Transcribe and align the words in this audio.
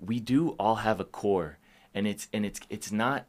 we 0.00 0.20
do 0.20 0.50
all 0.50 0.76
have 0.76 1.00
a 1.00 1.04
core, 1.04 1.58
and 1.94 2.06
it's 2.06 2.28
and 2.32 2.44
it's 2.44 2.60
it's 2.68 2.90
not 2.90 3.26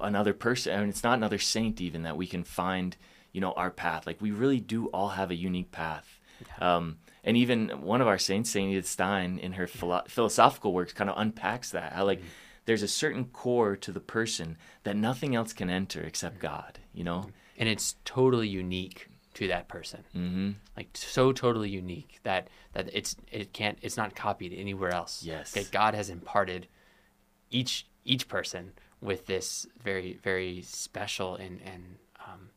another 0.00 0.34
person, 0.34 0.72
and 0.72 0.88
it's 0.88 1.04
not 1.04 1.18
another 1.18 1.38
saint 1.38 1.80
even 1.80 2.02
that 2.02 2.16
we 2.16 2.26
can 2.26 2.44
find, 2.44 2.96
you 3.32 3.40
know, 3.40 3.52
our 3.52 3.70
path. 3.70 4.06
Like 4.06 4.20
we 4.20 4.30
really 4.30 4.60
do 4.60 4.86
all 4.86 5.08
have 5.10 5.30
a 5.30 5.34
unique 5.34 5.72
path. 5.72 6.18
Yeah. 6.46 6.76
Um, 6.76 6.98
and 7.24 7.36
even 7.36 7.68
one 7.82 8.00
of 8.00 8.06
our 8.06 8.18
saints, 8.18 8.50
Saint 8.50 8.70
Edith 8.70 8.86
Stein, 8.86 9.38
in 9.38 9.52
her 9.52 9.66
philo- 9.66 10.04
philosophical 10.08 10.72
works, 10.72 10.92
kind 10.92 11.10
of 11.10 11.18
unpacks 11.18 11.70
that 11.70 11.92
how 11.92 12.04
like. 12.04 12.20
Mm-hmm 12.20 12.28
there's 12.68 12.82
a 12.82 12.88
certain 12.88 13.24
core 13.24 13.76
to 13.76 13.90
the 13.90 13.98
person 13.98 14.58
that 14.82 14.94
nothing 14.94 15.34
else 15.34 15.54
can 15.54 15.70
enter 15.70 16.02
except 16.02 16.38
God, 16.38 16.78
you 16.92 17.02
know? 17.02 17.30
And 17.56 17.66
it's 17.66 17.96
totally 18.04 18.46
unique 18.46 19.08
to 19.38 19.46
that 19.46 19.68
person. 19.68 20.02
Mm-hmm. 20.16 20.50
Like 20.76 20.88
so 20.94 21.30
totally 21.30 21.70
unique 21.70 22.18
that 22.24 22.48
that 22.72 22.90
it's 22.92 23.14
it 23.30 23.52
can't 23.52 23.78
it's 23.82 23.96
not 23.96 24.16
copied 24.16 24.52
anywhere 24.52 24.92
else. 24.92 25.22
Yes. 25.22 25.52
That 25.52 25.70
God 25.70 25.94
has 25.94 26.10
imparted 26.10 26.66
each 27.48 27.86
each 28.04 28.26
person 28.26 28.72
with 29.00 29.26
this 29.26 29.64
very 29.80 30.18
very 30.24 30.62
special 30.62 31.36
and 31.36 31.60
and 31.64 31.84
um, 32.26 32.50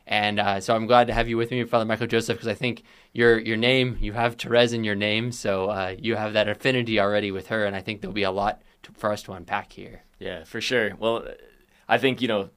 And 0.08 0.40
uh, 0.40 0.62
so 0.62 0.74
I'm 0.74 0.88
glad 0.88 1.08
to 1.08 1.14
have 1.14 1.28
you 1.28 1.36
with 1.36 1.52
me, 1.52 1.62
Father 1.66 1.84
Michael 1.84 2.08
Joseph, 2.08 2.38
because 2.38 2.48
I 2.48 2.54
think 2.54 2.84
your 3.12 3.38
your 3.38 3.58
name, 3.58 3.98
you 4.00 4.14
have 4.14 4.38
Therese 4.38 4.72
in 4.72 4.86
your 4.86 4.96
name, 4.96 5.34
so 5.34 5.72
uh, 5.72 5.96
you 6.00 6.16
have 6.16 6.32
that 6.32 6.48
affinity 6.48 7.02
already 7.02 7.32
with 7.32 7.48
her, 7.48 7.66
and 7.66 7.76
I 7.76 7.82
think 7.82 8.00
there'll 8.00 8.14
be 8.14 8.24
a 8.24 8.32
lot 8.32 8.62
to, 8.84 8.94
for 8.94 9.12
us 9.12 9.22
to 9.24 9.34
unpack 9.34 9.74
here. 9.74 10.04
Yeah, 10.20 10.44
for 10.44 10.62
sure. 10.62 10.95
Well, 11.00 11.28
I 11.88 11.98
think 11.98 12.22
you 12.22 12.28
know 12.28 12.50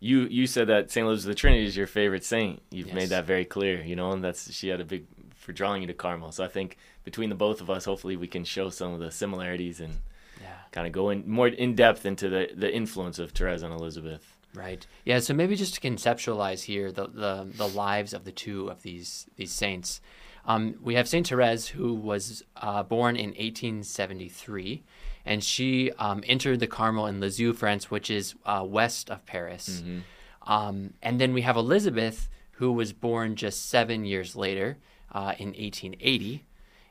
you 0.00 0.22
you 0.26 0.46
said 0.46 0.68
that 0.68 0.90
St. 0.90 1.04
Elizabeth 1.04 1.32
of 1.32 1.36
the 1.36 1.40
Trinity 1.40 1.66
is 1.66 1.76
your 1.76 1.86
favorite 1.86 2.24
saint. 2.24 2.62
You've 2.70 2.88
yes. 2.88 2.96
made 2.96 3.08
that 3.10 3.24
very 3.24 3.44
clear, 3.44 3.82
you 3.82 3.96
know, 3.96 4.12
and 4.12 4.22
that's 4.22 4.52
she 4.52 4.68
had 4.68 4.80
a 4.80 4.84
big 4.84 5.06
for 5.34 5.52
drawing 5.52 5.82
you 5.82 5.88
to 5.88 5.94
Carmel. 5.94 6.32
So 6.32 6.44
I 6.44 6.48
think 6.48 6.76
between 7.04 7.28
the 7.28 7.34
both 7.34 7.60
of 7.60 7.70
us, 7.70 7.84
hopefully 7.84 8.16
we 8.16 8.28
can 8.28 8.44
show 8.44 8.70
some 8.70 8.92
of 8.92 9.00
the 9.00 9.10
similarities 9.10 9.80
and 9.80 9.94
yeah. 10.40 10.48
kind 10.72 10.86
of 10.86 10.92
go 10.92 11.10
in 11.10 11.28
more 11.28 11.48
in 11.48 11.74
depth 11.74 12.06
into 12.06 12.28
the 12.28 12.50
the 12.54 12.72
influence 12.72 13.18
of 13.18 13.32
Therese 13.32 13.62
and 13.62 13.72
Elizabeth. 13.72 14.36
Right. 14.54 14.86
Yeah. 15.04 15.18
So 15.18 15.34
maybe 15.34 15.56
just 15.56 15.74
to 15.74 15.80
conceptualize 15.80 16.62
here 16.62 16.92
the 16.92 17.08
the, 17.08 17.48
the 17.50 17.68
lives 17.68 18.12
of 18.12 18.24
the 18.24 18.32
two 18.32 18.68
of 18.68 18.82
these 18.82 19.26
these 19.36 19.52
saints. 19.52 20.00
Um, 20.44 20.76
we 20.80 20.94
have 20.94 21.06
Saint 21.06 21.28
Therese, 21.28 21.68
who 21.68 21.94
was 21.94 22.42
uh, 22.56 22.82
born 22.82 23.16
in 23.16 23.30
1873 23.30 24.82
and 25.28 25.44
she 25.44 25.92
um, 25.98 26.24
entered 26.26 26.58
the 26.58 26.66
Carmel 26.66 27.06
in 27.06 27.20
Lisieux, 27.20 27.52
France, 27.52 27.90
which 27.90 28.10
is 28.10 28.34
uh, 28.46 28.64
west 28.66 29.10
of 29.10 29.26
Paris. 29.26 29.82
Mm-hmm. 29.84 30.50
Um, 30.50 30.94
and 31.02 31.20
then 31.20 31.34
we 31.34 31.42
have 31.42 31.54
Elizabeth, 31.54 32.30
who 32.52 32.72
was 32.72 32.94
born 32.94 33.36
just 33.36 33.68
seven 33.68 34.06
years 34.06 34.34
later 34.34 34.78
uh, 35.12 35.34
in 35.38 35.48
1880, 35.48 36.46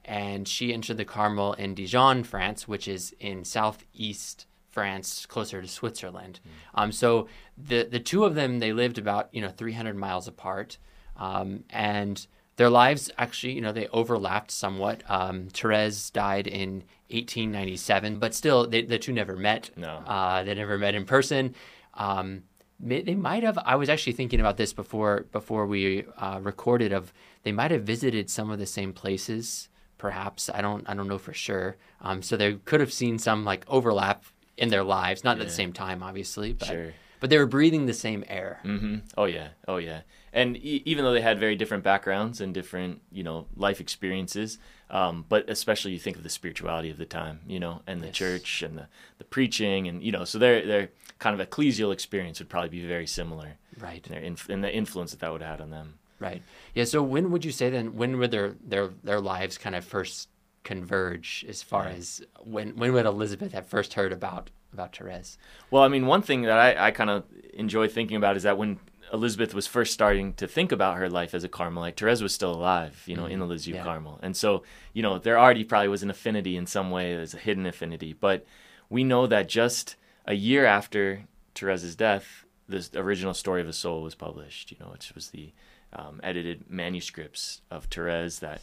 and 0.05 0.47
she 0.47 0.71
entered 0.71 0.97
the 0.97 1.03
Carmel 1.03 1.53
in 1.53 1.73
Dijon, 1.73 2.23
France, 2.23 2.67
which 2.67 2.87
is 2.87 3.15
in 3.19 3.43
southeast 3.43 4.45
France, 4.69 5.25
closer 5.25 5.59
to 5.59 5.67
Switzerland. 5.67 6.39
Mm-hmm. 6.39 6.79
Um, 6.79 6.91
so 6.91 7.27
the 7.57 7.87
the 7.89 7.99
two 7.99 8.23
of 8.23 8.35
them 8.35 8.59
they 8.59 8.71
lived 8.71 8.99
about 8.99 9.29
you 9.31 9.41
know 9.41 9.49
300 9.49 9.95
miles 9.95 10.27
apart, 10.27 10.77
um, 11.17 11.63
and 11.71 12.27
their 12.57 12.69
lives 12.69 13.09
actually, 13.17 13.53
you 13.53 13.61
know, 13.61 13.71
they 13.71 13.87
overlapped 13.87 14.51
somewhat. 14.51 15.03
Um, 15.07 15.47
Therese 15.53 16.09
died 16.09 16.47
in 16.47 16.83
1897, 17.09 18.19
but 18.19 18.33
still, 18.33 18.67
they, 18.67 18.81
the 18.81 18.99
two 18.99 19.13
never 19.13 19.35
met. 19.35 19.69
No, 19.77 19.97
uh, 20.05 20.43
they 20.43 20.53
never 20.53 20.77
met 20.77 20.95
in 20.95 21.05
person. 21.05 21.55
Um, 21.93 22.43
they 22.79 23.15
might 23.15 23.43
have. 23.43 23.57
I 23.65 23.75
was 23.75 23.89
actually 23.89 24.13
thinking 24.13 24.39
about 24.39 24.57
this 24.57 24.73
before 24.73 25.25
before 25.31 25.65
we 25.65 26.05
uh, 26.17 26.39
recorded. 26.43 26.91
Of 26.91 27.13
they 27.43 27.51
might 27.51 27.71
have 27.71 27.83
visited 27.83 28.29
some 28.29 28.51
of 28.51 28.59
the 28.59 28.67
same 28.67 28.93
places. 28.93 29.69
Perhaps 29.97 30.49
I 30.49 30.61
don't. 30.61 30.87
I 30.87 30.93
don't 30.93 31.07
know 31.07 31.17
for 31.17 31.33
sure. 31.33 31.77
Um, 32.01 32.21
so 32.21 32.37
they 32.37 32.53
could 32.53 32.79
have 32.79 32.93
seen 32.93 33.17
some 33.17 33.45
like 33.45 33.65
overlap 33.67 34.25
in 34.57 34.69
their 34.69 34.83
lives, 34.83 35.23
not 35.23 35.37
yeah. 35.37 35.43
at 35.43 35.49
the 35.49 35.53
same 35.53 35.73
time, 35.73 36.03
obviously, 36.03 36.53
but 36.53 36.67
sure. 36.67 36.93
But 37.19 37.29
they 37.29 37.37
were 37.37 37.45
breathing 37.45 37.85
the 37.85 37.93
same 37.93 38.23
air. 38.27 38.59
Mm-hmm. 38.63 38.97
Oh 39.17 39.25
yeah. 39.25 39.49
Oh 39.67 39.77
yeah 39.77 40.01
and 40.37 40.55
e- 40.57 40.83
even 40.85 41.03
though 41.03 41.13
they 41.13 41.21
had 41.21 41.39
very 41.39 41.55
different 41.55 41.83
backgrounds 41.83 42.39
and 42.39 42.53
different 42.53 43.01
you 43.11 43.23
know 43.23 43.47
life 43.55 43.81
experiences 43.81 44.59
um, 44.89 45.25
but 45.27 45.49
especially 45.49 45.91
you 45.91 45.99
think 45.99 46.15
of 46.15 46.23
the 46.23 46.29
spirituality 46.29 46.89
of 46.89 46.97
the 46.97 47.05
time 47.05 47.39
you 47.47 47.59
know 47.59 47.81
and 47.87 48.01
the 48.01 48.07
yes. 48.07 48.15
church 48.15 48.61
and 48.61 48.77
the, 48.77 48.87
the 49.17 49.23
preaching 49.23 49.87
and 49.87 50.03
you 50.03 50.11
know 50.11 50.23
so 50.23 50.37
their 50.37 50.65
their 50.65 50.89
kind 51.19 51.39
of 51.39 51.49
ecclesial 51.49 51.91
experience 51.91 52.39
would 52.39 52.49
probably 52.49 52.69
be 52.69 52.85
very 52.85 53.07
similar 53.07 53.57
right 53.79 54.07
and, 54.09 54.23
inf- 54.23 54.49
and 54.49 54.63
the 54.63 54.73
influence 54.73 55.11
that 55.11 55.19
that 55.19 55.31
would 55.31 55.41
have 55.41 55.51
had 55.51 55.61
on 55.61 55.71
them 55.71 55.95
right 56.19 56.41
yeah 56.73 56.83
so 56.83 57.01
when 57.01 57.31
would 57.31 57.43
you 57.43 57.51
say 57.51 57.69
then 57.69 57.95
when 57.95 58.17
would 58.17 58.31
their 58.31 58.55
their 58.63 58.89
their 59.03 59.19
lives 59.19 59.57
kind 59.57 59.75
of 59.75 59.83
first 59.83 60.29
converge 60.63 61.45
as 61.47 61.63
far 61.63 61.85
right. 61.85 61.95
as 61.95 62.21
when 62.41 62.75
when 62.75 62.91
would 62.93 63.05
Elizabeth 63.05 63.53
have 63.53 63.65
first 63.65 63.93
heard 63.93 64.11
about 64.11 64.49
about 64.73 64.95
Therese? 64.95 65.37
Well, 65.71 65.83
I 65.83 65.87
mean, 65.87 66.05
one 66.05 66.21
thing 66.21 66.43
that 66.43 66.57
I, 66.57 66.87
I 66.87 66.91
kind 66.91 67.09
of 67.09 67.23
enjoy 67.53 67.87
thinking 67.87 68.17
about 68.17 68.37
is 68.37 68.43
that 68.43 68.57
when 68.57 68.79
Elizabeth 69.13 69.53
was 69.53 69.67
first 69.67 69.93
starting 69.93 70.33
to 70.33 70.47
think 70.47 70.71
about 70.71 70.97
her 70.97 71.09
life 71.09 71.33
as 71.33 71.43
a 71.43 71.49
Carmelite, 71.49 71.97
Therese 71.97 72.21
was 72.21 72.33
still 72.33 72.53
alive, 72.53 73.01
you 73.05 73.15
know, 73.15 73.23
mm-hmm. 73.23 73.31
in 73.33 73.39
the 73.39 73.45
Lisieux 73.45 73.75
yeah. 73.75 73.83
Carmel. 73.83 74.19
And 74.21 74.35
so, 74.35 74.63
you 74.93 75.01
know, 75.01 75.17
there 75.17 75.39
already 75.39 75.63
probably 75.63 75.87
was 75.87 76.03
an 76.03 76.09
affinity 76.09 76.57
in 76.57 76.65
some 76.65 76.91
way, 76.91 77.15
there's 77.15 77.33
a 77.33 77.37
hidden 77.39 77.65
affinity. 77.65 78.13
But 78.13 78.45
we 78.89 79.03
know 79.03 79.27
that 79.27 79.47
just 79.47 79.95
a 80.25 80.33
year 80.33 80.65
after 80.65 81.23
Therese's 81.55 81.95
death, 81.95 82.45
the 82.67 82.87
original 82.95 83.33
story 83.33 83.61
of 83.61 83.67
a 83.67 83.73
soul 83.73 84.03
was 84.03 84.15
published, 84.15 84.71
you 84.71 84.77
know, 84.79 84.91
which 84.91 85.13
was 85.15 85.29
the 85.29 85.53
um, 85.93 86.19
edited 86.21 86.69
manuscripts 86.69 87.61
of 87.71 87.85
Therese 87.85 88.39
that 88.39 88.61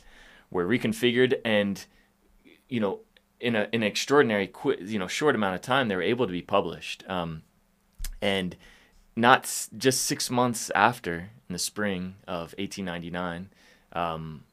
were 0.51 0.67
reconfigured 0.67 1.41
and, 1.45 1.85
you 2.69 2.81
know, 2.81 3.01
in, 3.41 3.55
a, 3.57 3.69
in 3.73 3.83
an 3.83 3.85
extraordinary, 3.85 4.53
you 4.81 4.99
know, 4.99 5.07
short 5.07 5.35
amount 5.35 5.55
of 5.55 5.61
time, 5.61 5.89
they 5.89 5.97
were 5.97 6.03
able 6.03 6.27
to 6.27 6.33
be 6.33 6.43
published. 6.43 7.05
Um, 7.09 7.43
and 8.23 8.57
not 9.17 9.69
just 9.77 10.05
six 10.05 10.31
months 10.31 10.71
after, 10.75 11.31
in 11.49 11.53
the 11.53 11.59
spring 11.59 12.17
of 12.27 12.55
1899, 12.59 13.51
um, 13.93 14.45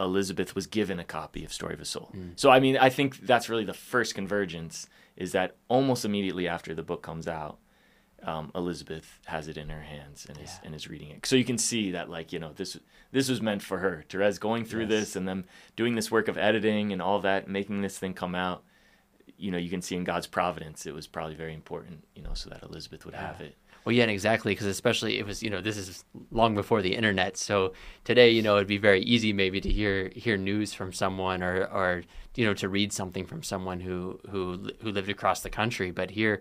Elizabeth 0.00 0.54
was 0.54 0.66
given 0.66 0.98
a 0.98 1.04
copy 1.04 1.44
of 1.44 1.52
Story 1.52 1.74
of 1.74 1.80
a 1.80 1.84
Soul. 1.84 2.10
Mm. 2.14 2.32
So, 2.36 2.50
I 2.50 2.60
mean, 2.60 2.76
I 2.76 2.90
think 2.90 3.18
that's 3.20 3.48
really 3.48 3.64
the 3.64 3.74
first 3.74 4.14
convergence 4.14 4.88
is 5.16 5.32
that 5.32 5.56
almost 5.68 6.04
immediately 6.04 6.48
after 6.48 6.74
the 6.74 6.82
book 6.82 7.02
comes 7.02 7.28
out, 7.28 7.58
um, 8.24 8.50
Elizabeth 8.54 9.20
has 9.26 9.48
it 9.48 9.56
in 9.56 9.68
her 9.68 9.82
hands 9.82 10.26
and 10.28 10.38
is 10.38 10.58
and 10.64 10.74
is 10.74 10.88
reading 10.88 11.10
it. 11.10 11.26
So 11.26 11.36
you 11.36 11.44
can 11.44 11.58
see 11.58 11.90
that, 11.92 12.08
like 12.08 12.32
you 12.32 12.38
know, 12.38 12.52
this 12.54 12.78
this 13.12 13.28
was 13.28 13.40
meant 13.40 13.62
for 13.62 13.78
her. 13.78 14.04
Therese 14.08 14.38
going 14.38 14.64
through 14.64 14.82
yes. 14.82 14.90
this 14.90 15.16
and 15.16 15.28
then 15.28 15.44
doing 15.76 15.94
this 15.94 16.10
work 16.10 16.28
of 16.28 16.38
editing 16.38 16.92
and 16.92 17.00
all 17.00 17.20
that, 17.20 17.48
making 17.48 17.82
this 17.82 17.98
thing 17.98 18.14
come 18.14 18.34
out. 18.34 18.64
You 19.36 19.50
know, 19.50 19.58
you 19.58 19.70
can 19.70 19.82
see 19.82 19.96
in 19.96 20.04
God's 20.04 20.26
providence, 20.26 20.86
it 20.86 20.94
was 20.94 21.06
probably 21.06 21.34
very 21.34 21.54
important. 21.54 22.04
You 22.14 22.22
know, 22.22 22.34
so 22.34 22.50
that 22.50 22.62
Elizabeth 22.62 23.04
would 23.04 23.14
yeah. 23.14 23.26
have 23.26 23.40
it. 23.40 23.56
Well, 23.84 23.94
yeah, 23.94 24.04
exactly, 24.04 24.52
because 24.52 24.66
especially 24.66 25.18
it 25.18 25.26
was 25.26 25.42
you 25.42 25.50
know 25.50 25.60
this 25.60 25.76
is 25.76 26.04
long 26.30 26.54
before 26.54 26.80
the 26.80 26.94
internet, 26.94 27.36
so 27.36 27.74
today 28.04 28.30
you 28.30 28.40
know 28.40 28.56
it'd 28.56 28.66
be 28.66 28.78
very 28.78 29.02
easy 29.02 29.32
maybe 29.32 29.60
to 29.60 29.70
hear 29.70 30.10
hear 30.16 30.38
news 30.38 30.72
from 30.72 30.92
someone 30.92 31.42
or 31.42 31.66
or 31.66 32.02
you 32.34 32.46
know 32.46 32.54
to 32.54 32.68
read 32.68 32.92
something 32.92 33.26
from 33.26 33.42
someone 33.42 33.80
who 33.80 34.18
who 34.30 34.70
who 34.80 34.90
lived 34.90 35.10
across 35.10 35.40
the 35.42 35.50
country, 35.50 35.90
but 35.90 36.10
here. 36.10 36.40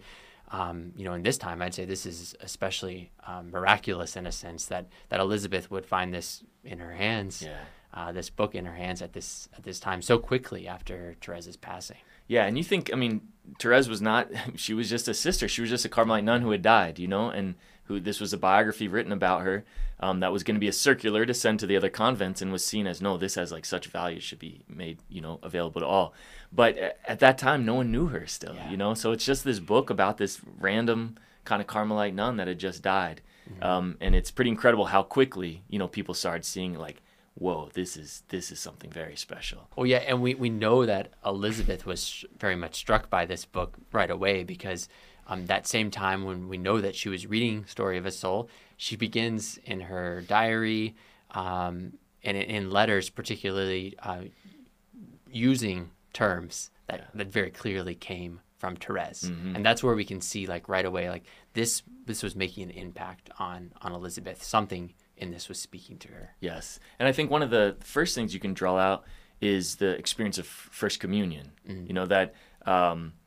Um, 0.54 0.94
you 0.96 1.04
know, 1.04 1.14
in 1.14 1.24
this 1.24 1.38
time, 1.38 1.62
I'd 1.64 1.74
say 1.74 1.84
this 1.86 2.06
is 2.06 2.36
especially 2.40 3.12
um, 3.26 3.50
miraculous 3.52 4.16
in 4.16 4.28
a 4.28 4.32
sense 4.32 4.68
that 4.68 4.86
that 5.10 5.20
Elizabeth 5.20 5.70
would 5.72 5.86
find 5.86 6.14
this 6.14 6.44
in 6.64 6.78
her 6.80 6.94
hands, 6.94 7.42
Yeah. 7.42 7.58
uh, 7.94 8.12
this 8.12 8.30
book 8.30 8.54
in 8.54 8.66
her 8.66 8.76
hands 8.76 9.02
at 9.02 9.14
this 9.14 9.50
at 9.58 9.64
this 9.64 9.80
time 9.80 10.02
so 10.04 10.18
quickly 10.20 10.68
after 10.68 11.16
Therese's 11.26 11.58
passing. 11.58 11.98
Yeah, 12.28 12.46
and 12.46 12.58
you 12.58 12.64
think, 12.64 12.90
I 12.94 12.96
mean, 12.96 13.22
Therese 13.60 13.88
was 13.90 14.02
not, 14.02 14.30
she 14.56 14.74
was 14.74 14.90
just 14.90 15.08
a 15.08 15.14
sister. 15.14 15.48
She 15.50 15.62
was 15.62 15.70
just 15.70 15.86
a 15.86 15.90
Carmelite 15.90 16.24
nun 16.24 16.42
who 16.42 16.52
had 16.52 16.62
died, 16.62 17.00
you 17.00 17.08
know, 17.08 17.30
and 17.30 17.56
who 17.86 18.00
this 18.00 18.20
was 18.20 18.34
a 18.34 18.38
biography 18.38 18.88
written 18.88 19.12
about 19.12 19.42
her 19.42 19.64
um, 20.00 20.20
that 20.22 20.32
was 20.32 20.44
going 20.44 20.56
to 20.56 20.60
be 20.60 20.68
a 20.68 20.74
circular 20.74 21.26
to 21.26 21.34
send 21.34 21.60
to 21.60 21.68
the 21.68 21.78
other 21.78 21.90
convents 21.90 22.42
and 22.42 22.52
was 22.52 22.66
seen 22.66 22.88
as, 22.88 23.02
no, 23.02 23.18
this 23.18 23.36
has 23.36 23.52
like 23.52 23.66
such 23.66 23.88
value, 23.88 24.20
should 24.20 24.40
be 24.40 24.62
made, 24.68 25.00
you 25.10 25.22
know, 25.22 25.40
available 25.44 25.82
to 25.82 25.88
all. 25.88 26.14
But 26.52 26.78
at 27.08 27.20
that 27.20 27.38
time, 27.38 27.66
no 27.66 27.76
one 27.76 27.92
knew 27.92 28.08
her 28.08 28.26
still, 28.28 28.56
Yeah. 28.56 28.70
you 28.72 28.78
know, 28.78 28.94
so 28.94 29.12
it's 29.12 29.26
just 29.26 29.44
this 29.44 29.60
book 29.60 29.90
about 29.90 30.18
this 30.18 30.40
random 30.60 31.18
kind 31.46 31.62
of 31.62 31.68
Carmelite 31.68 32.14
nun 32.14 32.38
that 32.38 32.48
had 32.48 32.60
just 32.60 32.82
died. 32.82 33.22
Um, 33.62 33.98
and 34.00 34.16
it's 34.16 34.32
pretty 34.32 34.50
incredible 34.52 34.86
how 34.86 35.04
quickly, 35.04 35.64
you 35.70 35.78
know, 35.78 35.88
people 35.88 36.14
started 36.14 36.46
seeing 36.46 36.76
like, 36.76 37.02
whoa, 37.36 37.70
this 37.74 37.98
is 37.98 38.24
this 38.30 38.52
is 38.52 38.60
something 38.60 38.90
very 38.92 39.16
special. 39.18 39.68
oh 39.78 39.84
yeah, 39.84 39.98
and 39.98 40.22
we, 40.22 40.34
we 40.36 40.50
know 40.50 40.86
that 40.86 41.12
Elizabeth 41.26 41.86
was 41.86 42.24
very 42.40 42.56
much 42.56 42.76
struck 42.76 43.10
by 43.10 43.26
this 43.26 43.44
book 43.44 43.76
right 43.92 44.10
away 44.12 44.44
because 44.44 44.88
um, 45.28 45.46
that 45.48 45.68
same 45.68 45.90
time 45.92 46.26
when 46.26 46.48
we 46.50 46.58
know 46.58 46.82
that 46.82 46.96
she 46.96 47.10
was 47.10 47.26
reading 47.28 47.66
Story 47.66 47.98
of 47.98 48.06
a 48.06 48.12
Soul, 48.12 48.50
she 48.78 48.96
begins 48.96 49.58
in 49.66 49.82
her 49.82 50.22
diary 50.28 50.96
um, 51.32 51.94
and 52.24 52.38
in, 52.38 52.70
letters, 52.70 53.10
particularly 53.10 53.96
uh, 54.02 54.22
using 55.32 55.92
terms 56.14 56.70
that, 56.88 57.00
Yeah. 57.00 57.06
that 57.16 57.28
very 57.28 57.50
clearly 57.52 57.96
came 57.96 58.42
from 58.58 58.76
Therese, 58.78 59.24
Mhm. 59.26 59.56
and 59.56 59.66
that's 59.66 59.84
where 59.84 59.96
we 59.96 60.06
can 60.06 60.22
see 60.22 60.46
like 60.48 60.70
right 60.70 60.86
away 60.86 61.10
like 61.10 61.26
this 61.54 61.84
this 62.06 62.22
was 62.24 62.36
making 62.36 62.64
an 62.64 62.70
impact 62.72 63.30
on 63.40 63.72
on 63.82 63.92
Elizabeth. 63.94 64.44
Something 64.44 64.94
in 65.18 65.32
this 65.32 65.48
was 65.50 65.58
speaking 65.60 65.98
to 66.00 66.10
her. 66.10 66.36
Yes. 66.42 66.80
And 67.00 67.08
I 67.08 67.12
think 67.14 67.30
one 67.32 67.42
of 67.42 67.50
the 67.50 67.78
first 67.82 68.14
things 68.16 68.34
you 68.34 68.40
can 68.42 68.54
draw 68.54 68.78
out 68.78 69.04
is 69.42 69.78
the 69.78 69.90
experience 69.98 70.38
of 70.38 70.46
First 70.46 71.00
Communion. 71.00 71.52
You 71.66 71.94
know, 71.94 72.06
that, 72.06 72.34
um, 72.66 73.14
that 73.14 73.23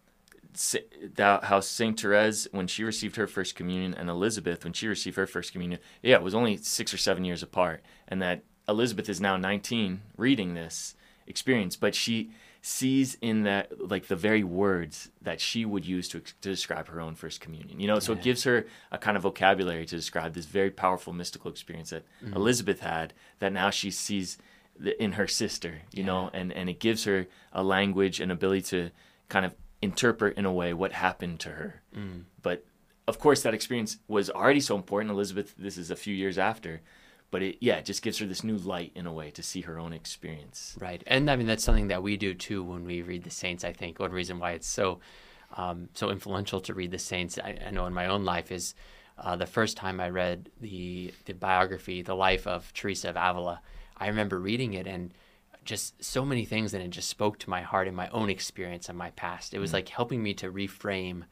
how 1.17 1.61
St. 1.61 2.01
Therese, 2.01 2.49
when 2.53 2.67
she 2.67 2.85
received 2.85 3.17
her 3.17 3.27
First 3.27 3.55
Communion, 3.55 3.95
and 3.95 4.09
Elizabeth, 4.09 4.65
when 4.65 4.73
she 4.73 4.89
received 4.89 5.17
her 5.17 5.27
First 5.27 5.53
Communion, 5.53 5.81
yeah, 6.03 6.17
it 6.17 6.23
was 6.23 6.35
only 6.35 6.57
six 6.57 6.93
or 6.93 6.99
seven 6.99 7.25
years 7.25 7.43
apart. 7.43 7.83
And 8.09 8.23
that 8.23 8.43
Elizabeth 8.69 9.09
is 9.09 9.21
now 9.21 9.37
19 9.37 10.03
reading 10.17 10.55
this 10.55 10.95
experience, 11.27 11.77
but 11.77 11.95
she 11.95 12.31
sees 12.63 13.17
in 13.21 13.45
that, 13.45 13.89
like, 13.89 14.09
the 14.09 14.17
very 14.17 14.43
words 14.43 15.11
that 15.23 15.41
she 15.41 15.65
would 15.65 15.87
use 15.87 16.09
to, 16.09 16.21
to 16.21 16.35
describe 16.41 16.89
her 16.89 17.01
own 17.01 17.15
First 17.15 17.41
Communion. 17.41 17.79
You 17.79 17.87
know, 17.87 18.01
so 18.01 18.13
it 18.13 18.23
gives 18.23 18.43
her 18.45 18.67
a 18.91 18.99
kind 18.99 19.17
of 19.17 19.23
vocabulary 19.23 19.87
to 19.87 19.97
describe 19.97 20.35
this 20.35 20.47
very 20.47 20.71
powerful 20.71 21.13
mystical 21.13 21.51
experience 21.51 21.91
that 21.91 22.05
mm-hmm. 22.25 22.35
Elizabeth 22.35 22.81
had 22.81 23.13
that 23.39 23.53
now 23.53 23.71
she 23.71 23.91
sees 23.91 24.39
in 24.99 25.13
her 25.13 25.29
sister, 25.29 25.83
you 25.93 26.03
know, 26.03 26.31
and, 26.33 26.53
and 26.53 26.69
it 26.69 26.81
gives 26.81 27.05
her 27.05 27.27
a 27.53 27.63
language 27.63 28.21
and 28.21 28.33
ability 28.33 28.63
to 28.63 28.91
kind 29.29 29.47
of 29.47 29.55
interpret 29.83 30.37
in 30.37 30.45
a 30.45 30.53
way 30.53 30.73
what 30.73 30.93
happened 30.93 31.41
to 31.41 31.51
her. 31.51 31.83
But 32.43 32.65
of 33.09 33.19
course, 33.19 33.43
that 33.43 33.55
experience 33.55 33.99
was 34.09 34.31
already 34.31 34.61
so 34.61 34.75
important. 34.77 35.11
Elizabeth, 35.11 35.55
this 35.57 35.79
is 35.79 35.91
a 35.91 35.97
few 35.97 36.15
years 36.15 36.39
after, 36.39 36.81
but 37.31 37.43
it, 37.43 37.59
yeah, 37.61 37.77
it 37.77 37.85
just 37.85 38.03
gives 38.03 38.19
her 38.19 38.27
this 38.27 38.43
new 38.43 38.57
light 38.57 38.93
in 38.95 39.07
a 39.07 39.13
way 39.13 39.31
to 39.33 39.43
see 39.43 39.61
her 39.63 39.79
own 39.79 39.93
experience. 39.93 40.77
Right, 40.81 41.03
and 41.07 41.31
I 41.31 41.37
mean 41.37 41.47
that's 41.47 41.65
something 41.65 41.89
that 41.89 42.03
we 42.03 42.17
do 42.17 42.35
too 42.35 42.63
when 42.63 42.85
we 42.85 43.03
read 43.03 43.25
the 43.25 43.31
saints. 43.31 43.65
I 43.65 43.73
think 43.73 43.99
one 43.99 44.13
reason 44.13 44.39
why 44.39 44.53
it's 44.53 44.67
so 44.67 45.01
um, 45.57 45.89
so 45.95 46.11
influential 46.11 46.61
to 46.63 46.75
read 46.75 46.91
the 46.91 46.99
saints, 46.99 47.39
I, 47.39 47.59
I 47.67 47.71
know 47.71 47.87
in 47.87 47.95
my 47.95 48.07
own 48.07 48.25
life, 48.25 48.51
is 48.51 48.75
uh, 49.19 49.37
the 49.37 49.47
first 49.47 49.77
time 49.77 50.01
I 50.01 50.11
read 50.11 50.51
the 50.61 51.13
the 51.27 51.35
biography, 51.35 52.03
the 52.03 52.17
life 52.17 52.47
of 52.47 52.73
Teresa 52.73 53.11
of 53.11 53.17
Avila. 53.17 53.61
I 53.97 54.09
remember 54.09 54.39
reading 54.39 54.75
it 54.75 54.87
and 54.87 55.15
just 55.67 56.03
so 56.03 56.25
many 56.25 56.45
things 56.45 56.73
and 56.73 56.83
it 56.83 56.91
just 56.91 57.09
spoke 57.09 57.39
to 57.41 57.51
my 57.51 57.63
heart 57.63 57.89
and 57.89 57.97
my 57.97 58.09
own 58.09 58.31
experience 58.31 58.89
and 58.89 58.97
my 58.97 59.11
past. 59.11 59.53
It 59.53 59.59
was 59.59 59.73
like 59.73 59.89
helping 59.89 60.23
me 60.23 60.33
to 60.35 60.51
reframe 60.51 61.25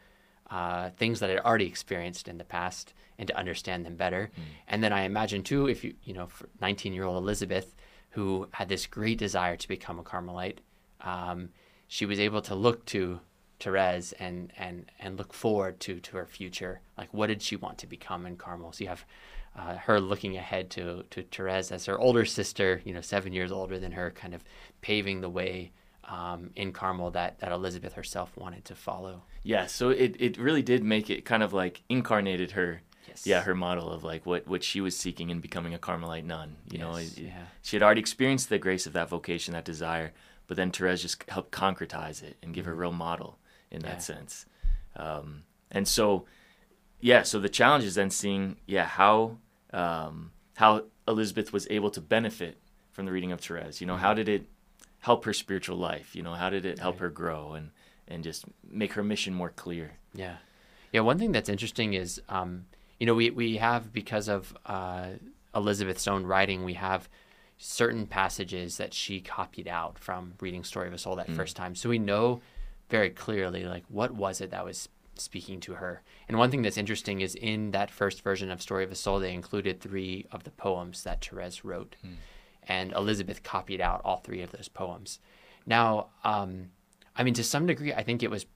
uh, 0.51 0.91
things 0.91 1.21
that 1.21 1.31
I'd 1.31 1.39
already 1.39 1.67
experienced 1.67 2.29
in 2.29 2.39
the 2.39 2.45
past 2.45 2.93
and 3.19 3.29
to 3.29 3.37
understand 3.37 3.87
them 3.87 3.97
better. 3.97 4.31
And 4.69 4.83
then 4.83 4.93
I 4.93 5.03
imagine 5.03 5.43
too, 5.43 5.69
if 5.69 5.85
you 5.85 5.95
you 6.05 6.13
know, 6.13 6.29
19 6.61 6.93
year 6.93 7.05
old 7.05 7.23
Elizabeth, 7.23 7.75
who 8.11 8.49
had 8.53 8.69
this 8.69 8.87
great 8.87 9.19
desire 9.19 9.57
to 9.57 9.69
become 9.69 9.99
a 9.99 10.03
Carmelite, 10.03 10.61
um, 11.01 11.49
she 11.89 12.07
was 12.07 12.21
able 12.21 12.43
to 12.43 12.55
look 12.55 12.85
to 12.87 13.21
Therese 13.61 14.13
and 14.13 14.53
and 14.59 14.91
and 14.99 15.17
look 15.17 15.33
forward 15.33 15.81
to 15.81 16.01
to 16.01 16.17
her 16.17 16.27
future. 16.27 16.81
Like, 16.99 17.13
what 17.15 17.29
did 17.29 17.41
she 17.41 17.57
want 17.57 17.79
to 17.79 17.87
become 17.87 18.27
in 18.27 18.37
Carmel? 18.37 18.73
So 18.73 18.85
you 18.85 18.89
have. 18.89 19.05
Uh, 19.57 19.77
her 19.77 20.01
looking 20.01 20.37
ahead 20.37 20.69
to 20.71 21.05
to 21.11 21.23
Therese 21.23 21.71
as 21.71 21.87
her 21.87 21.99
older 21.99 22.25
sister, 22.25 22.81
you 22.85 22.93
know, 22.93 23.01
seven 23.01 23.33
years 23.33 23.53
older 23.53 23.79
than 23.79 23.93
her, 23.93 24.11
kind 24.11 24.35
of 24.35 24.43
paving 24.81 25.21
the 25.21 25.31
way 25.31 25.71
um, 26.05 26.51
in 26.57 26.73
Carmel 26.73 27.11
that 27.13 27.39
that 27.39 27.53
Elizabeth 27.53 27.93
herself 27.93 28.37
wanted 28.37 28.65
to 28.65 28.75
follow. 28.75 29.23
Yeah, 29.45 29.67
so 29.67 29.91
it, 29.91 30.17
it 30.19 30.39
really 30.39 30.63
did 30.63 30.83
make 30.83 31.09
it 31.09 31.25
kind 31.25 31.43
of 31.43 31.53
like 31.53 31.83
incarnated 31.89 32.51
her, 32.53 32.83
Yes. 33.07 33.27
yeah, 33.27 33.43
her 33.43 33.55
model 33.55 33.91
of 33.93 34.03
like 34.03 34.27
what, 34.27 34.49
what 34.49 34.65
she 34.65 34.81
was 34.81 34.97
seeking 34.97 35.31
in 35.31 35.41
becoming 35.41 35.73
a 35.73 35.79
Carmelite 35.79 36.25
nun. 36.25 36.57
You 36.71 36.79
know, 36.79 36.97
Yes, 36.97 37.13
it- 37.13 37.19
it- 37.19 37.25
yeah. 37.27 37.45
she 37.63 37.77
had 37.77 37.83
already 37.85 38.01
experienced 38.01 38.49
the 38.49 38.59
grace 38.59 38.87
of 38.87 38.93
that 38.95 39.09
vocation, 39.09 39.53
that 39.55 39.65
desire, 39.65 40.13
but 40.49 40.57
then 40.57 40.73
Therese 40.73 41.03
just 41.03 41.23
helped 41.31 41.53
concretize 41.53 42.23
it 42.25 42.37
and 42.43 42.53
give 42.55 42.65
her 42.67 42.73
a 42.73 42.75
real 42.75 42.93
model 42.93 43.39
in 43.71 43.81
that 43.83 43.99
Mm-hmm. 43.99 44.13
Yeah. 44.13 44.19
sense. 44.19 44.47
Um, 44.97 45.45
and 45.71 45.87
so, 45.87 46.25
yeah, 47.01 47.23
so 47.23 47.39
the 47.39 47.49
challenge 47.49 47.85
is 47.85 47.95
then 47.95 48.11
seeing, 48.11 48.57
yeah, 48.67 48.87
how 48.87 49.37
um, 49.75 50.31
how 50.57 50.85
Elizabeth 51.09 51.53
was 51.53 51.67
able 51.71 51.91
to 51.91 52.01
benefit 52.01 52.59
from 52.93 53.07
the 53.07 53.13
reading 53.13 53.33
of 53.33 53.41
Therese. 53.41 53.81
You 53.81 53.87
know, 53.87 53.97
how 53.97 54.15
did 54.15 54.29
it 54.29 54.47
help 55.01 55.25
her 55.25 55.33
spiritual 55.33 55.77
life? 55.77 56.15
You 56.17 56.23
know, 56.23 56.35
how 56.35 56.49
did 56.51 56.65
it 56.65 56.79
help 56.79 56.95
Right. 56.97 57.01
her 57.03 57.11
grow 57.11 57.53
and 57.55 57.71
and 58.07 58.23
just 58.23 58.45
make 58.71 58.93
her 58.93 59.03
mission 59.03 59.33
more 59.35 59.51
clear? 59.51 59.93
Yeah, 60.15 60.37
yeah. 60.93 61.01
One 61.01 61.19
thing 61.19 61.33
that's 61.33 61.49
interesting 61.49 61.95
is, 61.95 62.21
um, 62.29 62.67
you 63.01 63.07
know, 63.07 63.15
we 63.15 63.31
we 63.31 63.57
have 63.57 63.93
because 63.93 64.29
of 64.29 64.57
uh, 64.67 65.09
Elizabeth's 65.55 66.07
own 66.07 66.25
writing, 66.25 66.65
we 66.65 66.75
have 66.75 67.09
certain 67.59 68.07
passages 68.07 68.77
that 68.79 68.93
she 68.93 69.21
copied 69.21 69.69
out 69.69 69.99
from 69.99 70.35
reading 70.41 70.65
Story 70.65 70.89
of 70.89 70.93
a 70.93 70.99
Soul 70.99 71.17
that 71.17 71.31
first 71.31 71.57
time. 71.57 71.75
So 71.75 71.89
we 71.89 71.99
know 71.99 72.41
very 72.91 73.11
clearly, 73.11 73.65
like, 73.65 73.85
what 73.89 74.11
was 74.13 74.41
it 74.41 74.51
that 74.51 74.65
was 74.65 74.89
speaking 75.17 75.61
to 75.61 75.75
her. 75.75 76.03
And 76.29 76.39
one 76.39 76.51
thing 76.51 76.63
that's 76.63 76.77
interesting 76.77 77.21
is 77.21 77.35
in 77.35 77.71
that 77.73 77.91
first 77.91 78.23
version 78.23 78.51
of 78.51 78.63
Story 78.63 78.85
of 78.85 78.93
a 78.93 78.95
Soul, 78.95 79.21
they 79.21 79.33
included 79.33 79.81
three 79.81 80.27
of 80.33 80.45
the 80.45 80.51
poems 80.51 81.05
that 81.05 81.25
Therese 81.25 81.65
wrote, 81.65 81.97
and 82.63 82.93
Elizabeth 82.93 83.43
copied 83.43 83.81
out 83.81 84.01
all 84.05 84.19
three 84.19 84.43
of 84.43 84.53
those 84.53 84.69
poems. 84.69 85.19
Now, 85.67 86.09
um, 86.25 86.71
I 87.17 87.23
mean, 87.23 87.35
to 87.35 87.45
some 87.45 87.67
degree, 87.67 87.93
I 87.93 88.03
think 88.03 88.23
it 88.23 88.31
was 88.31 88.47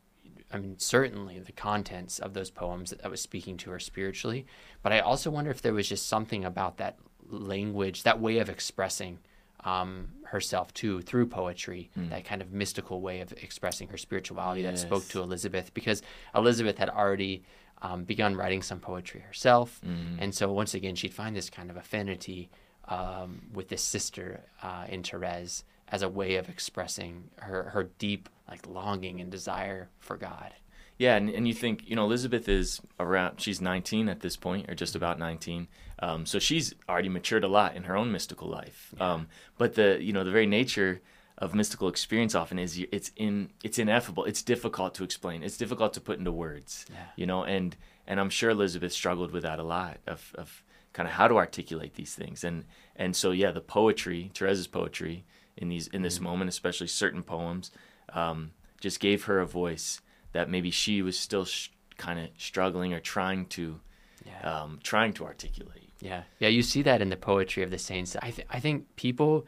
I 0.51 0.59
mean, 0.59 0.79
certainly 0.79 1.39
the 1.39 1.53
contents 1.53 2.19
of 2.19 2.33
those 2.33 2.51
poems 2.51 2.91
that, 2.91 3.03
that 3.03 3.11
was 3.11 3.21
speaking 3.21 3.59
to 3.59 3.71
her 3.71 3.79
spiritually, 3.79 4.47
but 4.83 4.93
I 4.93 5.01
also 5.01 5.31
wonder 5.31 5.51
if 5.51 5.61
there 5.61 5.75
was 5.75 5.89
just 5.89 6.09
something 6.09 6.45
about 6.45 6.79
that 6.79 6.99
language, 7.29 8.03
that 8.05 8.21
way 8.21 8.39
of 8.39 8.49
expressing 8.49 9.19
um, 9.65 10.09
herself 10.25 10.73
too 10.75 11.01
through 11.03 11.27
poetry, 11.27 11.91
that 11.97 12.25
kind 12.25 12.43
of 12.43 12.53
mystical 12.53 13.01
way 13.01 13.21
of 13.21 13.33
expressing 13.33 13.89
her 13.89 13.97
spirituality 13.99 14.63
that 14.63 14.79
spoke 14.79 15.07
to 15.09 15.21
Elizabeth, 15.23 15.73
because 15.75 16.03
Elizabeth 16.35 16.79
had 16.79 16.91
already 16.91 17.43
um, 17.83 18.05
begun 18.05 18.35
writing 18.37 18.63
some 18.63 18.81
poetry 18.81 19.21
herself, 19.21 19.81
and 20.21 20.35
so 20.35 20.53
once 20.53 20.75
again 20.75 20.95
she'd 20.95 21.15
find 21.15 21.35
this 21.37 21.51
kind 21.51 21.71
of 21.71 21.77
affinity 21.77 22.51
um, 22.89 23.43
with 23.53 23.69
this 23.69 23.83
sister 23.83 24.45
uh, 24.63 24.87
in 24.89 25.03
Therese 25.03 25.65
as 25.89 26.03
a 26.03 26.09
way 26.09 26.37
of 26.37 26.49
expressing 26.49 27.31
her 27.37 27.65
her 27.71 27.85
deep 27.99 28.29
like 28.49 28.67
longing 28.67 29.21
and 29.21 29.31
desire 29.31 29.89
for 29.99 30.17
God. 30.17 30.55
Yeah, 30.99 31.15
and, 31.15 31.31
and 31.31 31.47
you 31.47 31.55
think, 31.55 31.89
you 31.89 31.95
know, 31.95 32.05
Elizabeth 32.05 32.49
is 32.49 32.81
around, 32.99 33.41
she's 33.41 33.61
19 33.61 34.09
at 34.09 34.19
this 34.19 34.37
point, 34.37 34.69
or 34.69 34.75
just 34.75 34.97
about 34.97 35.17
19. 35.17 35.69
Um, 36.01 36.27
so 36.27 36.39
she's 36.39 36.75
already 36.89 37.09
matured 37.09 37.45
a 37.45 37.49
lot 37.49 37.75
in 37.77 37.85
her 37.85 37.97
own 37.97 38.13
mystical 38.13 38.49
life. 38.49 38.95
Um, 39.01 39.27
but 39.57 39.75
the, 39.75 39.99
you 40.01 40.13
know, 40.13 40.25
the 40.25 40.31
very 40.31 40.47
nature 40.47 41.01
of 41.39 41.55
mystical 41.55 41.89
experience 41.89 42.35
often 42.35 42.59
is 42.59 42.79
it's 42.93 43.11
in, 43.17 43.51
it's 43.65 43.79
ineffable. 43.79 44.25
It's 44.25 44.43
difficult 44.43 44.95
to 44.95 45.05
explain. 45.05 45.43
It's 45.43 45.57
difficult 45.57 45.93
to 45.95 46.01
put 46.01 46.19
into 46.19 46.33
words, 46.33 46.87
Yeah. 46.91 46.97
you 47.17 47.27
know, 47.27 47.45
and, 47.45 47.77
and 48.07 48.19
I'm 48.21 48.31
sure 48.31 48.51
Elizabeth 48.51 48.93
struggled 48.93 49.33
with 49.33 49.43
that 49.43 49.59
a 49.59 49.63
lot 49.63 49.99
of, 50.07 50.33
of 50.37 50.63
kind 50.93 51.09
of 51.09 51.15
how 51.15 51.29
to 51.29 51.37
articulate 51.37 51.95
these 51.95 52.15
things. 52.15 52.43
And, 52.45 52.65
and 52.97 53.15
so, 53.15 53.31
yeah, 53.31 53.51
the 53.53 53.61
poetry, 53.61 54.31
Therese's 54.39 54.67
poetry 54.67 55.25
in 55.57 55.69
these, 55.69 55.89
in 55.89 56.03
this 56.03 56.21
moment, 56.21 56.49
especially 56.49 56.87
certain 56.89 57.23
poems, 57.23 57.71
um, 58.13 58.53
just 58.81 59.01
gave 59.01 59.25
her 59.25 59.41
a 59.41 59.47
voice 59.47 60.01
that 60.33 60.49
maybe 60.49 60.71
she 60.71 61.03
was 61.03 61.19
still 61.19 61.45
sh- 61.45 61.69
kind 61.97 62.19
of 62.21 62.29
struggling 62.39 62.95
or 62.95 63.01
trying 63.01 63.47
to 63.47 63.81
yeah. 64.25 64.63
um, 64.63 64.79
trying 64.83 65.13
to 65.15 65.25
articulate. 65.25 65.88
Yeah, 66.01 66.23
yeah, 66.39 66.49
you 66.49 66.63
see 66.63 66.83
that 66.83 67.03
in 67.03 67.09
the 67.09 67.17
poetry 67.17 67.63
of 67.63 67.71
the 67.71 67.79
saints. 67.79 68.17
I 68.23 68.31
th- 68.31 68.47
I 68.51 68.61
think 68.61 68.95
people 68.97 69.47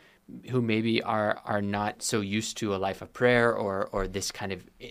who 0.50 0.60
maybe 0.60 1.02
are 1.02 1.40
are 1.44 1.62
not 1.62 2.02
so 2.02 2.20
used 2.20 2.56
to 2.58 2.74
a 2.74 2.78
life 2.78 3.02
of 3.02 3.12
prayer 3.12 3.54
or 3.54 3.88
or 3.92 4.08
this 4.08 4.30
kind 4.30 4.52
of 4.52 4.66
eh, 4.80 4.90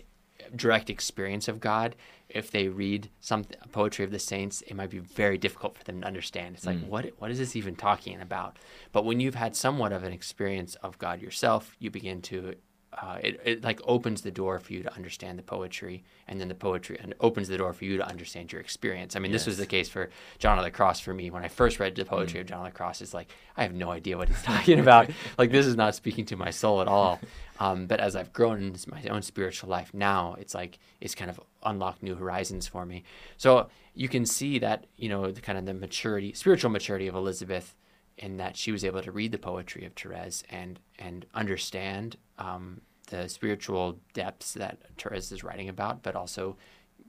direct 0.55 0.89
experience 0.89 1.47
of 1.47 1.59
God, 1.59 1.95
if 2.29 2.51
they 2.51 2.67
read 2.67 3.09
some 3.19 3.45
poetry 3.71 4.05
of 4.05 4.11
the 4.11 4.19
saints, 4.19 4.61
it 4.67 4.75
might 4.75 4.89
be 4.89 4.99
very 4.99 5.37
difficult 5.37 5.77
for 5.77 5.83
them 5.83 6.01
to 6.01 6.07
understand. 6.07 6.55
It's 6.55 6.65
like, 6.65 6.77
mm. 6.77 6.87
what 6.87 7.11
what 7.17 7.31
is 7.31 7.39
this 7.39 7.55
even 7.55 7.75
talking 7.75 8.21
about? 8.21 8.57
But 8.91 9.05
when 9.05 9.19
you've 9.19 9.35
had 9.35 9.55
somewhat 9.55 9.91
of 9.91 10.03
an 10.03 10.13
experience 10.13 10.75
of 10.75 10.97
God 10.97 11.21
yourself, 11.21 11.75
you 11.79 11.89
begin 11.89 12.21
to 12.23 12.55
uh, 12.91 13.19
it, 13.21 13.39
it 13.45 13.63
like 13.63 13.79
opens 13.85 14.21
the 14.21 14.31
door 14.31 14.59
for 14.59 14.73
you 14.73 14.81
to 14.81 14.93
understand 14.95 15.37
the 15.37 15.43
poetry 15.43 16.03
and 16.27 16.41
then 16.41 16.47
the 16.47 16.55
poetry 16.55 16.97
and 16.99 17.13
opens 17.19 17.47
the 17.47 17.57
door 17.57 17.71
for 17.71 17.85
you 17.85 17.97
to 17.97 18.07
understand 18.07 18.51
your 18.51 18.59
experience. 18.59 19.15
I 19.15 19.19
mean 19.19 19.31
yes. 19.31 19.41
this 19.41 19.47
was 19.47 19.57
the 19.57 19.65
case 19.67 19.87
for 19.87 20.09
john 20.39 20.57
of 20.57 20.63
the 20.63 20.71
cross 20.71 20.99
for 20.99 21.13
me. 21.13 21.29
When 21.29 21.43
i 21.43 21.47
first 21.47 21.79
read 21.79 21.95
the 21.95 22.05
poetry 22.05 22.39
mm. 22.39 22.41
of 22.41 22.47
john 22.47 22.65
of 22.65 22.71
the 22.71 22.77
cross 22.77 23.01
it's 23.01 23.13
like 23.13 23.29
i 23.55 23.63
have 23.63 23.73
no 23.73 23.91
idea 23.91 24.17
what 24.17 24.27
he's 24.27 24.41
talking 24.43 24.79
about. 24.79 25.09
Like 25.37 25.51
this 25.51 25.65
is 25.65 25.75
not 25.75 25.93
speaking 25.95 26.25
to 26.25 26.35
my 26.35 26.49
soul 26.49 26.81
at 26.81 26.87
all. 26.87 27.19
Um, 27.61 27.87
but 27.87 27.99
as 27.99 28.15
i've 28.15 28.31
grown 28.31 28.63
in 28.63 28.75
my 28.87 29.03
own 29.09 29.21
spiritual 29.21 29.69
life 29.69 29.93
now 29.93 30.37
it's 30.39 30.55
like 30.55 30.79
it's 31.01 31.13
kind 31.13 31.29
of 31.29 31.41
unlocked 31.63 32.01
new 32.01 32.15
horizons 32.15 32.67
for 32.67 32.85
me. 32.85 33.03
So 33.35 33.67
you 33.95 34.07
can 34.07 34.25
see 34.25 34.59
that 34.59 34.85
you 34.95 35.09
know 35.09 35.29
the 35.29 35.41
kind 35.41 35.57
of 35.57 35.65
the 35.65 35.73
maturity 35.73 36.31
spiritual 36.31 36.69
maturity 36.69 37.07
of 37.07 37.15
elizabeth 37.15 37.75
in 38.19 38.37
that 38.37 38.57
she 38.57 38.71
was 38.71 38.83
able 38.83 39.01
to 39.01 39.11
read 39.11 39.31
the 39.31 39.37
poetry 39.39 39.85
of 39.85 39.93
Therese 39.93 40.43
and 40.49 40.79
and 40.99 41.25
understand 41.33 42.17
um, 42.37 42.81
the 43.07 43.27
spiritual 43.27 43.99
depths 44.13 44.53
that 44.53 44.77
Therese 44.97 45.31
is 45.31 45.43
writing 45.43 45.69
about, 45.69 46.03
but 46.03 46.15
also 46.15 46.57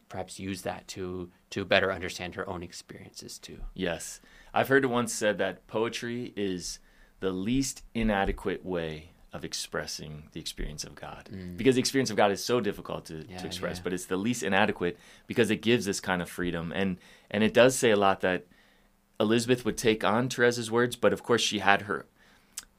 perhaps 0.09 0.39
use 0.39 0.63
that 0.63 0.89
to 0.89 1.31
to 1.51 1.65
better 1.65 1.93
understand 1.93 2.37
her 2.37 2.49
own 2.49 2.63
experiences 2.63 3.39
too. 3.39 3.59
Yes, 3.75 4.21
I've 4.55 4.69
heard 4.69 4.85
it 4.85 4.89
once 4.89 5.13
said 5.13 5.39
that 5.39 5.67
poetry 5.67 6.33
is 6.37 6.79
the 7.19 7.33
least 7.33 7.83
inadequate 7.95 8.65
way 8.65 9.11
of 9.33 9.45
expressing 9.45 10.25
the 10.33 10.41
experience 10.41 10.83
of 10.83 10.95
God. 10.95 11.29
Mm. 11.33 11.57
Because 11.57 11.77
the 11.77 11.81
experience 11.81 12.11
of 12.11 12.17
God 12.17 12.33
is 12.33 12.45
so 12.45 12.61
difficult 12.61 13.05
to, 13.07 13.25
yeah, 13.29 13.39
to 13.39 13.47
express, 13.47 13.77
yeah. 13.77 13.83
but 13.85 13.93
it's 13.93 14.07
the 14.07 14.17
least 14.17 14.43
inadequate 14.43 14.99
because 15.29 15.51
it 15.51 15.63
gives 15.63 15.85
this 15.85 16.01
kind 16.01 16.23
of 16.23 16.29
freedom. 16.29 16.73
And 16.75 16.99
and 17.31 17.45
it 17.45 17.55
does 17.55 17.77
say 17.77 17.91
a 17.91 17.97
lot 17.97 18.21
that 18.21 18.47
Elizabeth 19.21 19.65
would 19.65 19.77
take 19.77 20.03
on 20.03 20.29
Therese's 20.29 20.71
words, 20.71 20.97
but 20.97 21.13
of 21.13 21.23
course 21.23 21.43
she 21.43 21.59
had 21.59 21.83
her 21.83 22.07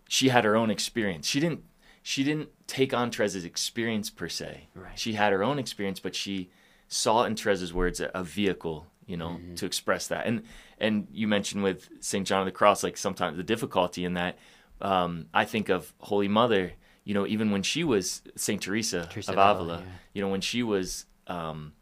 she 0.09 0.29
had 0.29 0.43
her 0.43 0.57
own 0.57 0.69
experience. 0.69 1.27
She 1.27 1.39
didn't 1.39 1.63
she 2.01 2.23
didn't 2.23 2.49
take 2.65 2.93
on 2.93 3.11
Therese's 3.11 3.45
experience 3.45 4.09
per 4.09 4.27
se. 4.27 4.67
Right. 4.73 4.97
She 4.97 5.13
had 5.13 5.31
her 5.31 5.43
own 5.43 5.59
experience, 5.59 5.99
but 5.99 6.15
she 6.15 6.49
saw 6.87 7.23
in 7.23 7.35
Therese's 7.35 7.73
words 7.73 7.99
a, 7.99 8.09
a 8.15 8.23
vehicle, 8.23 8.87
you 9.05 9.15
know, 9.15 9.29
mm-hmm. 9.29 9.55
to 9.55 9.65
express 9.65 10.07
that. 10.07 10.25
And 10.25 10.41
and 10.79 11.07
you 11.13 11.27
mentioned 11.27 11.63
with 11.63 11.89
Saint 11.99 12.25
John 12.27 12.41
of 12.41 12.45
the 12.45 12.51
Cross, 12.51 12.83
like 12.83 12.97
sometimes 12.97 13.37
the 13.37 13.43
difficulty 13.43 14.03
in 14.03 14.15
that. 14.15 14.37
Um, 14.81 15.27
I 15.31 15.45
think 15.45 15.69
of 15.69 15.93
Holy 15.99 16.27
Mother, 16.27 16.73
you 17.03 17.13
know, 17.13 17.27
even 17.27 17.51
when 17.51 17.61
she 17.61 17.83
was 17.83 18.23
Saint 18.35 18.63
Teresa, 18.63 19.07
Teresa 19.11 19.33
of 19.33 19.37
Avila, 19.37 19.77
yeah. 19.77 19.85
you 20.13 20.21
know, 20.23 20.29
when 20.29 20.41
she 20.41 20.63
was 20.63 21.05
um, 21.27 21.73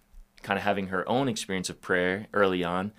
kind 0.41 0.57
of 0.57 0.63
having 0.63 0.87
her 0.87 1.07
own 1.07 1.29
experience 1.29 1.69
of 1.69 1.79
prayer 1.79 2.27
early 2.33 2.61
on, 2.61 2.91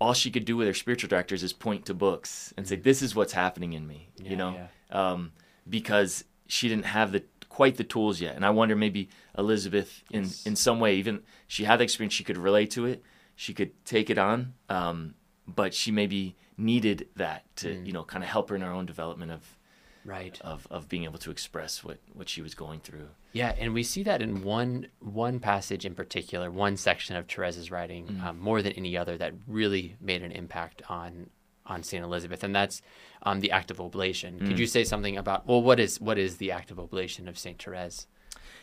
all 0.00 0.12
she 0.12 0.30
could 0.30 0.44
do 0.44 0.56
with 0.56 0.66
her 0.66 0.74
spiritual 0.74 1.08
directors 1.08 1.42
is 1.42 1.52
point 1.52 1.86
to 1.86 1.94
books 1.94 2.52
and 2.56 2.66
say, 2.66 2.76
"This 2.76 3.02
is 3.02 3.14
what's 3.14 3.32
happening 3.32 3.72
in 3.72 3.86
me," 3.86 4.08
yeah, 4.16 4.30
you 4.30 4.36
know, 4.36 4.54
yeah. 4.90 5.12
um, 5.12 5.32
because 5.68 6.24
she 6.46 6.68
didn't 6.68 6.86
have 6.86 7.12
the 7.12 7.24
quite 7.48 7.76
the 7.76 7.84
tools 7.84 8.20
yet. 8.20 8.34
And 8.34 8.44
I 8.44 8.50
wonder 8.50 8.74
maybe 8.74 9.08
Elizabeth, 9.38 10.02
in 10.10 10.24
yes. 10.24 10.44
in 10.46 10.56
some 10.56 10.80
way, 10.80 10.96
even 10.96 11.22
she 11.46 11.64
had 11.64 11.78
the 11.78 11.84
experience, 11.84 12.14
she 12.14 12.24
could 12.24 12.36
relate 12.36 12.70
to 12.72 12.86
it, 12.86 13.02
she 13.36 13.54
could 13.54 13.72
take 13.84 14.10
it 14.10 14.18
on, 14.18 14.54
um, 14.68 15.14
but 15.46 15.72
she 15.74 15.90
maybe 15.90 16.36
needed 16.56 17.08
that 17.16 17.44
to 17.56 17.68
mm. 17.68 17.86
you 17.86 17.92
know 17.92 18.04
kind 18.04 18.22
of 18.22 18.30
help 18.30 18.48
her 18.48 18.56
in 18.56 18.62
her 18.62 18.70
own 18.70 18.86
development 18.86 19.32
of 19.32 19.56
right. 20.04 20.38
of 20.42 20.66
of 20.70 20.88
being 20.88 21.04
able 21.04 21.18
to 21.18 21.30
express 21.30 21.82
what 21.82 21.98
what 22.12 22.28
she 22.28 22.42
was 22.42 22.54
going 22.54 22.80
through. 22.80 23.08
Yeah 23.32 23.54
and 23.58 23.74
we 23.74 23.82
see 23.82 24.02
that 24.04 24.22
in 24.22 24.42
one 24.42 24.88
one 25.00 25.40
passage 25.40 25.84
in 25.84 25.94
particular 25.94 26.50
one 26.50 26.76
section 26.76 27.16
of 27.16 27.26
therese's 27.26 27.70
writing 27.70 28.06
mm. 28.06 28.24
um, 28.24 28.38
more 28.38 28.62
than 28.62 28.72
any 28.72 28.96
other 28.96 29.16
that 29.16 29.34
really 29.46 29.96
made 30.00 30.22
an 30.22 30.32
impact 30.32 30.82
on 30.88 31.30
on 31.66 31.82
saint 31.82 32.04
elizabeth 32.04 32.44
and 32.44 32.54
that's 32.54 32.82
um, 33.22 33.40
the 33.40 33.50
act 33.50 33.70
of 33.70 33.80
oblation. 33.80 34.38
Mm. 34.38 34.48
could 34.48 34.58
you 34.58 34.66
say 34.66 34.84
something 34.84 35.16
about 35.16 35.46
well 35.46 35.62
what 35.62 35.80
is 35.80 36.00
what 36.00 36.18
is 36.18 36.36
the 36.36 36.52
act 36.52 36.70
of 36.70 36.78
oblation 36.78 37.28
of 37.28 37.38
saint 37.38 37.62
therese? 37.62 38.06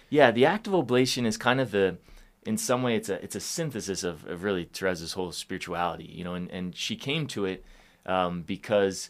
Yeah 0.10 0.32
the 0.32 0.46
act 0.46 0.68
of 0.68 0.76
oblation 0.76 1.26
is 1.26 1.38
kind 1.38 1.60
of 1.60 1.72
the 1.72 1.98
in 2.44 2.58
some 2.58 2.82
way 2.84 2.96
it's 2.96 3.10
a 3.10 3.24
it's 3.24 3.36
a 3.36 3.40
synthesis 3.40 4.04
of, 4.04 4.26
of 4.26 4.44
really 4.44 4.70
therese's 4.72 5.14
whole 5.14 5.32
spirituality 5.32 6.06
you 6.06 6.24
know 6.24 6.34
and, 6.34 6.50
and 6.52 6.76
she 6.76 6.96
came 6.96 7.28
to 7.28 7.46
it 7.46 7.64
um, 8.06 8.42
because 8.42 9.10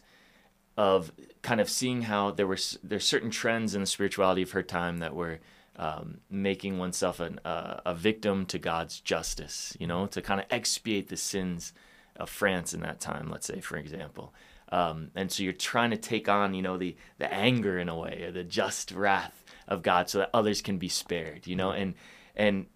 of 0.76 1.12
kind 1.42 1.60
of 1.60 1.68
seeing 1.68 2.02
how 2.02 2.30
there 2.30 2.46
were 2.46 2.58
there's 2.82 3.04
certain 3.04 3.30
trends 3.30 3.74
in 3.74 3.80
the 3.80 3.86
spirituality 3.86 4.42
of 4.42 4.52
her 4.52 4.62
time 4.62 4.98
that 4.98 5.14
were 5.14 5.40
um, 5.76 6.18
making 6.30 6.78
oneself 6.78 7.20
an, 7.20 7.40
uh, 7.44 7.80
a 7.86 7.94
victim 7.94 8.46
to 8.46 8.58
God's 8.58 9.00
justice, 9.00 9.76
you 9.80 9.86
know, 9.86 10.06
to 10.06 10.20
kind 10.20 10.40
of 10.40 10.46
expiate 10.50 11.08
the 11.08 11.16
sins 11.16 11.72
of 12.16 12.28
France 12.28 12.74
in 12.74 12.80
that 12.80 13.00
time, 13.00 13.30
let's 13.30 13.46
say, 13.46 13.60
for 13.60 13.76
example. 13.76 14.34
Um, 14.70 15.10
and 15.14 15.30
so 15.30 15.42
you're 15.42 15.52
trying 15.52 15.90
to 15.90 15.96
take 15.96 16.28
on, 16.28 16.54
you 16.54 16.62
know, 16.62 16.78
the 16.78 16.96
the 17.18 17.32
anger 17.32 17.78
in 17.78 17.88
a 17.88 17.96
way, 17.96 18.24
or 18.26 18.32
the 18.32 18.44
just 18.44 18.90
wrath 18.92 19.44
of 19.68 19.82
God, 19.82 20.08
so 20.08 20.18
that 20.18 20.30
others 20.32 20.62
can 20.62 20.78
be 20.78 20.88
spared, 20.88 21.46
you 21.46 21.56
know, 21.56 21.72
and 21.72 21.94
and 22.34 22.66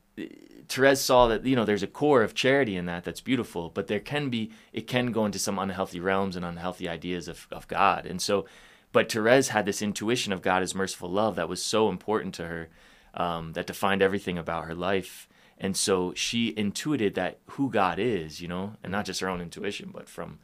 Therese 0.68 1.00
saw 1.00 1.28
that 1.28 1.44
you 1.44 1.56
know 1.56 1.64
there's 1.64 1.82
a 1.82 1.88
core 1.88 2.22
of 2.22 2.34
charity 2.34 2.76
in 2.76 2.86
that 2.86 3.04
that's 3.04 3.20
beautiful, 3.20 3.70
but 3.70 3.86
there 3.86 4.00
can 4.00 4.30
be 4.30 4.50
it 4.72 4.86
can 4.86 5.12
go 5.12 5.24
into 5.24 5.38
some 5.38 5.58
unhealthy 5.58 6.00
realms 6.00 6.36
and 6.36 6.44
unhealthy 6.44 6.88
ideas 6.88 7.28
of, 7.28 7.46
of 7.50 7.68
God. 7.68 8.06
And 8.06 8.20
so, 8.20 8.46
but 8.92 9.10
Therese 9.10 9.48
had 9.48 9.66
this 9.66 9.82
intuition 9.82 10.32
of 10.32 10.42
God 10.42 10.62
as 10.62 10.74
merciful 10.74 11.10
love 11.10 11.36
that 11.36 11.48
was 11.48 11.62
so 11.62 11.88
important 11.88 12.34
to 12.34 12.46
her 12.46 12.68
um, 13.14 13.52
that 13.54 13.66
defined 13.66 14.02
everything 14.02 14.38
about 14.38 14.64
her 14.64 14.74
life. 14.74 15.28
And 15.58 15.76
so 15.76 16.12
she 16.14 16.52
intuited 16.56 17.14
that 17.14 17.38
who 17.52 17.70
God 17.70 17.98
is, 17.98 18.42
you 18.42 18.48
know, 18.48 18.74
and 18.82 18.92
not 18.92 19.06
just 19.06 19.20
her 19.20 19.28
own 19.28 19.40
intuition, 19.40 19.90
but 19.92 20.08
from 20.08 20.38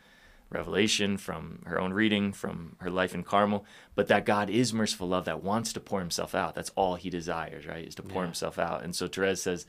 revelation, 0.49 1.17
from 1.17 1.61
her 1.67 1.81
own 1.81 1.93
reading, 1.93 2.33
from 2.33 2.77
her 2.79 2.91
life 2.91 3.15
in 3.15 3.23
Carmel, 3.23 3.65
but 3.95 4.09
that 4.09 4.25
God 4.25 4.49
is 4.49 4.73
merciful 4.73 5.09
love 5.09 5.25
that 5.25 5.43
wants 5.43 5.73
to 5.73 5.81
pour 5.81 6.01
himself 6.01 6.35
out. 6.35 6.55
That's 6.55 6.71
all 6.77 6.95
he 6.95 7.11
desires, 7.11 7.67
right? 7.67 7.87
Is 7.87 7.95
to 7.97 8.03
pour 8.03 8.23
yeah. 8.23 8.29
himself 8.29 8.59
out. 8.59 8.83
And 8.83 8.95
so 8.95 9.07
Therese 9.07 9.43
says, 9.43 9.67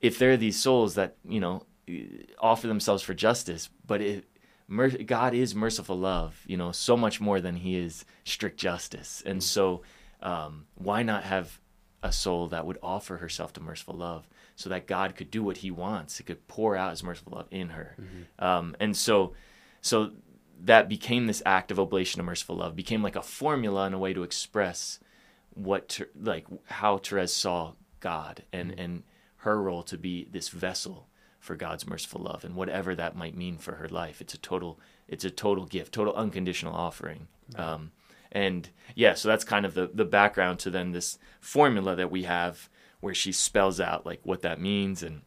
if 0.00 0.18
there 0.18 0.32
are 0.32 0.36
these 0.36 0.58
souls 0.58 0.94
that 0.94 1.16
you 1.28 1.40
know 1.40 1.64
offer 2.38 2.66
themselves 2.66 3.02
for 3.02 3.14
justice, 3.14 3.68
but 3.86 4.00
it, 4.00 4.24
mer- 4.68 4.88
God 4.90 5.34
is 5.34 5.54
merciful 5.54 5.98
love, 5.98 6.42
you 6.46 6.56
know, 6.56 6.72
so 6.72 6.96
much 6.96 7.20
more 7.20 7.40
than 7.40 7.56
He 7.56 7.76
is 7.76 8.04
strict 8.24 8.58
justice, 8.58 9.22
and 9.24 9.40
mm-hmm. 9.40 9.40
so 9.40 9.82
um, 10.22 10.66
why 10.74 11.02
not 11.02 11.24
have 11.24 11.60
a 12.02 12.12
soul 12.12 12.48
that 12.48 12.64
would 12.64 12.78
offer 12.82 13.18
herself 13.18 13.52
to 13.54 13.60
merciful 13.60 13.94
love, 13.94 14.26
so 14.56 14.70
that 14.70 14.86
God 14.86 15.16
could 15.16 15.30
do 15.30 15.42
what 15.42 15.58
He 15.58 15.70
wants, 15.70 16.18
He 16.18 16.24
could 16.24 16.46
pour 16.48 16.76
out 16.76 16.90
His 16.90 17.02
merciful 17.02 17.34
love 17.36 17.48
in 17.50 17.70
her, 17.70 17.96
mm-hmm. 18.00 18.44
um, 18.44 18.76
and 18.80 18.96
so, 18.96 19.34
so 19.80 20.12
that 20.62 20.88
became 20.88 21.26
this 21.26 21.42
act 21.46 21.70
of 21.70 21.80
oblation 21.80 22.20
of 22.20 22.26
merciful 22.26 22.56
love, 22.56 22.76
became 22.76 23.02
like 23.02 23.16
a 23.16 23.22
formula 23.22 23.86
and 23.86 23.94
a 23.94 23.98
way 23.98 24.12
to 24.12 24.22
express 24.22 25.00
what 25.54 26.00
like 26.20 26.46
how 26.66 26.98
Therese 26.98 27.32
saw 27.32 27.72
God 27.98 28.44
and 28.52 28.70
mm-hmm. 28.70 28.80
and 28.80 29.02
her 29.40 29.60
role 29.60 29.82
to 29.84 29.96
be 29.96 30.28
this 30.30 30.48
vessel 30.48 31.08
for 31.38 31.56
God's 31.56 31.86
merciful 31.86 32.22
love 32.22 32.44
and 32.44 32.54
whatever 32.54 32.94
that 32.94 33.16
might 33.16 33.36
mean 33.36 33.56
for 33.56 33.76
her 33.76 33.88
life. 33.88 34.20
It's 34.20 34.34
a 34.34 34.38
total 34.38 34.78
it's 35.08 35.24
a 35.24 35.30
total 35.30 35.64
gift, 35.66 35.92
total 35.92 36.14
unconditional 36.14 36.74
offering. 36.74 37.26
Um, 37.56 37.92
and 38.30 38.68
yeah, 38.94 39.14
so 39.14 39.28
that's 39.28 39.44
kind 39.44 39.64
of 39.64 39.74
the 39.74 39.90
the 39.92 40.04
background 40.04 40.58
to 40.60 40.70
then 40.70 40.92
this 40.92 41.18
formula 41.40 41.96
that 41.96 42.10
we 42.10 42.24
have 42.24 42.68
where 43.00 43.14
she 43.14 43.32
spells 43.32 43.80
out 43.80 44.04
like 44.04 44.20
what 44.24 44.42
that 44.42 44.60
means 44.60 45.02
and 45.02 45.22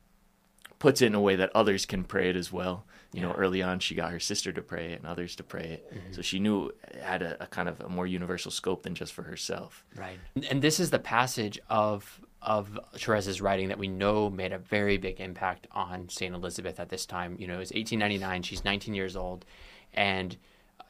puts 0.77 1.01
it 1.01 1.07
in 1.07 1.15
a 1.15 1.21
way 1.21 1.35
that 1.35 1.49
others 1.55 1.85
can 1.85 2.03
pray 2.03 2.29
it 2.29 2.35
as 2.35 2.51
well. 2.51 2.85
You 3.13 3.21
yeah. 3.21 3.27
know, 3.29 3.33
early 3.33 3.63
on 3.63 3.79
she 3.79 3.95
got 3.95 4.11
her 4.11 4.19
sister 4.19 4.51
to 4.51 4.61
pray 4.61 4.91
it 4.91 4.99
and 4.99 5.07
others 5.07 5.35
to 5.37 5.43
pray 5.43 5.63
it. 5.63 5.93
Mm-hmm. 5.93 6.13
So 6.13 6.21
she 6.21 6.39
knew 6.39 6.71
it 6.89 7.01
had 7.01 7.23
a, 7.23 7.43
a 7.43 7.47
kind 7.47 7.67
of 7.67 7.81
a 7.81 7.89
more 7.89 8.05
universal 8.05 8.51
scope 8.51 8.83
than 8.83 8.93
just 8.93 9.13
for 9.13 9.23
herself. 9.23 9.83
Right. 9.95 10.19
And 10.49 10.61
this 10.61 10.79
is 10.79 10.91
the 10.91 10.99
passage 10.99 11.59
of 11.69 12.21
of 12.43 12.79
Therese's 12.93 13.41
writing 13.41 13.69
that 13.69 13.77
we 13.77 13.87
know 13.87 14.29
made 14.29 14.53
a 14.53 14.57
very 14.57 14.97
big 14.97 15.19
impact 15.19 15.67
on 15.71 16.09
St. 16.09 16.33
Elizabeth 16.33 16.79
at 16.79 16.89
this 16.89 17.05
time. 17.05 17.37
You 17.39 17.47
know, 17.47 17.55
it 17.55 17.59
was 17.59 17.71
1899, 17.71 18.43
she's 18.43 18.65
19 18.65 18.93
years 18.93 19.15
old, 19.15 19.45
and 19.93 20.37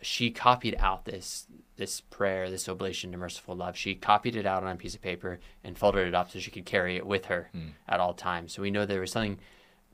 she 0.01 0.31
copied 0.31 0.75
out 0.79 1.05
this 1.05 1.47
this 1.75 2.01
prayer, 2.01 2.51
this 2.51 2.69
oblation 2.69 3.11
to 3.11 3.17
merciful 3.17 3.55
love. 3.55 3.75
She 3.75 3.95
copied 3.95 4.35
it 4.35 4.45
out 4.45 4.63
on 4.63 4.71
a 4.71 4.75
piece 4.75 4.93
of 4.93 5.01
paper 5.01 5.39
and 5.63 5.75
folded 5.75 6.07
it 6.07 6.13
up 6.13 6.29
so 6.29 6.37
she 6.37 6.51
could 6.51 6.65
carry 6.65 6.97
it 6.97 7.05
with 7.05 7.25
her 7.25 7.49
mm. 7.55 7.71
at 7.87 7.99
all 7.99 8.13
times. 8.13 8.53
So 8.53 8.61
we 8.61 8.69
know 8.69 8.85
there 8.85 9.01
was 9.01 9.11
something 9.11 9.39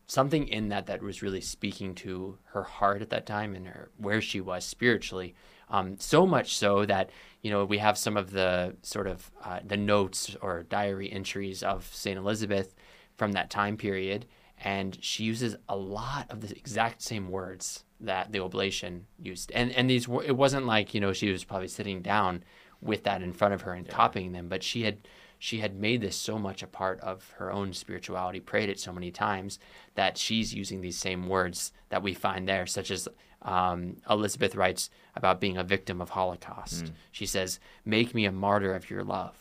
something 0.06 0.48
in 0.48 0.70
that 0.70 0.88
that 0.88 1.02
was 1.02 1.22
really 1.22 1.40
speaking 1.40 1.94
to 1.94 2.38
her 2.46 2.64
heart 2.64 3.02
at 3.02 3.12
that 3.12 3.26
time 3.26 3.56
and 3.56 3.68
her 3.68 3.92
where 3.98 4.22
she 4.22 4.42
was 4.42 4.66
spiritually. 4.66 5.36
Um, 5.70 5.98
so 6.00 6.26
much 6.26 6.58
so 6.58 6.86
that 6.86 7.12
you 7.42 7.52
know 7.52 7.66
we 7.66 7.78
have 7.78 7.98
some 7.98 8.18
of 8.18 8.32
the 8.32 8.76
sort 8.82 9.08
of 9.08 9.32
uh, 9.44 9.60
the 9.66 9.78
notes 9.78 10.36
or 10.42 10.64
diary 10.64 11.12
entries 11.12 11.64
of 11.64 11.90
Saint 11.94 12.18
Elizabeth 12.18 12.76
from 13.16 13.34
that 13.34 13.50
time 13.50 13.78
period, 13.78 14.26
and 14.58 14.98
she 15.02 15.24
uses 15.24 15.56
a 15.68 15.76
lot 15.76 16.30
of 16.30 16.42
the 16.42 16.56
exact 16.58 17.02
same 17.02 17.30
words 17.30 17.84
that 18.00 18.32
the 18.32 18.40
oblation 18.40 19.06
used. 19.22 19.52
And 19.54 19.72
and 19.72 19.90
these 19.90 20.08
it 20.26 20.36
wasn't 20.36 20.66
like 20.66 20.94
you 20.94 21.02
know 21.02 21.14
she 21.14 21.32
was 21.32 21.44
probably 21.44 21.68
sitting 21.68 22.02
down 22.02 22.44
with 22.82 23.04
that 23.04 23.22
in 23.22 23.34
front 23.34 23.54
of 23.54 23.62
her 23.62 23.74
and 23.74 23.86
yeah. 23.86 23.94
copying 23.94 24.32
them, 24.32 24.48
but 24.48 24.64
she 24.64 24.84
had 24.84 25.00
she 25.38 25.60
had 25.60 25.80
made 25.80 26.02
this 26.02 26.18
so 26.18 26.38
much 26.38 26.62
a 26.62 26.68
part 26.68 27.00
of 27.00 27.32
her 27.38 27.52
own 27.52 27.72
spirituality, 27.72 28.42
prayed 28.42 28.70
it 28.70 28.80
so 28.80 28.92
many 28.92 29.10
times 29.10 29.58
that 29.96 30.18
she's 30.18 30.54
using 30.54 30.82
these 30.82 30.98
same 30.98 31.30
words 31.30 31.72
that 31.88 32.04
we 32.04 32.14
find 32.14 32.48
there, 32.48 32.68
such 32.68 32.92
as 32.92 33.08
um, 33.42 33.98
Elizabeth 34.10 34.56
writes 34.56 34.90
about 35.16 35.40
being 35.40 35.58
a 35.58 35.64
victim 35.64 36.02
of 36.02 36.10
Holocaust. 36.10 36.86
Mm. 36.86 36.92
She 37.12 37.26
says, 37.26 37.60
"Make 37.86 38.14
me 38.14 38.26
a 38.26 38.32
martyr 38.32 38.74
of 38.74 38.90
your 38.90 39.04
love." 39.04 39.36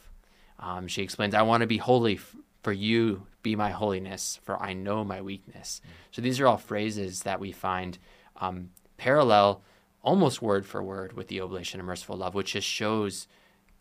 Um, 0.58 0.88
she 0.88 1.02
explains, 1.02 1.34
"I 1.34 1.42
want 1.42 1.62
to 1.62 1.66
be 1.66 1.78
holy 1.78 2.14
f- 2.16 2.36
for 2.62 2.72
you. 2.72 3.26
Be 3.42 3.56
my 3.56 3.70
holiness, 3.70 4.38
for 4.42 4.60
I 4.62 4.72
know 4.72 5.04
my 5.04 5.20
weakness." 5.20 5.80
Mm. 5.84 5.90
So 6.12 6.22
these 6.22 6.40
are 6.40 6.46
all 6.46 6.58
phrases 6.58 7.22
that 7.22 7.40
we 7.40 7.52
find 7.52 7.98
um, 8.36 8.70
parallel, 8.96 9.62
almost 10.02 10.42
word 10.42 10.64
for 10.66 10.82
word, 10.82 11.12
with 11.14 11.28
the 11.28 11.40
oblation 11.40 11.80
of 11.80 11.86
merciful 11.86 12.16
love, 12.16 12.34
which 12.34 12.52
just 12.52 12.68
shows 12.68 13.26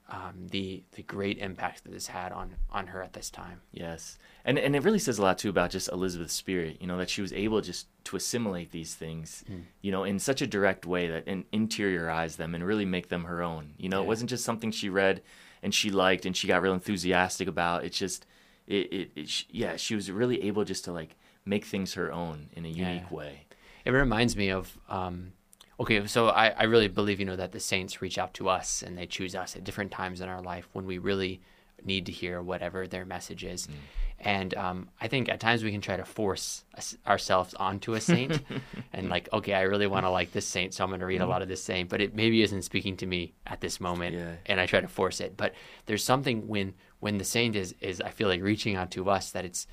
um, 0.09 0.47
the 0.51 0.83
the 0.93 1.03
great 1.03 1.37
impact 1.39 1.83
that 1.83 1.91
this 1.91 2.07
had 2.07 2.31
on 2.31 2.55
on 2.69 2.87
her 2.87 3.01
at 3.03 3.13
this 3.13 3.29
time. 3.29 3.61
Yes, 3.71 4.17
and 4.45 4.57
and 4.57 4.75
it 4.75 4.83
really 4.83 4.99
says 4.99 5.17
a 5.17 5.21
lot 5.21 5.37
too 5.37 5.49
about 5.49 5.71
just 5.71 5.89
Elizabeth's 5.89 6.33
spirit. 6.33 6.77
You 6.79 6.87
know 6.87 6.97
that 6.97 7.09
she 7.09 7.21
was 7.21 7.33
able 7.33 7.61
just 7.61 7.87
to 8.05 8.15
assimilate 8.15 8.71
these 8.71 8.95
things, 8.95 9.43
mm. 9.49 9.63
you 9.81 9.91
know, 9.91 10.03
in 10.03 10.19
such 10.19 10.41
a 10.41 10.47
direct 10.47 10.85
way 10.85 11.07
that 11.07 11.25
and 11.27 11.49
interiorize 11.51 12.37
them 12.37 12.55
and 12.55 12.65
really 12.65 12.85
make 12.85 13.09
them 13.09 13.25
her 13.25 13.41
own. 13.41 13.73
You 13.77 13.89
know, 13.89 13.99
yeah. 13.99 14.03
it 14.03 14.07
wasn't 14.07 14.29
just 14.29 14.45
something 14.45 14.71
she 14.71 14.89
read 14.89 15.21
and 15.61 15.73
she 15.73 15.89
liked 15.89 16.25
and 16.25 16.35
she 16.35 16.47
got 16.47 16.61
real 16.61 16.73
enthusiastic 16.73 17.47
about. 17.47 17.83
It's 17.83 17.97
just 17.97 18.25
it, 18.65 18.93
it, 18.93 19.11
it 19.15 19.45
yeah, 19.49 19.75
she 19.75 19.95
was 19.95 20.09
really 20.11 20.43
able 20.43 20.63
just 20.63 20.85
to 20.85 20.93
like 20.93 21.15
make 21.45 21.65
things 21.65 21.95
her 21.95 22.11
own 22.11 22.49
in 22.53 22.65
a 22.65 22.69
unique 22.69 23.03
yeah. 23.09 23.15
way. 23.15 23.45
It 23.83 23.91
reminds 23.91 24.35
me 24.35 24.49
of 24.51 24.77
um, 24.89 25.31
okay, 25.79 26.05
so 26.07 26.29
I, 26.29 26.49
I 26.49 26.63
really 26.63 26.87
believe, 26.87 27.19
you 27.19 27.25
know, 27.25 27.35
that 27.35 27.51
the 27.51 27.59
saints 27.59 28.01
reach 28.01 28.17
out 28.17 28.33
to 28.35 28.49
us 28.49 28.81
and 28.81 28.97
they 28.97 29.05
choose 29.05 29.35
us 29.35 29.55
at 29.55 29.63
different 29.63 29.91
times 29.91 30.21
in 30.21 30.29
our 30.29 30.41
life 30.41 30.67
when 30.73 30.85
we 30.85 30.97
really 30.97 31.41
need 31.83 32.07
to 32.07 32.11
hear 32.11 32.41
whatever 32.41 32.87
their 32.87 33.05
message 33.05 33.43
is. 33.43 33.67
Mm. 33.67 33.73
And 34.19 34.55
um, 34.55 34.89
I 34.99 35.07
think 35.07 35.29
at 35.29 35.39
times 35.39 35.63
we 35.63 35.71
can 35.71 35.81
try 35.81 35.95
to 35.95 36.03
force 36.03 36.65
ourselves 37.05 37.53
onto 37.53 37.93
a 37.93 38.01
saint 38.01 38.41
and 38.93 39.09
like, 39.09 39.29
okay, 39.31 39.53
I 39.53 39.61
really 39.61 39.85
want 39.85 40.05
to 40.05 40.09
like 40.09 40.31
this 40.31 40.47
saint, 40.47 40.73
so 40.73 40.83
I'm 40.83 40.89
going 40.89 41.01
to 41.01 41.05
read 41.05 41.21
mm. 41.21 41.25
a 41.25 41.27
lot 41.27 41.43
of 41.43 41.47
this 41.47 41.61
saint, 41.61 41.89
but 41.89 42.01
it 42.01 42.15
maybe 42.15 42.41
isn't 42.41 42.63
speaking 42.63 42.97
to 42.97 43.05
me 43.05 43.33
at 43.45 43.61
this 43.61 43.79
moment, 43.79 44.15
yeah. 44.15 44.33
and 44.47 44.59
I 44.59 44.65
try 44.65 44.81
to 44.81 44.87
force 44.87 45.21
it. 45.21 45.37
But 45.37 45.53
there's 45.85 46.03
something 46.03 46.47
when 46.47 46.73
when 46.99 47.19
the 47.19 47.23
saint 47.23 47.55
is 47.55 47.75
is 47.79 48.01
I 48.01 48.09
feel 48.09 48.27
like 48.27 48.41
reaching 48.41 48.75
out 48.75 48.89
to 48.91 49.07
us 49.07 49.29
that 49.31 49.45
it's 49.45 49.67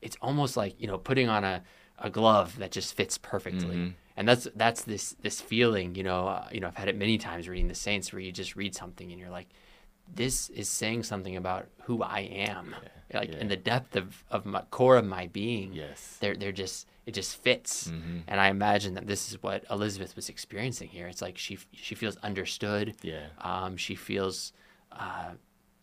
it's 0.00 0.16
almost 0.22 0.56
like 0.56 0.80
you 0.80 0.86
know 0.86 0.96
putting 0.96 1.28
on 1.28 1.42
a 1.42 1.64
a 1.98 2.10
glove 2.10 2.58
that 2.58 2.70
just 2.70 2.94
fits 2.94 3.18
perfectly. 3.18 3.76
Mm-hmm 3.76 3.88
and 4.20 4.28
that's 4.28 4.46
that's 4.54 4.82
this 4.82 5.16
this 5.22 5.40
feeling 5.40 5.94
you 5.94 6.02
know 6.02 6.28
uh, 6.28 6.46
you 6.52 6.60
know 6.60 6.68
I've 6.68 6.76
had 6.76 6.88
it 6.88 6.96
many 6.96 7.16
times 7.16 7.48
reading 7.48 7.68
the 7.68 7.74
saints 7.74 8.12
where 8.12 8.20
you 8.20 8.30
just 8.30 8.54
read 8.54 8.74
something 8.74 9.10
and 9.10 9.18
you're 9.18 9.30
like 9.30 9.48
this 10.14 10.50
is 10.50 10.68
saying 10.68 11.04
something 11.04 11.36
about 11.36 11.68
who 11.84 12.02
I 12.02 12.20
am. 12.20 12.74
Yeah, 13.10 13.18
like 13.18 13.32
yeah. 13.32 13.38
in 13.38 13.48
the 13.48 13.56
depth 13.56 13.96
of 13.96 14.22
of 14.30 14.44
my 14.44 14.60
core 14.70 14.98
of 14.98 15.06
my 15.06 15.28
being 15.28 15.72
yes. 15.72 16.18
they're 16.20 16.36
they're 16.36 16.52
just 16.52 16.86
it 17.06 17.12
just 17.12 17.42
fits. 17.42 17.88
Mm-hmm. 17.88 18.18
and 18.28 18.38
I 18.38 18.48
imagine 18.48 18.92
that 18.94 19.06
this 19.06 19.30
is 19.30 19.42
what 19.42 19.64
Elizabeth 19.70 20.14
was 20.16 20.28
experiencing 20.28 20.88
here. 20.88 21.06
It's 21.06 21.22
like 21.22 21.38
she 21.38 21.58
she 21.72 21.94
feels 21.94 22.16
understood. 22.18 22.96
Yeah. 23.02 23.28
Um 23.40 23.78
she 23.78 23.94
feels 23.94 24.52
uh 24.92 25.30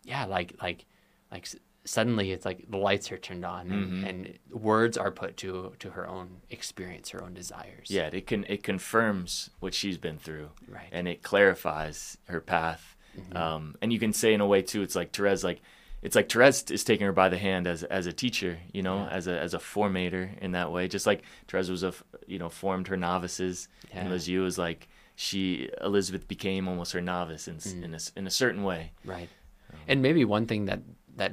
yeah 0.04 0.26
like 0.26 0.54
like 0.62 0.86
like 1.32 1.48
suddenly 1.84 2.32
it's 2.32 2.44
like 2.44 2.64
the 2.68 2.76
lights 2.76 3.10
are 3.10 3.18
turned 3.18 3.44
on 3.44 3.70
and, 3.70 3.86
mm-hmm. 3.86 4.04
and, 4.04 4.38
words 4.50 4.98
are 4.98 5.10
put 5.10 5.36
to 5.36 5.72
to 5.78 5.90
her 5.90 6.06
own 6.06 6.28
experience 6.50 7.10
her 7.10 7.22
own 7.22 7.32
desires 7.32 7.90
yeah 7.90 8.08
it 8.12 8.26
can 8.26 8.44
it 8.48 8.62
confirms 8.62 9.50
what 9.60 9.72
she's 9.72 9.96
been 9.96 10.18
through 10.18 10.50
right 10.68 10.88
and 10.92 11.06
it 11.06 11.22
clarifies 11.22 12.18
her 12.28 12.40
path 12.40 12.96
mm-hmm. 13.16 13.36
um, 13.36 13.76
and 13.80 13.92
you 13.92 13.98
can 13.98 14.12
say 14.12 14.34
in 14.34 14.40
a 14.40 14.46
way 14.46 14.60
too 14.60 14.82
it's 14.82 14.96
like 14.96 15.12
Therese 15.12 15.44
like 15.44 15.60
it's 16.02 16.14
like 16.14 16.28
Therese 16.28 16.64
is 16.70 16.84
taking 16.84 17.06
her 17.06 17.12
by 17.12 17.28
the 17.28 17.38
hand 17.38 17.66
as 17.66 17.84
as 17.84 18.06
a 18.06 18.12
teacher 18.12 18.58
you 18.72 18.82
know 18.82 18.98
yeah. 18.98 19.08
as 19.08 19.26
a 19.26 19.38
as 19.38 19.54
a 19.54 19.58
formator 19.58 20.36
in 20.38 20.52
that 20.52 20.72
way 20.72 20.88
just 20.88 21.06
like 21.06 21.22
Therese 21.46 21.68
was 21.68 21.82
a 21.82 21.94
you 22.26 22.38
know 22.38 22.48
formed 22.48 22.88
her 22.88 22.96
novices 22.96 23.68
yeah. 23.90 24.00
and 24.00 24.10
Lisieux 24.10 24.44
is 24.44 24.58
like 24.58 24.88
she 25.14 25.70
Elizabeth 25.82 26.26
became 26.28 26.68
almost 26.68 26.92
her 26.92 27.00
novice 27.00 27.48
in 27.48 27.56
mm. 27.56 27.84
in, 27.84 27.94
a, 27.94 27.98
in 28.16 28.26
a 28.26 28.30
certain 28.30 28.64
way 28.64 28.92
right 29.04 29.28
um, 29.72 29.78
and 29.88 30.02
maybe 30.02 30.24
one 30.24 30.46
thing 30.46 30.66
that 30.66 30.80
that 31.16 31.32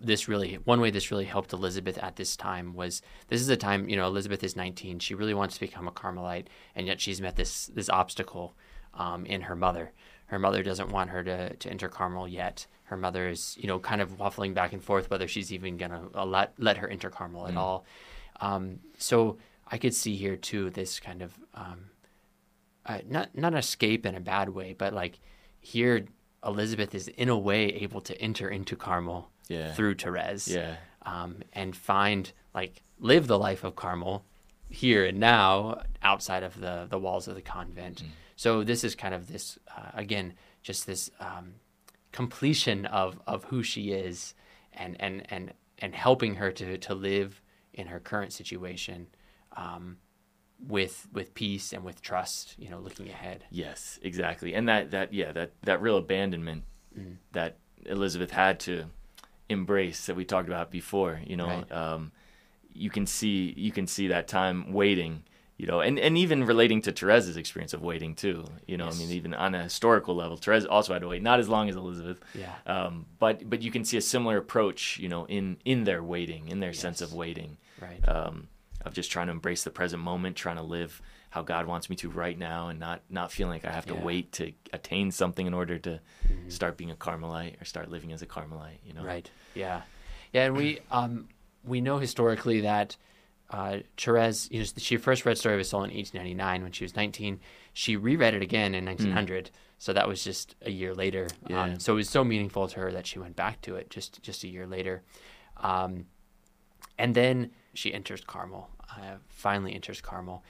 this 0.00 0.28
really 0.28 0.54
one 0.64 0.80
way 0.80 0.90
this 0.90 1.10
really 1.10 1.24
helped 1.24 1.52
Elizabeth 1.52 1.98
at 1.98 2.16
this 2.16 2.36
time 2.36 2.74
was 2.74 3.02
this 3.28 3.40
is 3.40 3.48
a 3.48 3.56
time 3.56 3.88
you 3.88 3.96
know 3.96 4.06
Elizabeth 4.06 4.42
is 4.42 4.56
19 4.56 4.98
she 4.98 5.14
really 5.14 5.34
wants 5.34 5.54
to 5.54 5.60
become 5.60 5.86
a 5.86 5.92
Carmelite 5.92 6.48
and 6.74 6.86
yet 6.86 7.00
she's 7.00 7.20
met 7.20 7.36
this 7.36 7.66
this 7.66 7.88
obstacle 7.88 8.54
um, 8.94 9.26
in 9.26 9.42
her 9.42 9.56
mother. 9.56 9.92
Her 10.26 10.38
mother 10.38 10.62
doesn't 10.62 10.90
want 10.90 11.10
her 11.10 11.22
to, 11.22 11.54
to 11.54 11.70
enter 11.70 11.88
Carmel 11.88 12.26
yet. 12.26 12.66
Her 12.84 12.96
mother 12.96 13.28
is 13.28 13.56
you 13.58 13.66
know 13.68 13.78
kind 13.78 14.00
of 14.00 14.18
waffling 14.18 14.54
back 14.54 14.72
and 14.72 14.82
forth 14.82 15.10
whether 15.10 15.28
she's 15.28 15.52
even 15.52 15.76
gonna 15.76 16.08
let 16.24 16.52
let 16.58 16.78
her 16.78 16.88
enter 16.88 17.10
Carmel 17.10 17.44
mm. 17.44 17.50
at 17.50 17.56
all. 17.56 17.84
Um, 18.40 18.80
so 18.98 19.38
I 19.68 19.78
could 19.78 19.94
see 19.94 20.16
here 20.16 20.36
too 20.36 20.70
this 20.70 21.00
kind 21.00 21.22
of 21.22 21.38
um, 21.54 21.90
uh, 22.84 23.00
not 23.08 23.36
not 23.36 23.54
escape 23.54 24.06
in 24.06 24.14
a 24.14 24.20
bad 24.20 24.48
way 24.48 24.74
but 24.76 24.92
like 24.92 25.18
here 25.60 26.06
Elizabeth 26.44 26.94
is 26.94 27.08
in 27.08 27.28
a 27.28 27.38
way 27.38 27.66
able 27.66 28.00
to 28.02 28.20
enter 28.20 28.48
into 28.48 28.76
Carmel 28.76 29.30
yeah. 29.48 29.72
through 29.72 29.94
Therese. 29.94 30.48
Yeah. 30.48 30.76
Um, 31.02 31.42
and 31.52 31.76
find 31.76 32.32
like 32.54 32.82
live 32.98 33.26
the 33.26 33.38
life 33.38 33.64
of 33.64 33.76
Carmel 33.76 34.24
here 34.68 35.04
and 35.04 35.20
now 35.20 35.82
outside 36.02 36.42
of 36.42 36.60
the 36.60 36.86
the 36.88 36.98
walls 36.98 37.28
of 37.28 37.34
the 37.34 37.42
convent. 37.42 38.02
Mm. 38.02 38.08
So 38.36 38.64
this 38.64 38.84
is 38.84 38.94
kind 38.94 39.14
of 39.14 39.28
this 39.28 39.58
uh, 39.76 39.90
again 39.94 40.34
just 40.62 40.86
this 40.86 41.10
um, 41.20 41.54
completion 42.12 42.86
of 42.86 43.20
of 43.26 43.44
who 43.44 43.62
she 43.62 43.92
is 43.92 44.34
and 44.72 44.96
and 45.00 45.26
and 45.30 45.52
and 45.78 45.94
helping 45.94 46.36
her 46.36 46.50
to 46.52 46.78
to 46.78 46.94
live 46.94 47.40
in 47.72 47.86
her 47.88 48.00
current 48.00 48.32
situation. 48.32 49.06
Um, 49.56 49.98
with 50.66 51.06
with 51.12 51.34
peace 51.34 51.74
and 51.74 51.84
with 51.84 52.00
trust 52.00 52.54
you 52.58 52.70
know 52.70 52.78
looking 52.78 53.10
ahead 53.10 53.44
yes 53.50 53.98
exactly 54.02 54.54
and 54.54 54.66
that 54.70 54.90
that 54.90 55.12
yeah 55.12 55.30
that 55.30 55.52
that 55.62 55.82
real 55.82 55.98
abandonment 55.98 56.64
mm. 56.98 57.16
that 57.32 57.58
elizabeth 57.84 58.30
had 58.30 58.58
to 58.58 58.86
embrace 59.48 60.06
that 60.06 60.16
we 60.16 60.24
talked 60.24 60.48
about 60.48 60.70
before. 60.70 61.20
You 61.26 61.36
know, 61.36 61.46
right. 61.46 61.72
um, 61.72 62.12
you 62.72 62.90
can 62.90 63.06
see 63.06 63.54
you 63.56 63.72
can 63.72 63.86
see 63.86 64.08
that 64.08 64.28
time 64.28 64.72
waiting. 64.72 65.24
You 65.58 65.66
know, 65.66 65.80
and, 65.80 65.98
and 65.98 66.18
even 66.18 66.44
relating 66.44 66.82
to 66.82 66.92
Therese's 66.92 67.38
experience 67.38 67.72
of 67.72 67.80
waiting 67.80 68.14
too. 68.14 68.44
You 68.66 68.76
know, 68.76 68.84
yes. 68.86 68.96
I 68.96 68.98
mean, 68.98 69.10
even 69.12 69.32
on 69.32 69.54
a 69.54 69.62
historical 69.62 70.14
level, 70.14 70.36
Therese 70.36 70.66
also 70.66 70.92
had 70.92 71.00
to 71.00 71.08
wait, 71.08 71.22
not 71.22 71.40
as 71.40 71.48
long 71.48 71.70
as 71.70 71.76
Elizabeth. 71.76 72.20
Yeah. 72.34 72.52
Um, 72.66 73.06
but 73.18 73.48
but 73.48 73.62
you 73.62 73.70
can 73.70 73.82
see 73.82 73.96
a 73.96 74.02
similar 74.02 74.36
approach. 74.36 74.98
You 74.98 75.08
know, 75.08 75.24
in 75.26 75.56
in 75.64 75.84
their 75.84 76.02
waiting, 76.02 76.48
in 76.48 76.60
their 76.60 76.70
yes. 76.70 76.78
sense 76.78 77.00
of 77.00 77.14
waiting. 77.14 77.56
Right. 77.80 78.06
Um, 78.06 78.48
of 78.84 78.92
just 78.94 79.10
trying 79.10 79.26
to 79.26 79.32
embrace 79.32 79.64
the 79.64 79.70
present 79.70 80.02
moment, 80.02 80.36
trying 80.36 80.56
to 80.56 80.62
live 80.62 81.02
how 81.36 81.42
God 81.42 81.66
wants 81.66 81.90
me 81.90 81.96
to 81.96 82.08
right 82.08 82.38
now, 82.38 82.68
and 82.68 82.80
not 82.80 83.02
not 83.10 83.30
feeling 83.30 83.52
like 83.52 83.66
I 83.66 83.70
have 83.70 83.84
to 83.86 83.94
yeah. 83.94 84.02
wait 84.02 84.32
to 84.32 84.52
attain 84.72 85.10
something 85.10 85.46
in 85.46 85.52
order 85.52 85.78
to 85.78 86.00
mm-hmm. 86.26 86.48
start 86.48 86.78
being 86.78 86.90
a 86.90 86.94
Carmelite 86.94 87.60
or 87.60 87.66
start 87.66 87.90
living 87.90 88.10
as 88.10 88.22
a 88.22 88.26
Carmelite. 88.26 88.78
You 88.86 88.94
know. 88.94 89.04
Right. 89.04 89.30
Yeah. 89.54 89.82
Yeah, 90.32 90.46
and 90.46 90.56
we 90.56 90.78
um 90.90 91.28
we 91.62 91.82
know 91.82 91.98
historically 91.98 92.62
that 92.62 92.96
uh, 93.50 93.80
Therese, 93.98 94.48
you 94.50 94.60
know, 94.60 94.66
she 94.78 94.96
first 94.96 95.26
read 95.26 95.36
Story 95.36 95.56
of 95.56 95.60
a 95.60 95.64
Soul 95.64 95.84
in 95.84 95.94
1899 95.94 96.62
when 96.62 96.72
she 96.72 96.84
was 96.84 96.96
19. 96.96 97.38
She 97.74 97.96
reread 97.96 98.32
it 98.32 98.42
again 98.42 98.74
in 98.74 98.86
1900, 98.86 99.44
mm. 99.44 99.50
so 99.78 99.92
that 99.92 100.08
was 100.08 100.24
just 100.24 100.56
a 100.62 100.70
year 100.70 100.94
later. 100.94 101.28
Yeah. 101.46 101.64
Um, 101.64 101.78
so 101.78 101.92
it 101.92 101.96
was 101.96 102.08
so 102.08 102.24
meaningful 102.24 102.66
to 102.66 102.80
her 102.80 102.92
that 102.92 103.06
she 103.06 103.18
went 103.18 103.36
back 103.36 103.60
to 103.62 103.76
it 103.76 103.90
just 103.90 104.22
just 104.22 104.42
a 104.42 104.48
year 104.48 104.66
later. 104.66 105.02
Um, 105.58 106.06
and 106.98 107.14
then 107.14 107.50
she 107.74 107.92
enters 107.92 108.22
Carmel. 108.24 108.70
Uh, 108.88 109.16
finally 109.28 109.74
enters 109.74 110.00
Carmel, 110.00 110.42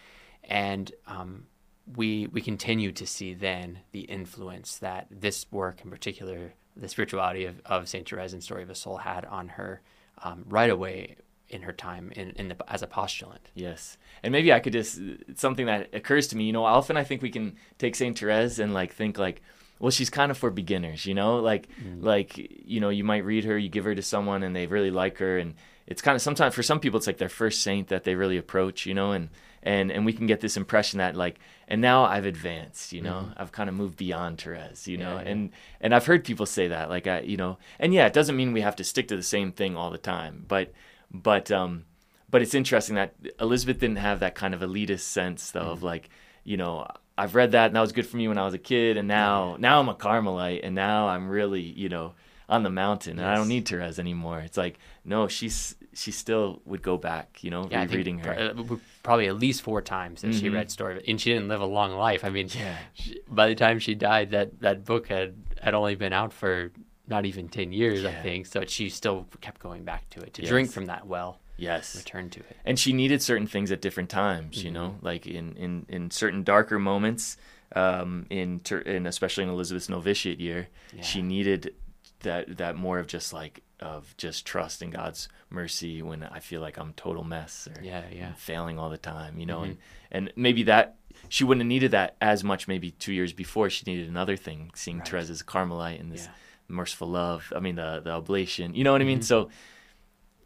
and 0.47 0.93
um, 1.07 1.47
we 1.95 2.27
we 2.29 2.41
continue 2.41 2.93
to 2.93 3.07
see 3.07 3.35
then 3.35 3.81
the 3.93 4.01
influence 4.01 4.79
that 4.79 5.07
this 5.11 5.47
work 5.51 5.81
in 5.85 5.91
particular, 5.91 6.55
the 6.77 6.89
spirituality 6.89 7.45
of, 7.45 7.61
of 7.65 7.89
Saint 7.89 8.09
Therese 8.09 8.33
and 8.33 8.43
Story 8.43 8.63
of 8.63 8.71
a 8.71 8.75
Soul 8.75 8.99
had 8.99 9.25
on 9.25 9.49
her 9.49 9.83
um, 10.23 10.45
right 10.49 10.71
away 10.71 11.17
in 11.49 11.63
her 11.63 11.73
time 11.73 12.11
in, 12.17 12.31
in 12.31 12.49
the, 12.49 12.57
as 12.69 12.83
a 12.83 12.87
postulant. 12.87 13.51
Yes, 13.55 13.99
and 14.23 14.33
maybe 14.33 14.53
I 14.53 14.61
could 14.61 14.73
just 14.73 15.01
something 15.35 15.67
that 15.67 15.95
occurs 15.95 16.29
to 16.29 16.37
me. 16.37 16.45
You 16.45 16.53
know, 16.53 16.65
often 16.65 16.97
I 16.97 17.05
think 17.05 17.23
we 17.23 17.31
can 17.31 17.57
take 17.79 17.95
Saint 17.95 18.19
Therese 18.19 18.59
and 18.59 18.75
like 18.75 18.93
think 18.93 19.19
like, 19.19 19.43
well, 19.79 19.91
she's 19.91 20.11
kind 20.11 20.31
of 20.31 20.39
for 20.39 20.51
beginners. 20.51 21.07
You 21.07 21.15
know, 21.15 21.37
like 21.37 21.69
mm. 21.81 22.03
like 22.03 22.37
you 22.37 22.81
know, 22.81 22.89
you 22.89 23.05
might 23.05 23.25
read 23.25 23.45
her, 23.45 23.57
you 23.57 23.69
give 23.69 23.85
her 23.85 23.95
to 23.95 24.03
someone, 24.03 24.43
and 24.43 24.57
they 24.57 24.67
really 24.67 24.91
like 24.91 25.19
her, 25.19 25.39
and 25.39 25.55
it's 25.87 26.03
kind 26.03 26.17
of 26.17 26.23
sometimes 26.23 26.55
for 26.55 26.65
some 26.65 26.81
people 26.81 26.99
it's 26.99 27.07
like 27.07 27.19
their 27.19 27.29
first 27.29 27.63
saint 27.63 27.89
that 27.89 28.03
they 28.03 28.17
really 28.17 28.39
approach. 28.39 28.87
You 28.87 28.95
know, 28.95 29.13
and 29.13 29.29
and 29.67 29.91
and 29.91 30.07
we 30.07 30.13
can 30.13 30.27
get 30.27 30.41
this 30.41 30.57
impression 30.57 30.99
that 30.99 31.17
like 31.17 31.39
and 31.69 31.81
now 31.81 32.05
I've 32.05 32.27
advanced, 32.27 32.93
you 32.93 33.03
know, 33.03 33.25
mm-hmm. 33.25 33.33
I've 33.37 33.51
kind 33.51 33.69
of 33.69 33.75
moved 33.75 33.97
beyond 33.97 34.41
Therese, 34.41 34.87
you 34.87 34.97
know, 34.97 35.17
yeah, 35.17 35.23
yeah. 35.23 35.29
and 35.29 35.51
and 35.81 35.95
I've 35.95 36.07
heard 36.07 36.25
people 36.25 36.47
say 36.47 36.69
that, 36.69 36.89
like 36.89 37.09
I, 37.09 37.21
you 37.21 37.37
know, 37.37 37.59
and 37.81 37.93
yeah, 37.93 38.07
it 38.07 38.13
doesn't 38.13 38.37
mean 38.37 38.53
we 38.53 38.61
have 38.61 38.77
to 38.77 38.85
stick 38.85 39.09
to 39.09 39.17
the 39.17 39.23
same 39.23 39.51
thing 39.51 39.77
all 39.77 39.91
the 39.91 39.99
time, 39.99 40.45
but 40.47 40.73
but 41.11 41.51
um, 41.51 41.85
but 42.31 42.41
it's 42.41 42.55
interesting 42.55 42.95
that 42.95 43.15
Elizabeth 43.41 43.81
didn't 43.81 43.97
have 43.97 44.21
that 44.21 44.37
kind 44.37 44.55
of 44.55 44.61
elitist 44.61 45.01
sense 45.01 45.51
though 45.51 45.61
mm. 45.61 45.73
of 45.73 45.83
like, 45.83 46.09
you 46.45 46.57
know, 46.57 46.87
I've 47.19 47.35
read 47.35 47.53
that 47.53 47.67
and 47.67 47.77
that 47.77 47.81
was 47.81 47.93
good 47.93 48.07
for 48.07 48.17
me 48.17 48.29
when 48.29 48.39
I 48.39 48.45
was 48.45 48.55
a 48.55 48.59
kid, 48.59 48.97
and 48.97 49.09
now 49.09 49.57
now 49.59 49.81
I'm 49.81 49.89
a 49.89 49.95
Carmelite, 49.95 50.61
and 50.63 50.77
now 50.77 51.09
I'm 51.09 51.29
really 51.29 51.63
you 51.63 51.89
know 51.89 52.15
on 52.49 52.63
the 52.63 52.71
mountain, 52.71 53.17
yes. 53.17 53.23
and 53.23 53.29
I 53.29 53.35
don't 53.35 53.49
need 53.49 53.67
Therese 53.67 53.99
anymore. 53.99 54.39
It's 54.39 54.57
like 54.57 54.79
no, 55.05 55.27
she's 55.27 55.75
she 55.97 56.11
still 56.11 56.61
would 56.65 56.83
go 56.83 56.97
back, 56.97 57.43
you 57.43 57.51
know, 57.51 57.67
yeah, 57.71 57.85
rereading 57.85 58.19
her. 58.19 58.55
Uh, 58.57 58.77
probably 59.03 59.27
at 59.27 59.37
least 59.37 59.63
four 59.63 59.81
times 59.81 60.21
that 60.21 60.29
mm-hmm. 60.29 60.41
she 60.41 60.49
read 60.49 60.71
story, 60.71 61.03
and 61.09 61.21
she 61.21 61.33
didn't 61.33 61.49
live 61.49 61.61
a 61.61 61.67
long 61.67 61.93
life. 61.93 62.25
I 62.25 62.29
mean, 62.29 62.49
yeah. 62.55 62.77
She, 62.95 63.21
by 63.29 63.49
the 63.49 63.55
time 63.55 63.79
she 63.79 63.95
died, 63.95 64.31
that 64.31 64.61
that 64.61 64.85
book 64.85 65.09
had 65.09 65.35
had 65.61 65.75
only 65.75 65.95
been 65.95 66.13
out 66.13 66.33
for 66.33 66.71
not 67.09 67.25
even 67.25 67.49
ten 67.49 67.73
years, 67.73 68.03
yeah. 68.03 68.11
I 68.11 68.15
think. 68.23 68.47
So 68.47 68.65
she 68.67 68.91
still 68.91 69.27
kept 69.41 69.61
going 69.61 69.85
back 69.85 70.09
to 70.11 70.21
it 70.21 70.35
to 70.35 70.43
yes. 70.43 70.49
drink 70.49 70.71
from 70.71 70.87
that 70.87 71.07
well 71.07 71.41
yes 71.57 71.97
return 71.97 72.29
to 72.29 72.41
it 72.41 72.57
and 72.65 72.79
she 72.79 72.93
needed 72.93 73.23
certain 73.23 73.47
things 73.47 73.73
at 73.73 73.81
different 73.81 74.11
times 74.11 74.59
mm-hmm. 74.59 74.67
you 74.67 74.73
know 74.73 74.97
like 75.01 75.27
in 75.27 75.57
in 75.57 75.87
in 75.89 76.11
certain 76.11 76.43
darker 76.43 76.79
moments 76.79 77.37
um 77.75 78.27
in 78.31 78.61
in 78.85 79.07
especially 79.07 79.43
in 79.43 79.49
elizabeth's 79.49 79.89
novitiate 79.89 80.39
year 80.39 80.69
yeah. 80.95 81.03
she 81.03 81.23
needed 81.23 81.75
that 82.21 82.59
that 82.59 82.77
more 82.77 82.99
of 82.99 83.07
just 83.07 83.33
like 83.33 83.63
of 83.81 84.17
just 84.17 84.47
trust 84.47 84.83
in 84.83 84.91
god's 84.91 85.29
mercy 85.51 86.03
when 86.03 86.23
i 86.23 86.41
feel 86.41 86.61
like 86.61 86.79
i'm 86.79 86.93
total 86.95 87.25
mess 87.25 87.69
or 87.69 87.83
yeah 87.83 88.03
yeah 88.11 88.33
failing 88.35 88.79
all 88.79 88.91
the 88.91 88.99
time 88.99 89.39
you 89.39 89.47
know 89.47 89.61
mm-hmm. 89.61 89.73
and 90.11 90.29
and 90.29 90.33
maybe 90.37 90.62
that 90.62 90.97
she 91.29 91.45
wouldn't 91.45 91.62
have 91.62 91.69
needed 91.69 91.91
that 91.91 92.17
as 92.21 92.43
much 92.43 92.69
maybe 92.69 92.91
two 92.93 93.12
years 93.12 93.33
before 93.33 93.69
she 93.69 93.85
needed 93.87 94.09
another 94.09 94.37
thing 94.37 94.71
seeing 94.75 94.99
right. 94.99 95.09
Therese 95.09 95.31
as 95.31 95.43
carmelite 95.43 96.01
and 96.01 96.11
this 96.11 96.25
yeah. 96.25 96.31
merciful 96.69 97.09
love 97.09 97.53
i 97.55 97.61
mean 97.61 97.77
the 97.77 98.01
the 98.03 98.11
oblation 98.11 98.75
you 98.75 98.85
know 98.85 98.93
what 98.93 99.03
i 99.03 99.05
mean 99.05 99.19
mm-hmm. 99.19 99.25
so 99.25 99.51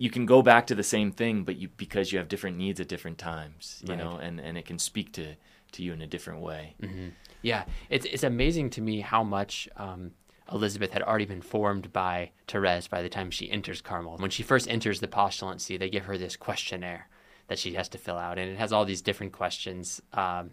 you 0.00 0.08
can 0.08 0.24
go 0.24 0.40
back 0.40 0.66
to 0.68 0.74
the 0.74 0.82
same 0.82 1.12
thing, 1.12 1.44
but 1.44 1.56
you 1.56 1.68
because 1.76 2.10
you 2.10 2.18
have 2.18 2.26
different 2.26 2.56
needs 2.56 2.80
at 2.80 2.88
different 2.88 3.18
times, 3.18 3.82
you 3.84 3.90
right. 3.90 3.98
know, 3.98 4.16
and 4.16 4.40
and 4.40 4.56
it 4.56 4.64
can 4.64 4.78
speak 4.78 5.12
to 5.12 5.34
to 5.72 5.82
you 5.82 5.92
in 5.92 6.00
a 6.00 6.06
different 6.06 6.40
way. 6.40 6.74
Mm-hmm. 6.82 7.08
Yeah, 7.42 7.64
it's 7.90 8.06
it's 8.06 8.22
amazing 8.22 8.70
to 8.70 8.80
me 8.80 9.00
how 9.00 9.22
much 9.22 9.68
um, 9.76 10.12
Elizabeth 10.52 10.92
had 10.92 11.02
already 11.02 11.26
been 11.26 11.42
formed 11.42 11.92
by 11.92 12.30
Therese 12.48 12.88
by 12.88 13.02
the 13.02 13.08
time 13.08 13.30
she 13.30 13.50
enters 13.50 13.80
Carmel. 13.80 14.16
When 14.18 14.30
she 14.30 14.42
first 14.42 14.68
enters 14.68 15.00
the 15.00 15.08
postulancy, 15.08 15.76
they 15.76 15.90
give 15.90 16.04
her 16.04 16.18
this 16.18 16.36
questionnaire 16.36 17.08
that 17.48 17.58
she 17.58 17.74
has 17.74 17.88
to 17.90 17.98
fill 17.98 18.16
out, 18.16 18.38
and 18.38 18.50
it 18.50 18.58
has 18.58 18.72
all 18.72 18.84
these 18.84 19.02
different 19.02 19.32
questions. 19.32 20.00
Um, 20.12 20.50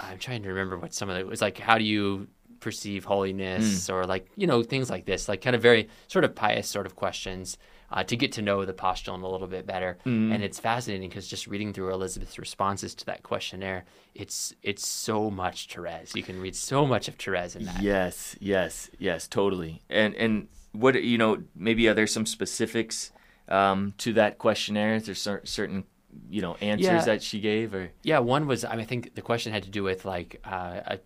I'm 0.00 0.18
trying 0.18 0.42
to 0.42 0.48
remember 0.48 0.78
what 0.78 0.94
some 0.94 1.10
of 1.10 1.16
it 1.16 1.26
was 1.26 1.40
like. 1.40 1.58
How 1.58 1.78
do 1.78 1.84
you 1.84 2.28
perceive 2.62 3.04
holiness, 3.04 3.88
mm. 3.88 3.92
or 3.92 4.04
like 4.04 4.26
you 4.36 4.46
know 4.46 4.62
things 4.62 4.88
like 4.88 5.04
this, 5.04 5.28
like 5.28 5.42
kind 5.42 5.54
of 5.54 5.60
very 5.60 5.88
sort 6.08 6.24
of 6.24 6.34
pious 6.34 6.68
sort 6.68 6.86
of 6.86 6.96
questions 6.96 7.58
uh, 7.92 8.02
to 8.04 8.16
get 8.16 8.32
to 8.32 8.42
know 8.42 8.64
the 8.64 8.72
postulant 8.72 9.22
a 9.22 9.28
little 9.28 9.46
bit 9.46 9.66
better. 9.66 9.98
Mm. 10.06 10.34
And 10.34 10.42
it's 10.42 10.58
fascinating 10.58 11.08
because 11.08 11.28
just 11.28 11.46
reading 11.46 11.72
through 11.72 11.92
Elizabeth's 11.92 12.38
responses 12.38 12.94
to 12.96 13.06
that 13.06 13.22
questionnaire, 13.22 13.84
it's 14.14 14.54
it's 14.62 14.86
so 14.86 15.30
much 15.30 15.68
Therese. 15.68 16.14
You 16.14 16.22
can 16.22 16.40
read 16.40 16.56
so 16.56 16.86
much 16.86 17.08
of 17.08 17.16
Therese 17.16 17.56
in 17.56 17.64
that. 17.66 17.82
Yes, 17.82 18.36
yes, 18.40 18.90
yes, 18.98 19.28
totally. 19.28 19.82
And 19.90 20.14
and 20.14 20.48
what 20.72 21.02
you 21.02 21.18
know, 21.18 21.42
maybe 21.54 21.86
are 21.88 21.94
there 21.94 22.06
some 22.06 22.24
specifics 22.24 23.12
um, 23.48 23.92
to 23.98 24.14
that 24.14 24.38
questionnaire? 24.38 24.94
Is 24.94 25.06
there 25.06 25.14
cer- 25.14 25.42
certain 25.44 25.84
you 26.28 26.42
know 26.42 26.54
answers 26.60 26.84
yeah. 26.84 27.04
that 27.04 27.22
she 27.22 27.40
gave 27.40 27.74
or 27.74 27.90
yeah 28.02 28.18
one 28.18 28.46
was 28.46 28.64
I, 28.64 28.72
mean, 28.72 28.80
I 28.80 28.84
think 28.84 29.14
the 29.14 29.22
question 29.22 29.50
had 29.50 29.62
to 29.62 29.70
do 29.70 29.82
with 29.82 30.04
like 30.04 30.40
uh, 30.44 30.80
a, 30.86 30.98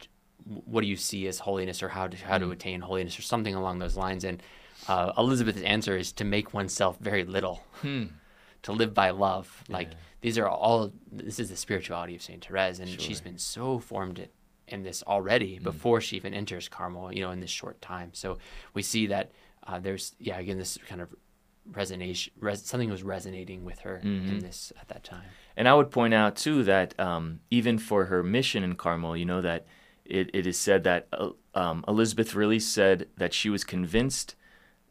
what 0.64 0.80
do 0.80 0.86
you 0.86 0.96
see 0.96 1.26
as 1.26 1.40
holiness 1.40 1.82
or 1.82 1.88
how 1.88 2.06
to 2.06 2.16
how 2.16 2.38
to 2.38 2.46
mm. 2.46 2.52
attain 2.52 2.80
holiness 2.80 3.18
or 3.18 3.22
something 3.22 3.54
along 3.54 3.78
those 3.78 3.96
lines 3.96 4.24
and 4.24 4.42
uh, 4.88 5.12
Elizabeth's 5.18 5.62
answer 5.62 5.96
is 5.96 6.12
to 6.12 6.24
make 6.24 6.54
oneself 6.54 6.98
very 7.00 7.24
little, 7.24 7.62
hmm. 7.82 8.04
to 8.62 8.72
live 8.72 8.94
by 8.94 9.10
love. 9.10 9.64
Like 9.68 9.90
these 10.20 10.38
are 10.38 10.48
all. 10.48 10.92
This 11.10 11.38
is 11.38 11.50
the 11.50 11.56
spirituality 11.56 12.14
of 12.14 12.22
Saint 12.22 12.44
Therese, 12.44 12.78
and 12.78 12.88
sure. 12.88 13.00
she's 13.00 13.20
been 13.20 13.38
so 13.38 13.78
formed 13.78 14.28
in 14.68 14.82
this 14.82 15.02
already 15.04 15.58
mm. 15.58 15.62
before 15.62 16.00
she 16.00 16.16
even 16.16 16.34
enters 16.34 16.68
Carmel. 16.68 17.12
You 17.12 17.22
know, 17.22 17.30
in 17.30 17.40
this 17.40 17.50
short 17.50 17.80
time. 17.80 18.10
So 18.12 18.38
we 18.74 18.82
see 18.82 19.06
that 19.08 19.32
uh, 19.66 19.80
there's 19.80 20.14
yeah 20.18 20.38
again 20.38 20.58
this 20.58 20.78
kind 20.88 21.00
of 21.00 21.14
resonation. 21.70 22.30
Res- 22.38 22.62
something 22.62 22.90
was 22.90 23.02
resonating 23.02 23.64
with 23.64 23.80
her 23.80 24.00
mm-hmm. 24.04 24.28
in 24.28 24.38
this 24.38 24.72
at 24.80 24.88
that 24.88 25.02
time. 25.02 25.24
And 25.56 25.68
I 25.68 25.74
would 25.74 25.90
point 25.90 26.14
out 26.14 26.36
too 26.36 26.62
that 26.64 26.98
um, 27.00 27.40
even 27.50 27.78
for 27.78 28.04
her 28.04 28.22
mission 28.22 28.62
in 28.62 28.76
Carmel, 28.76 29.16
you 29.16 29.24
know 29.24 29.40
that 29.40 29.66
it, 30.08 30.30
it 30.32 30.46
is 30.46 30.58
said 30.58 30.84
that 30.84 31.08
uh, 31.12 31.30
um, 31.54 31.84
Elizabeth 31.88 32.34
really 32.34 32.60
said 32.60 33.08
that 33.16 33.32
she 33.32 33.50
was 33.50 33.64
convinced 33.64 34.34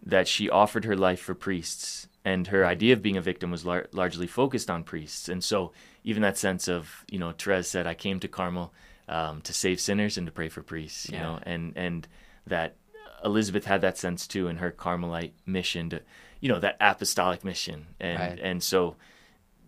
that 0.05 0.27
she 0.27 0.49
offered 0.49 0.85
her 0.85 0.95
life 0.95 1.19
for 1.19 1.33
priests, 1.33 2.07
and 2.23 2.47
her 2.47 2.65
idea 2.65 2.93
of 2.93 3.01
being 3.01 3.17
a 3.17 3.21
victim 3.21 3.51
was 3.51 3.65
lar- 3.65 3.87
largely 3.91 4.27
focused 4.27 4.69
on 4.69 4.83
priests. 4.83 5.29
And 5.29 5.43
so, 5.43 5.71
even 6.03 6.21
that 6.21 6.37
sense 6.37 6.67
of, 6.67 7.03
you 7.09 7.17
know, 7.17 7.31
Therese 7.31 7.67
said, 7.67 7.87
"I 7.87 7.93
came 7.93 8.19
to 8.19 8.27
Carmel 8.27 8.73
um, 9.07 9.41
to 9.41 9.53
save 9.53 9.79
sinners 9.79 10.17
and 10.17 10.27
to 10.27 10.31
pray 10.31 10.49
for 10.49 10.61
priests," 10.61 11.09
you 11.09 11.15
yeah. 11.15 11.23
know, 11.23 11.39
and 11.43 11.73
and 11.75 12.07
that 12.45 12.75
Elizabeth 13.23 13.65
had 13.65 13.81
that 13.81 13.97
sense 13.97 14.27
too 14.27 14.47
in 14.47 14.57
her 14.57 14.71
Carmelite 14.71 15.33
mission 15.45 15.89
to, 15.89 16.01
you 16.39 16.49
know, 16.49 16.59
that 16.59 16.77
apostolic 16.79 17.43
mission, 17.43 17.87
and 17.99 18.19
right. 18.19 18.39
and 18.39 18.61
so 18.61 18.95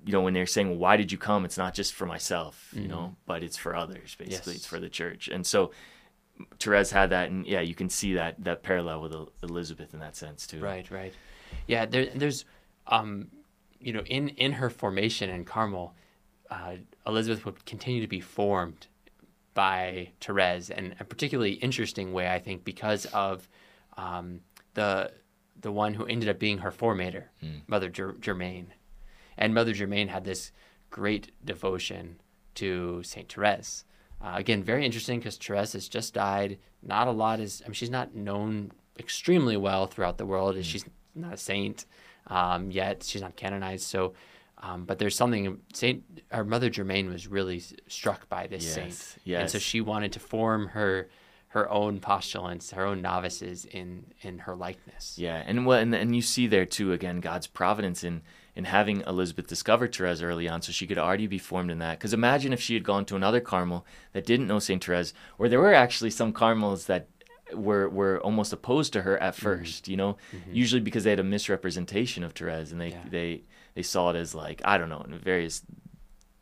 you 0.07 0.13
know, 0.13 0.21
when 0.21 0.33
they're 0.33 0.45
saying, 0.45 0.79
why 0.79 0.95
did 0.95 1.11
you 1.11 1.17
come? 1.17 1.43
It's 1.43 1.57
not 1.57 1.73
just 1.73 1.93
for 1.93 2.05
myself, 2.05 2.69
you 2.71 2.81
mm-hmm. 2.81 2.89
know, 2.89 3.15
but 3.25 3.43
it's 3.43 3.57
for 3.57 3.75
others, 3.75 4.15
basically. 4.15 4.53
Yes. 4.53 4.59
It's 4.59 4.65
for 4.65 4.79
the 4.79 4.89
church. 4.89 5.27
And 5.27 5.45
so 5.45 5.71
Therese 6.59 6.91
had 6.91 7.09
that, 7.09 7.29
and 7.29 7.45
yeah, 7.45 7.59
you 7.59 7.75
can 7.75 7.89
see 7.89 8.13
that 8.13 8.43
that 8.43 8.63
parallel 8.63 9.01
with 9.01 9.13
Elizabeth 9.43 9.93
in 9.93 9.99
that 9.99 10.15
sense 10.15 10.47
too. 10.47 10.61
Right, 10.61 10.89
right. 10.89 11.13
Yeah, 11.67 11.85
there, 11.85 12.07
there's, 12.15 12.45
um, 12.87 13.27
you 13.79 13.91
know, 13.91 14.03
in 14.05 14.29
in 14.29 14.53
her 14.53 14.69
formation 14.69 15.29
in 15.29 15.43
Carmel, 15.43 15.93
uh, 16.49 16.75
Elizabeth 17.05 17.45
would 17.45 17.65
continue 17.65 18.01
to 18.01 18.07
be 18.07 18.21
formed 18.21 18.87
by 19.53 20.11
Therese, 20.21 20.69
and 20.69 20.95
a 20.99 21.03
particularly 21.03 21.53
interesting 21.53 22.13
way, 22.13 22.29
I 22.31 22.39
think, 22.39 22.63
because 22.63 23.05
of 23.07 23.49
um, 23.97 24.39
the 24.73 25.11
the 25.59 25.71
one 25.71 25.95
who 25.95 26.05
ended 26.05 26.29
up 26.29 26.39
being 26.39 26.59
her 26.59 26.71
formator, 26.71 27.25
mm. 27.43 27.61
Mother 27.67 27.89
Ger- 27.89 28.15
Germaine, 28.21 28.67
and 29.37 29.53
Mother 29.53 29.73
Germaine 29.73 30.07
had 30.07 30.23
this 30.23 30.51
great 30.89 31.31
devotion 31.45 32.19
to 32.55 33.01
Saint 33.03 33.31
Therese. 33.31 33.85
Uh, 34.21 34.33
again, 34.35 34.63
very 34.63 34.85
interesting 34.85 35.19
because 35.19 35.37
Therese 35.37 35.73
has 35.73 35.87
just 35.87 36.13
died. 36.13 36.57
Not 36.81 37.07
a 37.07 37.11
lot 37.11 37.39
is, 37.39 37.61
I 37.63 37.67
mean, 37.67 37.73
she's 37.75 37.89
not 37.89 38.15
known 38.15 38.71
extremely 38.97 39.57
well 39.57 39.85
throughout 39.85 40.17
the 40.17 40.25
world. 40.25 40.55
Mm. 40.55 40.63
She's 40.63 40.85
not 41.13 41.33
a 41.33 41.37
saint 41.37 41.85
um, 42.27 42.71
yet. 42.71 43.03
She's 43.03 43.21
not 43.21 43.35
canonized. 43.35 43.85
So, 43.85 44.13
um, 44.59 44.85
but 44.85 44.97
there's 44.97 45.15
something, 45.15 45.59
Saint, 45.73 46.03
our 46.31 46.43
Mother 46.43 46.69
Germaine 46.69 47.09
was 47.09 47.27
really 47.27 47.61
struck 47.87 48.27
by 48.27 48.47
this 48.47 48.63
yes, 48.65 48.73
saint. 48.73 49.17
Yes. 49.23 49.41
And 49.41 49.49
so 49.51 49.59
she 49.59 49.81
wanted 49.81 50.13
to 50.13 50.19
form 50.19 50.69
her 50.69 51.09
her 51.49 51.69
own 51.71 51.99
postulants, 51.99 52.71
her 52.71 52.85
own 52.85 53.01
novices 53.01 53.65
in 53.65 54.05
in 54.21 54.39
her 54.39 54.55
likeness. 54.55 55.17
Yeah, 55.17 55.41
and 55.45 55.65
well, 55.65 55.79
and, 55.79 55.95
and 55.95 56.15
you 56.15 56.21
see 56.21 56.45
there 56.47 56.65
too 56.65 56.91
again 56.91 57.19
God's 57.19 57.47
providence 57.47 58.03
in 58.03 58.21
in 58.57 58.65
having 58.65 59.01
Elizabeth 59.01 59.45
discover 59.45 59.87
Therese 59.87 60.23
early 60.23 60.49
on 60.49 60.63
so 60.63 60.71
she 60.71 60.87
could 60.87 60.97
already 60.97 61.27
be 61.27 61.37
formed 61.37 61.69
in 61.69 61.77
that. 61.77 61.99
Because 61.99 62.11
imagine 62.11 62.51
if 62.51 62.59
she 62.59 62.73
had 62.73 62.83
gone 62.83 63.05
to 63.05 63.15
another 63.15 63.39
Carmel 63.39 63.85
that 64.13 64.25
didn't 64.25 64.47
know 64.47 64.57
St. 64.57 64.83
Therese, 64.83 65.13
or 65.37 65.47
there 65.47 65.59
were 65.59 65.75
actually 65.75 66.09
some 66.09 66.33
Carmels 66.33 66.87
that 66.87 67.07
were 67.53 67.87
were 67.87 68.19
almost 68.21 68.51
opposed 68.51 68.93
to 68.93 69.03
her 69.03 69.17
at 69.19 69.33
1st 69.33 69.61
mm-hmm. 69.61 69.91
you 69.91 69.95
know 69.95 70.17
mm-hmm. 70.35 70.53
usually 70.53 70.81
because 70.81 71.05
they 71.05 71.11
had 71.11 71.19
a 71.19 71.23
misrepresentation 71.23 72.21
of 72.21 72.33
Therese 72.33 72.73
and 72.73 72.81
they 72.81 72.89
yeah. 72.89 73.03
they 73.09 73.43
they 73.73 73.83
saw 73.83 74.09
it 74.09 74.17
as 74.17 74.35
like 74.35 74.61
I 74.65 74.77
don't 74.77 74.89
know 74.89 75.05
in 75.07 75.17
various 75.17 75.61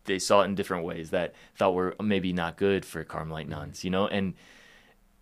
they 0.05 0.17
saw 0.17 0.41
it 0.41 0.45
in 0.45 0.55
different 0.55 0.83
ways 0.83 1.11
that 1.11 1.35
thought 1.55 1.75
were 1.75 1.95
maybe 2.01 2.33
not 2.33 2.57
good 2.57 2.85
for 2.85 3.03
Carmelite 3.03 3.43
mm-hmm. 3.43 3.51
nuns 3.51 3.83
you 3.83 3.91
know 3.91 4.07
and 4.07 4.33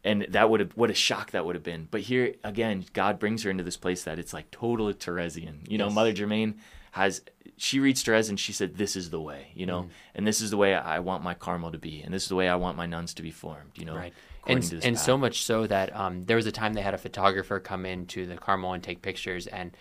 and 0.06 0.26
that 0.30 0.50
would 0.50 0.62
have 0.62 0.72
what 0.78 0.90
a 0.90 0.94
shock 0.94 1.32
that 1.32 1.46
would 1.46 1.56
have 1.56 1.64
been 1.64 1.90
but 1.92 2.00
here 2.00 2.34
again 2.46 2.86
God 2.94 3.20
brings 3.20 3.44
her 3.44 3.52
into 3.52 3.66
this 3.66 3.76
place 3.76 4.06
that 4.06 4.20
it's 4.20 4.32
like 4.32 4.52
totally 4.52 4.94
Theresian 4.94 5.70
you 5.70 5.78
know 5.78 5.88
yes. 5.88 5.96
Mother 5.96 6.14
Germaine 6.14 6.62
has 6.94 7.22
she 7.58 7.80
reached 7.80 8.06
Therese 8.06 8.30
and 8.30 8.40
she 8.40 8.54
said, 8.54 8.78
"This 8.78 8.96
is 8.96 9.10
the 9.10 9.20
way, 9.20 9.48
you 9.56 9.66
know, 9.66 9.84
mm. 9.84 9.90
and 10.14 10.28
this 10.28 10.42
is 10.42 10.52
the 10.52 10.58
way 10.58 10.76
I 10.76 11.00
want 11.00 11.24
my 11.24 11.34
Carmel 11.34 11.72
to 11.72 11.80
be, 11.80 12.04
and 12.04 12.14
this 12.14 12.22
is 12.22 12.30
the 12.30 12.36
way 12.36 12.48
I 12.48 12.56
want 12.56 12.78
my 12.78 12.86
nuns 12.86 13.16
to 13.16 13.24
be 13.24 13.32
formed, 13.32 13.72
you 13.76 13.86
know." 13.86 13.96
Right. 13.96 14.14
And 14.46 14.80
and 14.84 15.00
so 15.00 15.18
much 15.18 15.44
so 15.44 15.66
that 15.66 15.96
um, 15.96 16.26
there 16.26 16.36
was 16.36 16.46
a 16.46 16.52
time 16.52 16.74
they 16.74 16.84
had 16.84 16.94
a 16.94 17.00
photographer 17.00 17.60
come 17.60 17.88
into 17.88 18.28
the 18.28 18.36
Carmel 18.36 18.74
and 18.74 18.84
take 18.84 19.02
pictures, 19.02 19.48
and 19.48 19.76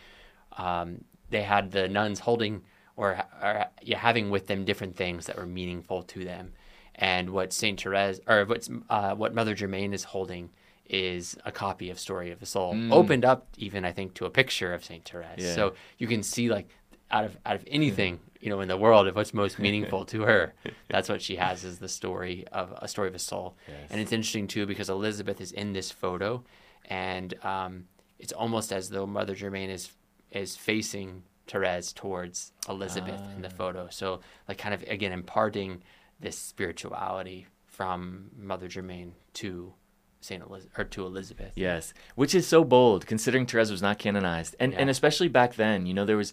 um, 0.57 1.05
they 1.29 1.43
had 1.43 1.71
the 1.71 1.87
nuns 1.87 2.21
holding 2.21 2.63
or, 2.97 3.23
or 3.43 3.67
yeah, 3.83 3.99
having 3.99 4.31
with 4.31 4.47
them 4.47 4.65
different 4.65 4.97
things 4.97 5.27
that 5.27 5.37
were 5.37 5.47
meaningful 5.47 6.05
to 6.05 6.25
them, 6.25 6.53
and 6.95 7.29
what 7.29 7.53
Saint 7.53 7.83
Therese 7.83 8.21
or 8.27 8.47
what 8.47 8.67
uh, 8.89 9.15
what 9.15 9.35
Mother 9.35 9.55
Germaine 9.55 9.93
is 9.93 10.05
holding 10.05 10.49
is 10.87 11.37
a 11.45 11.53
copy 11.53 11.91
of 11.91 11.99
Story 11.99 12.31
of 12.31 12.41
the 12.41 12.47
Soul, 12.47 12.73
mm. 12.73 12.91
opened 12.91 13.27
up 13.27 13.49
even 13.59 13.85
I 13.85 13.93
think 13.93 14.15
to 14.15 14.25
a 14.25 14.31
picture 14.31 14.73
of 14.73 14.83
Saint 14.83 15.07
Therese. 15.07 15.39
Yeah. 15.39 15.55
So 15.55 15.75
you 15.99 16.07
can 16.07 16.23
see 16.23 16.49
like 16.49 16.69
out 17.13 17.25
of 17.25 17.37
out 17.47 17.57
of 17.57 17.65
anything 17.67 18.19
you 18.41 18.49
know 18.49 18.61
in 18.61 18.69
the 18.69 18.77
world 18.77 19.07
of 19.07 19.15
what's 19.15 19.33
most 19.35 19.59
meaningful 19.67 20.05
to 20.05 20.23
her 20.23 20.55
that's 20.89 21.09
what 21.09 21.23
she 21.23 21.37
has 21.37 21.65
is 21.65 21.79
the 21.79 21.89
story 21.89 22.47
of 22.53 22.73
a 22.81 22.89
story 22.89 23.09
of 23.09 23.15
a 23.15 23.19
soul 23.19 23.55
yes. 23.69 23.77
and 23.91 24.01
it's 24.01 24.13
interesting 24.13 24.47
too 24.47 24.67
because 24.67 24.89
elizabeth 24.89 25.41
is 25.41 25.53
in 25.53 25.73
this 25.73 25.91
photo 25.91 26.43
and 26.87 27.35
um, 27.45 27.85
it's 28.19 28.33
almost 28.33 28.73
as 28.73 28.91
though 28.91 29.07
mother 29.07 29.35
germaine 29.35 29.71
is 29.71 29.91
is 30.33 30.57
facing 30.57 31.23
Therese 31.47 31.93
towards 31.93 32.53
Elizabeth 32.69 33.21
in 33.37 33.43
the 33.43 33.49
ah. 33.49 33.57
photo. 33.57 33.89
So 33.91 34.21
like 34.49 34.59
kind 34.59 34.75
of 34.75 34.83
again 34.85 35.13
imparting 35.13 35.83
this 36.21 36.39
spirituality 36.39 37.47
from 37.67 38.31
Mother 38.37 38.69
germaine 38.69 39.15
to 39.35 39.75
Saint 40.21 40.43
Elizabeth 40.43 40.79
or 40.79 40.85
to 40.85 41.05
Elizabeth. 41.05 41.53
Yes, 41.55 41.93
which 42.15 42.35
is 42.35 42.47
so 42.47 42.65
bold 42.65 43.07
considering 43.07 43.47
Therese 43.47 43.71
was 43.71 43.83
not 43.83 43.99
canonized, 43.99 44.57
and 44.61 44.73
yeah. 44.73 44.79
and 44.79 44.91
especially 44.91 45.29
back 45.29 45.55
then, 45.55 45.87
you 45.87 45.95
know, 45.95 46.05
there 46.05 46.17
was 46.17 46.33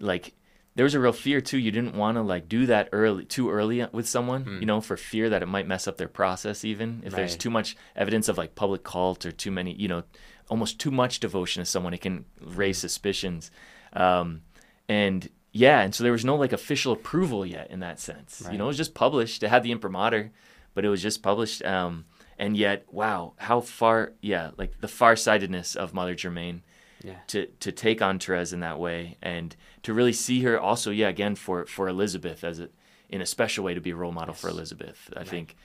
like 0.00 0.34
there 0.74 0.84
was 0.84 0.94
a 0.94 1.00
real 1.00 1.12
fear 1.12 1.40
too. 1.40 1.58
You 1.58 1.70
didn't 1.70 1.96
want 1.96 2.16
to 2.16 2.22
like 2.22 2.48
do 2.48 2.66
that 2.66 2.88
early, 2.92 3.24
too 3.24 3.50
early 3.50 3.84
with 3.92 4.08
someone, 4.08 4.44
mm. 4.44 4.60
you 4.60 4.66
know, 4.66 4.80
for 4.80 4.96
fear 4.96 5.30
that 5.30 5.42
it 5.42 5.46
might 5.46 5.66
mess 5.66 5.88
up 5.88 5.96
their 5.96 6.08
process. 6.08 6.64
Even 6.64 7.02
if 7.04 7.12
right. 7.12 7.18
there's 7.18 7.36
too 7.36 7.50
much 7.50 7.76
evidence 7.96 8.28
of 8.28 8.38
like 8.38 8.54
public 8.54 8.84
cult 8.84 9.26
or 9.26 9.32
too 9.32 9.50
many, 9.50 9.72
you 9.74 9.88
know, 9.88 10.04
almost 10.48 10.78
too 10.78 10.90
much 10.90 11.20
devotion 11.20 11.62
to 11.62 11.66
someone, 11.66 11.94
it 11.94 12.00
can 12.00 12.24
raise 12.40 12.78
suspicions. 12.78 13.50
Um, 13.92 14.42
and 14.88 15.28
yeah, 15.52 15.80
and 15.80 15.94
so 15.94 16.04
there 16.04 16.12
was 16.12 16.24
no 16.24 16.36
like 16.36 16.52
official 16.52 16.92
approval 16.92 17.44
yet 17.44 17.70
in 17.70 17.80
that 17.80 17.98
sense. 17.98 18.42
Right. 18.44 18.52
You 18.52 18.58
know, 18.58 18.64
it 18.64 18.68
was 18.68 18.76
just 18.76 18.94
published. 18.94 19.42
It 19.42 19.48
had 19.48 19.62
the 19.62 19.72
imprimatur, 19.72 20.30
but 20.74 20.84
it 20.84 20.88
was 20.88 21.02
just 21.02 21.22
published. 21.22 21.64
Um, 21.64 22.04
and 22.38 22.56
yet, 22.56 22.84
wow, 22.92 23.34
how 23.38 23.60
far, 23.60 24.12
yeah, 24.20 24.52
like 24.56 24.80
the 24.80 24.86
farsightedness 24.86 25.74
of 25.74 25.92
Mother 25.92 26.14
Germaine 26.14 26.62
yeah. 27.02 27.16
to 27.28 27.46
to 27.46 27.72
take 27.72 28.02
on 28.02 28.18
Therese 28.18 28.52
in 28.52 28.60
that 28.60 28.78
way, 28.78 29.16
and 29.22 29.54
to 29.82 29.94
really 29.94 30.12
see 30.12 30.42
her 30.42 30.58
also, 30.58 30.90
yeah, 30.90 31.08
again 31.08 31.34
for 31.34 31.66
for 31.66 31.88
Elizabeth 31.88 32.44
as 32.44 32.60
a 32.60 32.68
in 33.08 33.20
a 33.20 33.26
special 33.26 33.64
way 33.64 33.74
to 33.74 33.80
be 33.80 33.90
a 33.90 33.96
role 33.96 34.12
model 34.12 34.34
yes. 34.34 34.40
for 34.40 34.48
Elizabeth. 34.48 35.10
I 35.16 35.24
think 35.24 35.56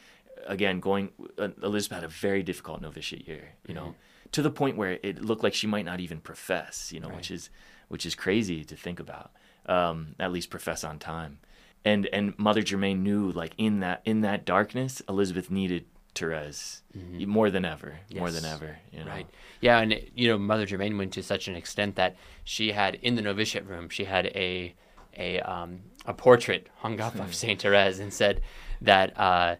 again 0.48 0.80
going 0.80 1.12
uh, 1.38 1.50
Elizabeth 1.62 1.96
had 1.96 2.04
a 2.04 2.10
very 2.10 2.44
difficult 2.44 2.82
novitiate 2.82 3.28
year, 3.28 3.50
you 3.68 3.74
mm-hmm. 3.74 3.86
know, 3.86 3.96
to 4.32 4.42
the 4.42 4.52
point 4.52 4.78
where 4.78 5.00
it 5.04 5.22
looked 5.22 5.44
like 5.44 5.54
she 5.54 5.68
might 5.68 5.86
not 5.86 6.00
even 6.00 6.20
profess, 6.20 6.92
you 6.92 7.00
know, 7.00 7.08
right. 7.08 7.18
which 7.18 7.32
is 7.32 7.50
which 7.88 8.06
is 8.06 8.16
crazy 8.16 8.64
to 8.64 8.76
think 8.76 9.00
about. 9.00 9.32
Um, 9.66 10.16
at 10.20 10.34
least 10.34 10.50
profess 10.50 10.84
on 10.84 11.00
time. 11.00 11.40
And 11.86 12.06
and 12.08 12.38
Mother 12.38 12.62
Germaine 12.62 13.02
knew 13.02 13.32
like 13.32 13.54
in 13.58 13.80
that 13.80 14.02
in 14.04 14.22
that 14.22 14.46
darkness, 14.46 15.02
Elizabeth 15.08 15.50
needed 15.50 15.86
Therese 16.16 16.82
mm-hmm. 16.96 17.30
more 17.30 17.50
than 17.50 17.66
ever, 17.66 18.00
yes. 18.10 18.20
more 18.20 18.32
than 18.32 18.46
ever. 18.46 18.78
You 18.92 19.00
know? 19.00 19.12
Right. 19.12 19.28
Yeah, 19.62 19.80
and 19.80 20.00
you 20.16 20.28
know, 20.28 20.38
Mother 20.38 20.66
Germaine 20.66 20.98
went 20.98 21.14
to 21.14 21.24
such 21.24 21.48
an 21.48 21.56
extent 21.56 21.96
that 21.96 22.16
she 22.44 22.72
had 22.72 22.96
in 22.96 23.16
the 23.16 23.22
novitiate 23.22 23.68
room, 23.68 23.90
she 23.90 24.06
had 24.06 24.28
a 24.28 24.76
a 25.18 25.40
um, 25.42 25.82
a 26.06 26.14
portrait 26.14 26.68
hung 26.78 27.00
up 27.00 27.16
of 27.16 27.34
Saint 27.34 27.62
Therese 27.62 28.00
and 28.00 28.14
said 28.14 28.42
that 28.82 29.18
uh, 29.20 29.56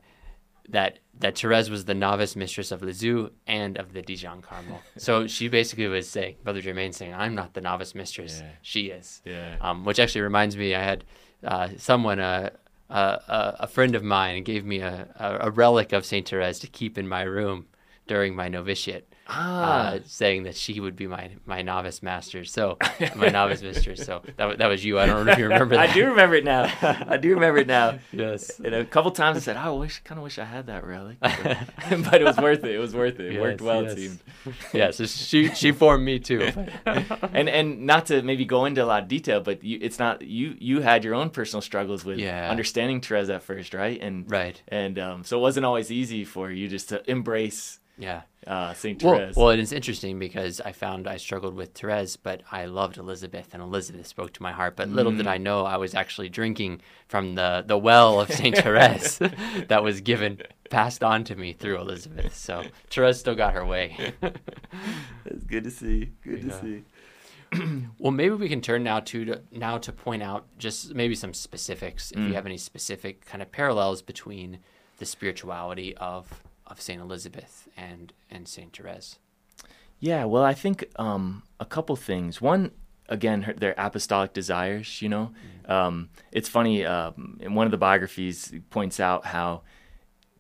that 0.70 1.00
that 1.20 1.38
Therese 1.38 1.70
was 1.70 1.86
the 1.86 1.94
novice 1.94 2.36
mistress 2.36 2.72
of 2.72 2.82
Lisieux 2.82 3.30
and 3.46 3.78
of 3.78 3.94
the 3.94 4.02
Dijon 4.02 4.42
Carmel. 4.42 4.82
so 4.98 5.28
she 5.28 5.48
basically 5.48 5.88
was 5.88 6.10
saying, 6.10 6.38
Mother 6.44 6.62
Germaine 6.62 6.94
saying, 6.94 7.14
"I'm 7.14 7.36
not 7.36 7.54
the 7.54 7.62
novice 7.62 7.96
mistress; 7.96 8.42
yeah. 8.42 8.52
she 8.62 8.88
is." 8.88 9.22
Yeah. 9.26 9.58
Um, 9.62 9.86
which 9.86 10.00
actually 10.00 10.22
reminds 10.22 10.58
me, 10.58 10.76
I 10.76 10.84
had 10.84 11.04
uh, 11.44 11.70
someone. 11.78 12.20
Uh, 12.20 12.52
uh, 12.90 13.18
a, 13.60 13.68
friend 13.68 13.96
of 13.96 14.04
mine 14.04 14.44
gave 14.44 14.66
me 14.66 14.80
a, 14.80 15.08
a, 15.42 15.50
relic 15.50 15.94
of 15.94 16.06
Saint 16.06 16.30
Therese 16.30 16.60
to 16.60 16.68
keep 16.68 16.98
in 16.98 17.08
my 17.08 17.22
room 17.24 17.68
during 18.08 18.36
my 18.36 18.50
novitiate 18.50 19.13
ah. 19.28 19.94
uh, 19.94 20.00
saying 20.06 20.44
that 20.44 20.56
she 20.56 20.80
would 20.80 20.96
be 20.96 21.08
my 21.08 21.32
my 21.46 21.62
novice 21.62 22.04
master. 22.04 22.44
So 22.46 22.78
my 23.16 23.28
novice 23.28 23.62
mistress. 23.62 24.04
So 24.06 24.22
that 24.38 24.58
that 24.58 24.68
was 24.68 24.84
you. 24.84 25.00
I 25.00 25.06
don't 25.06 25.26
know 25.26 25.32
if 25.32 25.38
you 25.38 25.46
remember 25.46 25.76
that. 25.76 25.90
I 25.90 25.94
do 25.94 26.08
remember 26.08 26.36
it 26.36 26.44
now. 26.44 26.72
I 26.82 27.18
do 27.18 27.34
remember 27.34 27.60
it 27.60 27.68
now. 27.68 28.00
yes. 28.12 28.60
And 28.60 28.74
a 28.74 28.86
couple 28.86 29.12
times 29.12 29.38
I 29.38 29.40
said, 29.42 29.58
oh, 29.58 29.76
I 29.76 29.80
wish, 29.80 30.02
kind 30.04 30.18
of 30.18 30.24
wish 30.24 30.40
I 30.40 30.46
had 30.46 30.68
that 30.68 30.86
relic, 30.86 31.18
but 31.22 32.22
it 32.22 32.24
was 32.24 32.38
worth 32.38 32.64
it. 32.64 32.76
It 32.76 32.80
was 32.80 32.94
worth 32.94 33.20
it. 33.20 33.28
It 33.28 33.34
yes, 33.34 33.42
worked 33.42 33.62
well. 33.62 33.84
Yes. 33.84 33.94
It 33.94 33.98
seemed. 33.98 34.20
yeah. 34.74 34.92
So 34.92 35.06
she 35.06 35.50
she 35.50 35.72
formed 35.72 36.04
me 36.04 36.20
too. 36.20 36.52
and 36.86 37.50
and 37.50 37.86
not 37.86 38.08
to 38.08 38.22
maybe 38.22 38.46
go 38.46 38.66
into 38.66 38.84
a 38.84 38.86
lot 38.86 39.04
of 39.04 39.08
detail, 39.08 39.42
but 39.42 39.64
you, 39.64 39.80
it's 39.82 40.00
not 40.00 40.22
you 40.22 40.56
you 40.60 40.82
had 40.82 41.04
your 41.04 41.16
own 41.16 41.30
personal 41.30 41.62
struggles 41.62 42.06
with 42.06 42.20
yeah. 42.20 42.50
understanding 42.50 43.02
Therese 43.02 43.30
at 43.30 43.44
first, 43.44 43.74
right? 43.74 44.00
And 44.02 44.30
right. 44.30 44.62
And 44.68 45.00
um, 45.00 45.24
so 45.24 45.38
it 45.38 45.42
wasn't 45.42 45.66
always 45.66 45.92
easy 45.92 46.26
for 46.26 46.52
you 46.52 46.68
just 46.68 46.90
to 46.90 47.10
embrace 47.10 47.80
yeah. 47.98 48.22
Uh, 48.46 48.74
St. 48.74 49.00
Therese. 49.00 49.36
Well, 49.36 49.46
well, 49.46 49.54
it 49.54 49.60
is 49.60 49.72
interesting 49.72 50.20
because 50.20 50.60
I 50.60 50.72
found 50.72 51.08
I 51.08 51.18
struggled 51.18 51.56
with 51.56 51.74
Therese, 51.74 52.18
but 52.18 52.42
I 52.52 52.66
loved 52.66 52.98
Elizabeth, 52.98 53.54
and 53.54 53.62
Elizabeth 53.62 54.08
spoke 54.08 54.34
to 54.34 54.44
my 54.44 54.52
heart. 54.52 54.76
But 54.76 54.90
little 54.90 55.12
mm. 55.12 55.18
did 55.18 55.28
I 55.28 55.38
know 55.38 55.66
I 55.66 55.78
was 55.78 55.96
actually 55.96 56.30
drinking 56.30 56.82
from 57.08 57.36
the, 57.36 57.64
the 57.66 57.78
well 57.78 58.20
of 58.20 58.32
St. 58.32 58.58
Therese 58.58 59.20
that 59.68 59.84
was 59.84 60.02
given, 60.02 60.42
passed 60.70 61.04
on 61.04 61.24
to 61.26 61.36
me 61.36 61.54
through 61.54 61.80
Elizabeth. 61.80 62.36
So 62.36 62.64
Therese 62.90 63.20
still 63.20 63.36
got 63.36 63.54
her 63.54 63.66
way. 63.66 64.14
That's 64.22 65.44
good 65.48 65.64
to 65.64 65.72
see. 65.72 66.12
Good 66.24 66.44
yeah. 66.44 66.60
to 66.60 66.62
see. 66.62 66.84
well, 68.00 68.12
maybe 68.12 68.36
we 68.36 68.50
can 68.50 68.62
turn 68.62 68.84
now 68.84 69.00
to, 69.00 69.26
to, 69.26 69.42
now 69.52 69.78
to 69.78 69.92
point 69.92 70.24
out 70.24 70.46
just 70.58 70.94
maybe 70.96 71.14
some 71.16 71.34
specifics, 71.34 72.12
if 72.12 72.18
mm. 72.18 72.28
you 72.30 72.34
have 72.34 72.48
any 72.48 72.58
specific 72.58 73.26
kind 73.26 73.42
of 73.42 73.52
parallels 73.52 74.02
between 74.02 74.58
the 74.98 75.06
spirituality 75.06 75.96
of 75.98 76.44
of 76.74 76.82
Saint 76.82 77.00
Elizabeth 77.00 77.70
and 77.78 78.12
and 78.30 78.48
Saint 78.48 78.76
Therese? 78.76 79.20
Yeah, 80.00 80.26
well, 80.26 80.44
I 80.44 80.54
think 80.54 80.86
um, 80.98 81.44
a 81.60 81.66
couple 81.66 81.96
things. 81.96 82.42
One, 82.42 82.72
again, 83.08 83.44
her, 83.44 83.54
their 83.54 83.76
apostolic 83.78 84.34
desires. 84.34 85.02
You 85.02 85.10
know, 85.10 85.32
mm-hmm. 85.32 85.72
um, 85.72 86.10
it's 86.32 86.50
funny. 86.50 86.84
Um, 86.86 87.38
in 87.40 87.54
one 87.54 87.68
of 87.68 87.72
the 87.72 87.78
biographies, 87.78 88.54
points 88.70 89.00
out 89.00 89.28
how 89.28 89.62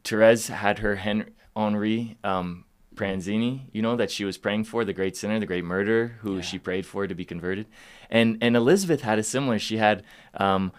Therese 0.03 0.47
had 0.47 0.79
her 0.79 0.95
Hen- 0.95 1.31
Henri 1.55 2.17
um, 2.23 2.65
Pranzini, 2.95 3.61
you 3.71 3.81
know, 3.81 3.95
that 3.95 4.11
she 4.11 4.25
was 4.25 4.37
praying 4.37 4.65
for, 4.65 4.83
the 4.83 4.93
great 4.93 5.15
sinner, 5.15 5.39
the 5.39 5.45
great 5.45 5.63
murderer, 5.63 6.17
who 6.21 6.37
yeah. 6.37 6.41
she 6.41 6.59
prayed 6.59 6.85
for 6.85 7.07
to 7.07 7.15
be 7.15 7.25
converted. 7.25 7.67
And 8.09 8.37
and 8.41 8.55
Elizabeth 8.55 9.01
had 9.01 9.19
a 9.19 9.23
similar. 9.23 9.59
She 9.59 9.77
had 9.77 10.03
um, 10.33 10.71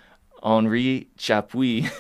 Henri 0.45 1.09
Chapuis, 1.17 1.91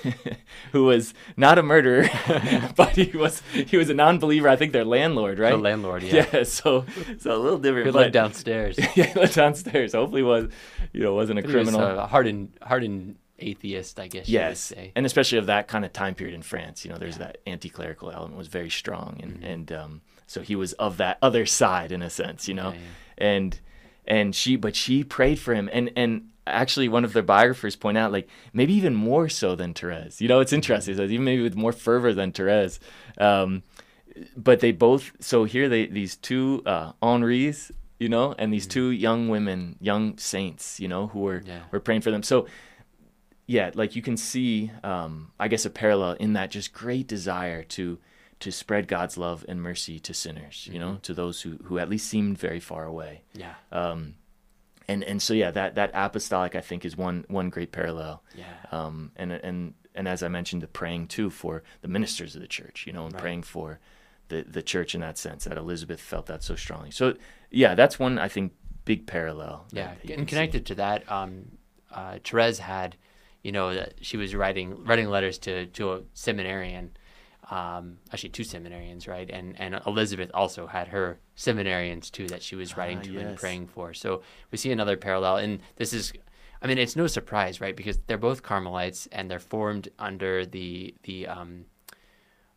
who 0.72 0.84
was 0.84 1.14
not 1.36 1.58
a 1.58 1.62
murderer, 1.62 2.08
but 2.76 2.90
he 2.90 3.16
was 3.16 3.42
he 3.52 3.76
was 3.76 3.88
a 3.88 3.94
non-believer. 3.94 4.48
I 4.48 4.56
think 4.56 4.72
their 4.72 4.84
landlord, 4.84 5.38
right? 5.38 5.52
The 5.52 5.56
landlord, 5.56 6.02
yeah. 6.02 6.26
Yeah, 6.32 6.42
so 6.42 6.84
so 7.18 7.34
a 7.34 7.38
little 7.38 7.58
different. 7.58 7.86
He 7.86 7.92
lived 7.92 8.12
downstairs. 8.12 8.78
yeah, 8.94 9.06
he 9.06 9.18
lived 9.18 9.34
downstairs. 9.34 9.94
Hopefully, 9.94 10.22
was 10.22 10.50
you 10.92 11.02
know 11.02 11.14
wasn't 11.14 11.38
a 11.38 11.42
criminal. 11.42 11.80
He 11.80 11.86
was 11.86 11.98
a 11.98 12.06
hardened 12.06 12.58
hardened 12.60 13.16
atheist, 13.38 13.98
I 13.98 14.08
guess. 14.08 14.28
Yes, 14.28 14.72
and 14.94 15.06
especially 15.06 15.38
of 15.38 15.46
that 15.46 15.66
kind 15.66 15.84
of 15.84 15.92
time 15.92 16.14
period 16.14 16.34
in 16.34 16.42
France. 16.42 16.84
You 16.84 16.92
know, 16.92 16.98
there's 16.98 17.18
yeah. 17.18 17.26
that 17.26 17.38
anti-clerical 17.46 18.10
element 18.10 18.36
was 18.36 18.48
very 18.48 18.70
strong, 18.70 19.18
and 19.22 19.34
mm-hmm. 19.34 19.44
and 19.44 19.72
um, 19.72 20.00
so 20.26 20.42
he 20.42 20.54
was 20.54 20.74
of 20.74 20.98
that 20.98 21.18
other 21.22 21.46
side 21.46 21.92
in 21.92 22.02
a 22.02 22.10
sense. 22.10 22.46
You 22.46 22.54
know, 22.54 22.70
yeah, 22.70 22.78
yeah. 22.78 23.26
and 23.26 23.60
and 24.06 24.34
she 24.34 24.56
but 24.56 24.76
she 24.76 25.02
prayed 25.02 25.38
for 25.38 25.54
him, 25.54 25.70
and 25.72 25.90
and 25.96 26.28
actually 26.46 26.88
one 26.88 27.04
of 27.04 27.12
their 27.12 27.22
biographers 27.22 27.76
point 27.76 27.98
out 27.98 28.12
like 28.12 28.28
maybe 28.52 28.74
even 28.74 28.94
more 28.94 29.28
so 29.28 29.54
than 29.54 29.74
Therese. 29.74 30.20
You 30.20 30.28
know, 30.28 30.40
it's 30.40 30.52
interesting. 30.52 30.96
So 30.96 31.04
even 31.04 31.24
maybe 31.24 31.42
with 31.42 31.56
more 31.56 31.72
fervor 31.72 32.12
than 32.12 32.32
Therese. 32.32 32.80
Um, 33.18 33.62
but 34.36 34.60
they 34.60 34.72
both. 34.72 35.12
So 35.20 35.44
here 35.44 35.68
they 35.68 35.86
these 35.86 36.16
two 36.16 36.62
uh, 36.66 36.92
Henris, 37.02 37.72
you 37.98 38.08
know, 38.08 38.34
and 38.38 38.52
these 38.52 38.64
mm-hmm. 38.64 38.72
two 38.72 38.90
young 38.90 39.28
women, 39.28 39.76
young 39.80 40.18
saints, 40.18 40.78
you 40.78 40.88
know, 40.88 41.08
who 41.08 41.20
were 41.20 41.42
yeah. 41.44 41.60
were 41.70 41.80
praying 41.80 42.02
for 42.02 42.10
them. 42.10 42.22
So 42.22 42.46
yeah, 43.46 43.70
like 43.74 43.96
you 43.96 44.02
can 44.02 44.16
see, 44.16 44.70
um, 44.82 45.32
I 45.38 45.48
guess 45.48 45.66
a 45.66 45.70
parallel 45.70 46.12
in 46.12 46.32
that 46.34 46.50
just 46.50 46.72
great 46.72 47.06
desire 47.06 47.62
to 47.62 47.98
to 48.40 48.50
spread 48.52 48.88
God's 48.88 49.16
love 49.16 49.44
and 49.48 49.62
mercy 49.62 49.98
to 50.00 50.12
sinners, 50.12 50.66
you 50.66 50.78
mm-hmm. 50.78 50.92
know, 50.92 50.98
to 51.02 51.14
those 51.14 51.42
who 51.42 51.58
who 51.64 51.78
at 51.78 51.88
least 51.88 52.08
seemed 52.08 52.38
very 52.38 52.60
far 52.60 52.84
away. 52.84 53.22
Yeah. 53.34 53.54
Um, 53.72 54.14
and 54.88 55.04
and 55.04 55.20
so 55.22 55.34
yeah, 55.34 55.50
that 55.50 55.74
that 55.74 55.90
apostolic 55.94 56.54
I 56.54 56.60
think 56.60 56.84
is 56.84 56.96
one 56.96 57.24
one 57.28 57.50
great 57.50 57.72
parallel. 57.72 58.22
Yeah. 58.36 58.44
Um, 58.70 59.12
and 59.16 59.32
and 59.32 59.74
and 59.94 60.08
as 60.08 60.22
I 60.22 60.28
mentioned, 60.28 60.62
the 60.62 60.66
praying 60.66 61.08
too 61.08 61.30
for 61.30 61.62
the 61.82 61.88
ministers 61.88 62.34
of 62.34 62.42
the 62.42 62.48
church, 62.48 62.86
you 62.86 62.92
know, 62.92 63.04
and 63.04 63.14
right. 63.14 63.22
praying 63.22 63.42
for 63.44 63.78
the 64.28 64.42
the 64.42 64.62
church 64.62 64.94
in 64.94 65.00
that 65.00 65.18
sense. 65.18 65.44
That 65.44 65.56
Elizabeth 65.58 66.00
felt 66.00 66.26
that 66.26 66.42
so 66.42 66.56
strongly. 66.56 66.90
So 66.90 67.14
yeah, 67.50 67.74
that's 67.74 67.98
one 67.98 68.18
I 68.18 68.28
think 68.28 68.52
big 68.84 69.06
parallel. 69.06 69.66
Yeah, 69.72 69.92
and 70.10 70.28
connected 70.28 70.60
see. 70.60 70.64
to 70.64 70.74
that, 70.76 71.10
um, 71.10 71.52
uh, 71.90 72.18
Therese 72.22 72.58
had, 72.58 72.96
you 73.42 73.52
know, 73.52 73.86
she 74.00 74.16
was 74.16 74.34
writing 74.34 74.84
writing 74.84 75.08
letters 75.08 75.38
to 75.38 75.66
to 75.66 75.92
a 75.92 76.00
seminarian 76.12 76.96
um, 77.54 77.98
actually 78.12 78.30
two 78.30 78.42
seminarians, 78.42 79.06
right? 79.06 79.30
And 79.30 79.54
and 79.60 79.80
Elizabeth 79.86 80.28
also 80.34 80.66
had 80.66 80.88
her 80.88 81.20
seminarians 81.36 82.10
too 82.10 82.26
that 82.26 82.42
she 82.42 82.56
was 82.56 82.76
writing 82.76 82.98
ah, 82.98 83.02
to 83.02 83.12
yes. 83.12 83.22
and 83.22 83.36
praying 83.36 83.68
for. 83.68 83.94
So 83.94 84.22
we 84.50 84.58
see 84.58 84.72
another 84.72 84.96
parallel, 84.96 85.36
and 85.36 85.60
this 85.76 85.92
is, 85.92 86.12
I 86.60 86.66
mean, 86.66 86.78
it's 86.78 86.96
no 86.96 87.06
surprise, 87.06 87.60
right? 87.60 87.76
Because 87.76 87.98
they're 88.06 88.18
both 88.18 88.42
Carmelites 88.42 89.06
and 89.12 89.30
they're 89.30 89.38
formed 89.38 89.88
under 90.00 90.44
the 90.44 90.96
the 91.04 91.28
um, 91.28 91.66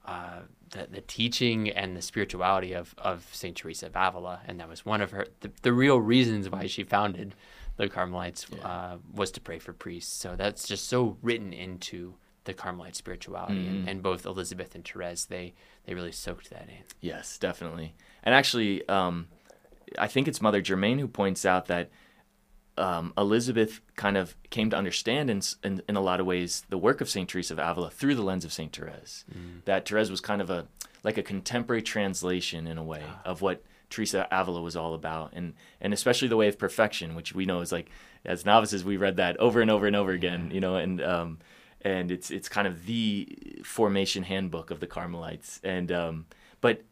uh, 0.03 0.39
the, 0.71 0.87
the 0.89 1.01
teaching 1.01 1.69
and 1.69 1.95
the 1.95 2.01
spirituality 2.01 2.73
of, 2.73 2.95
of 2.97 3.27
Saint 3.31 3.55
Teresa 3.55 3.85
of 3.85 3.95
Avila, 3.95 4.41
and 4.47 4.59
that 4.59 4.67
was 4.67 4.83
one 4.83 5.01
of 5.01 5.11
her 5.11 5.27
the, 5.41 5.51
the 5.61 5.73
real 5.73 6.01
reasons 6.01 6.49
why 6.49 6.65
she 6.65 6.83
founded 6.83 7.35
the 7.75 7.87
Carmelites 7.87 8.47
yeah. 8.49 8.67
uh, 8.67 8.97
was 9.13 9.29
to 9.29 9.41
pray 9.41 9.59
for 9.59 9.73
priests. 9.73 10.11
So 10.11 10.35
that's 10.35 10.67
just 10.67 10.87
so 10.87 11.17
written 11.21 11.53
into 11.53 12.15
the 12.47 12.53
Carmelite 12.53 12.95
spirituality, 12.95 13.53
mm-hmm. 13.53 13.75
and, 13.75 13.89
and, 13.89 14.03
both 14.03 14.25
Elizabeth 14.25 14.73
and 14.73 14.83
Therese 14.87 15.25
they 15.25 15.53
they 15.85 15.93
really 15.93 16.11
soaked 16.11 16.49
that 16.49 16.67
in. 16.67 16.83
Yes, 16.99 17.37
definitely. 17.37 17.93
And 18.23 18.33
actually, 18.33 18.87
um, 18.89 19.27
I 19.99 20.07
think 20.07 20.27
it's 20.27 20.41
Mother 20.41 20.61
Germaine 20.61 20.97
who 20.97 21.07
points 21.07 21.45
out 21.45 21.67
that 21.67 21.91
um, 22.77 23.13
Elizabeth 23.17 23.81
kind 23.95 24.17
of 24.17 24.35
came 24.49 24.69
to 24.69 24.77
understand 24.77 25.29
in, 25.29 25.41
in, 25.63 25.81
in 25.89 25.95
a 25.95 26.01
lot 26.01 26.19
of 26.19 26.25
ways 26.25 26.63
the 26.69 26.77
work 26.77 27.01
of 27.01 27.09
Saint 27.09 27.29
Teresa 27.29 27.53
of 27.53 27.59
Avila 27.59 27.89
through 27.89 28.15
the 28.15 28.21
lens 28.21 28.45
of 28.45 28.53
Saint 28.53 28.75
Therese. 28.75 29.25
Mm. 29.31 29.65
That 29.65 29.87
Therese 29.87 30.09
was 30.09 30.21
kind 30.21 30.41
of 30.41 30.49
a 30.49 30.67
like 31.03 31.17
a 31.17 31.23
contemporary 31.23 31.81
translation 31.81 32.67
in 32.67 32.77
a 32.77 32.83
way 32.83 33.03
ah. 33.05 33.21
of 33.23 33.41
what 33.41 33.63
Teresa 33.89 34.27
Avila 34.31 34.61
was 34.61 34.75
all 34.75 34.93
about, 34.93 35.31
and 35.33 35.53
and 35.79 35.93
especially 35.93 36.27
the 36.27 36.37
way 36.37 36.47
of 36.47 36.57
perfection, 36.57 37.15
which 37.15 37.33
we 37.33 37.45
know 37.45 37.61
is 37.61 37.71
like 37.71 37.89
as 38.25 38.45
novices 38.45 38.83
we 38.83 38.97
read 38.97 39.17
that 39.17 39.37
over 39.37 39.61
and 39.61 39.71
over 39.71 39.87
and 39.87 39.95
over 39.95 40.11
again, 40.11 40.51
you 40.51 40.59
know, 40.59 40.75
and 40.75 41.01
um, 41.01 41.39
and 41.81 42.11
it's 42.11 42.31
it's 42.31 42.49
kind 42.49 42.67
of 42.67 42.85
the 42.85 43.61
formation 43.63 44.23
handbook 44.23 44.71
of 44.71 44.79
the 44.79 44.87
Carmelites, 44.87 45.59
and 45.63 45.91
um, 45.91 46.25
but 46.61 46.83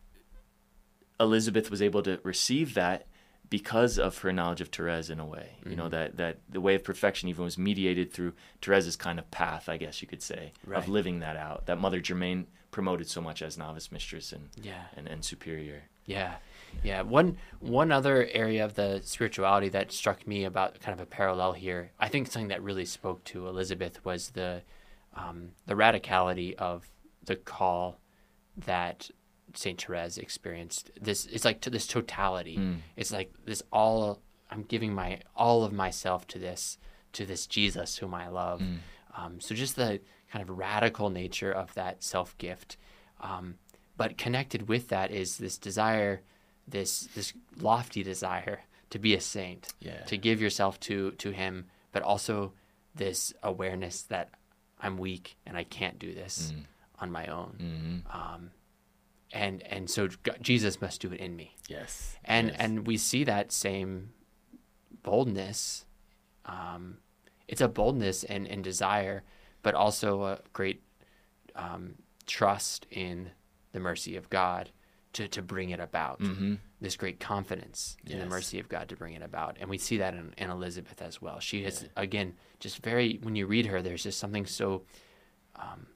Elizabeth 1.19 1.71
was 1.71 1.81
able 1.81 2.03
to 2.03 2.19
receive 2.23 2.73
that 2.73 3.07
because 3.49 3.99
of 3.99 4.17
her 4.19 4.31
knowledge 4.31 4.61
of 4.61 4.69
Therese 4.69 5.09
in 5.09 5.19
a 5.19 5.25
way. 5.25 5.57
Mm-hmm. 5.59 5.69
You 5.69 5.75
know 5.75 5.83
mm-hmm. 5.83 5.91
that 5.91 6.17
that 6.17 6.37
the 6.49 6.61
way 6.61 6.75
of 6.75 6.83
perfection 6.83 7.29
even 7.29 7.43
was 7.43 7.57
mediated 7.57 8.11
through 8.11 8.33
Therese's 8.61 8.95
kind 8.95 9.19
of 9.19 9.29
path, 9.31 9.69
I 9.69 9.77
guess 9.77 10.01
you 10.01 10.07
could 10.07 10.21
say, 10.21 10.53
right. 10.65 10.77
of 10.77 10.87
living 10.87 11.19
that 11.19 11.37
out. 11.37 11.65
That 11.65 11.79
Mother 11.79 11.99
Germaine 11.99 12.47
promoted 12.71 13.07
so 13.07 13.21
much 13.21 13.41
as 13.41 13.57
novice 13.57 13.91
mistress 13.91 14.31
and 14.31 14.49
yeah. 14.61 14.85
and, 14.95 15.07
and 15.07 15.23
superior. 15.23 15.83
Yeah. 16.05 16.35
Yeah, 16.83 17.01
one 17.01 17.37
one 17.59 17.91
other 17.91 18.27
area 18.31 18.63
of 18.63 18.75
the 18.75 19.01
spirituality 19.03 19.69
that 19.69 19.91
struck 19.91 20.27
me 20.27 20.43
about 20.43 20.79
kind 20.79 20.99
of 20.99 21.03
a 21.03 21.09
parallel 21.09 21.53
here, 21.53 21.91
I 21.99 22.09
think 22.09 22.27
something 22.27 22.49
that 22.49 22.63
really 22.63 22.85
spoke 22.85 23.23
to 23.25 23.47
Elizabeth 23.47 24.03
was 24.05 24.29
the 24.29 24.61
um, 25.15 25.51
the 25.65 25.75
radicality 25.75 26.55
of 26.55 26.87
the 27.23 27.35
call 27.35 27.99
that 28.57 29.09
Saint 29.53 29.81
Therese 29.81 30.17
experienced. 30.17 30.91
This 30.99 31.25
it's 31.25 31.45
like 31.45 31.61
to 31.61 31.69
this 31.69 31.87
totality. 31.87 32.57
Mm. 32.57 32.77
It's 32.95 33.11
like 33.11 33.31
this 33.45 33.63
all. 33.71 34.21
I'm 34.51 34.63
giving 34.63 34.93
my 34.93 35.19
all 35.35 35.63
of 35.63 35.73
myself 35.73 36.27
to 36.27 36.39
this 36.39 36.77
to 37.13 37.25
this 37.25 37.47
Jesus 37.47 37.97
whom 37.97 38.13
I 38.13 38.27
love. 38.27 38.61
Mm. 38.61 38.77
Um, 39.17 39.39
so 39.39 39.55
just 39.55 39.75
the 39.75 40.01
kind 40.31 40.43
of 40.47 40.57
radical 40.57 41.09
nature 41.09 41.51
of 41.51 41.73
that 41.75 42.03
self 42.03 42.37
gift. 42.37 42.77
Um, 43.21 43.55
but 43.97 44.17
connected 44.17 44.67
with 44.67 44.89
that 44.89 45.11
is 45.11 45.37
this 45.37 45.57
desire, 45.57 46.21
this 46.67 47.07
this 47.15 47.33
lofty 47.59 48.03
desire 48.03 48.61
to 48.89 48.99
be 48.99 49.13
a 49.13 49.21
saint, 49.21 49.73
yeah. 49.79 50.03
to 50.05 50.17
give 50.17 50.41
yourself 50.41 50.79
to 50.81 51.11
to 51.11 51.31
Him, 51.31 51.65
but 51.91 52.03
also 52.03 52.53
this 52.95 53.33
awareness 53.43 54.03
that 54.03 54.29
I'm 54.79 54.97
weak 54.97 55.37
and 55.45 55.57
I 55.57 55.63
can't 55.63 55.99
do 55.99 56.13
this 56.13 56.53
mm. 56.55 56.63
on 56.99 57.11
my 57.11 57.25
own. 57.27 57.55
Mm-hmm. 57.61 58.17
Um, 58.17 58.51
and 59.31 59.63
and 59.63 59.89
so 59.89 60.07
God, 60.23 60.37
Jesus 60.41 60.81
must 60.81 61.01
do 61.01 61.11
it 61.11 61.19
in 61.19 61.35
me. 61.35 61.55
Yes. 61.67 62.15
And 62.23 62.49
yes. 62.49 62.57
and 62.59 62.87
we 62.87 62.97
see 62.97 63.23
that 63.25 63.51
same 63.51 64.11
boldness. 65.03 65.85
Um, 66.45 66.97
it's 67.47 67.61
a 67.61 67.67
boldness 67.67 68.23
and, 68.23 68.47
and 68.47 68.63
desire, 68.63 69.23
but 69.61 69.75
also 69.75 70.23
a 70.23 70.39
great 70.53 70.81
um, 71.55 71.95
trust 72.25 72.87
in 72.89 73.31
the 73.71 73.79
mercy 73.79 74.15
of 74.15 74.29
God 74.29 74.71
to, 75.15 75.27
to 75.29 75.41
bring 75.41 75.71
it 75.71 75.79
about. 75.79 76.19
Mm-hmm. 76.19 76.55
This 76.81 76.97
great 76.97 77.19
confidence 77.19 77.97
in 78.05 78.19
the 78.19 78.25
mercy 78.25 78.59
of 78.59 78.69
God 78.69 78.89
to 78.89 78.95
bring 78.95 79.13
it 79.13 79.23
about. 79.23 79.57
And 79.59 79.69
we 79.69 79.77
see 79.77 79.97
that 79.97 80.13
in, 80.13 80.33
in 80.37 80.49
Elizabeth 80.49 81.01
as 81.01 81.21
well. 81.21 81.39
She 81.39 81.63
is, 81.63 81.83
yeah. 81.83 81.89
again, 81.95 82.35
just 82.59 82.83
very, 82.83 83.19
when 83.23 83.35
you 83.35 83.47
read 83.47 83.65
her, 83.65 83.81
there's 83.81 84.03
just 84.03 84.19
something 84.19 84.45
so, 84.45 84.83
um, 85.55 85.87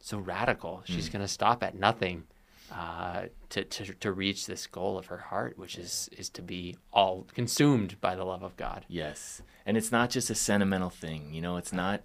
so 0.00 0.18
radical. 0.18 0.82
She's 0.84 1.08
mm. 1.08 1.12
going 1.12 1.22
to 1.22 1.28
stop 1.28 1.64
at 1.64 1.74
nothing 1.74 2.24
uh, 2.70 3.22
to, 3.48 3.64
to, 3.64 3.94
to 3.94 4.12
reach 4.12 4.46
this 4.46 4.66
goal 4.66 4.98
of 4.98 5.06
her 5.06 5.16
heart, 5.16 5.58
which 5.58 5.76
is, 5.76 6.08
is 6.16 6.28
to 6.30 6.42
be 6.42 6.76
all 6.92 7.26
consumed 7.34 8.00
by 8.00 8.14
the 8.14 8.24
love 8.24 8.42
of 8.42 8.56
God. 8.56 8.84
Yes. 8.86 9.42
And 9.66 9.76
it's 9.76 9.90
not 9.90 10.10
just 10.10 10.30
a 10.30 10.34
sentimental 10.34 10.90
thing, 10.90 11.32
you 11.32 11.40
know, 11.40 11.56
it's 11.56 11.72
not, 11.72 12.02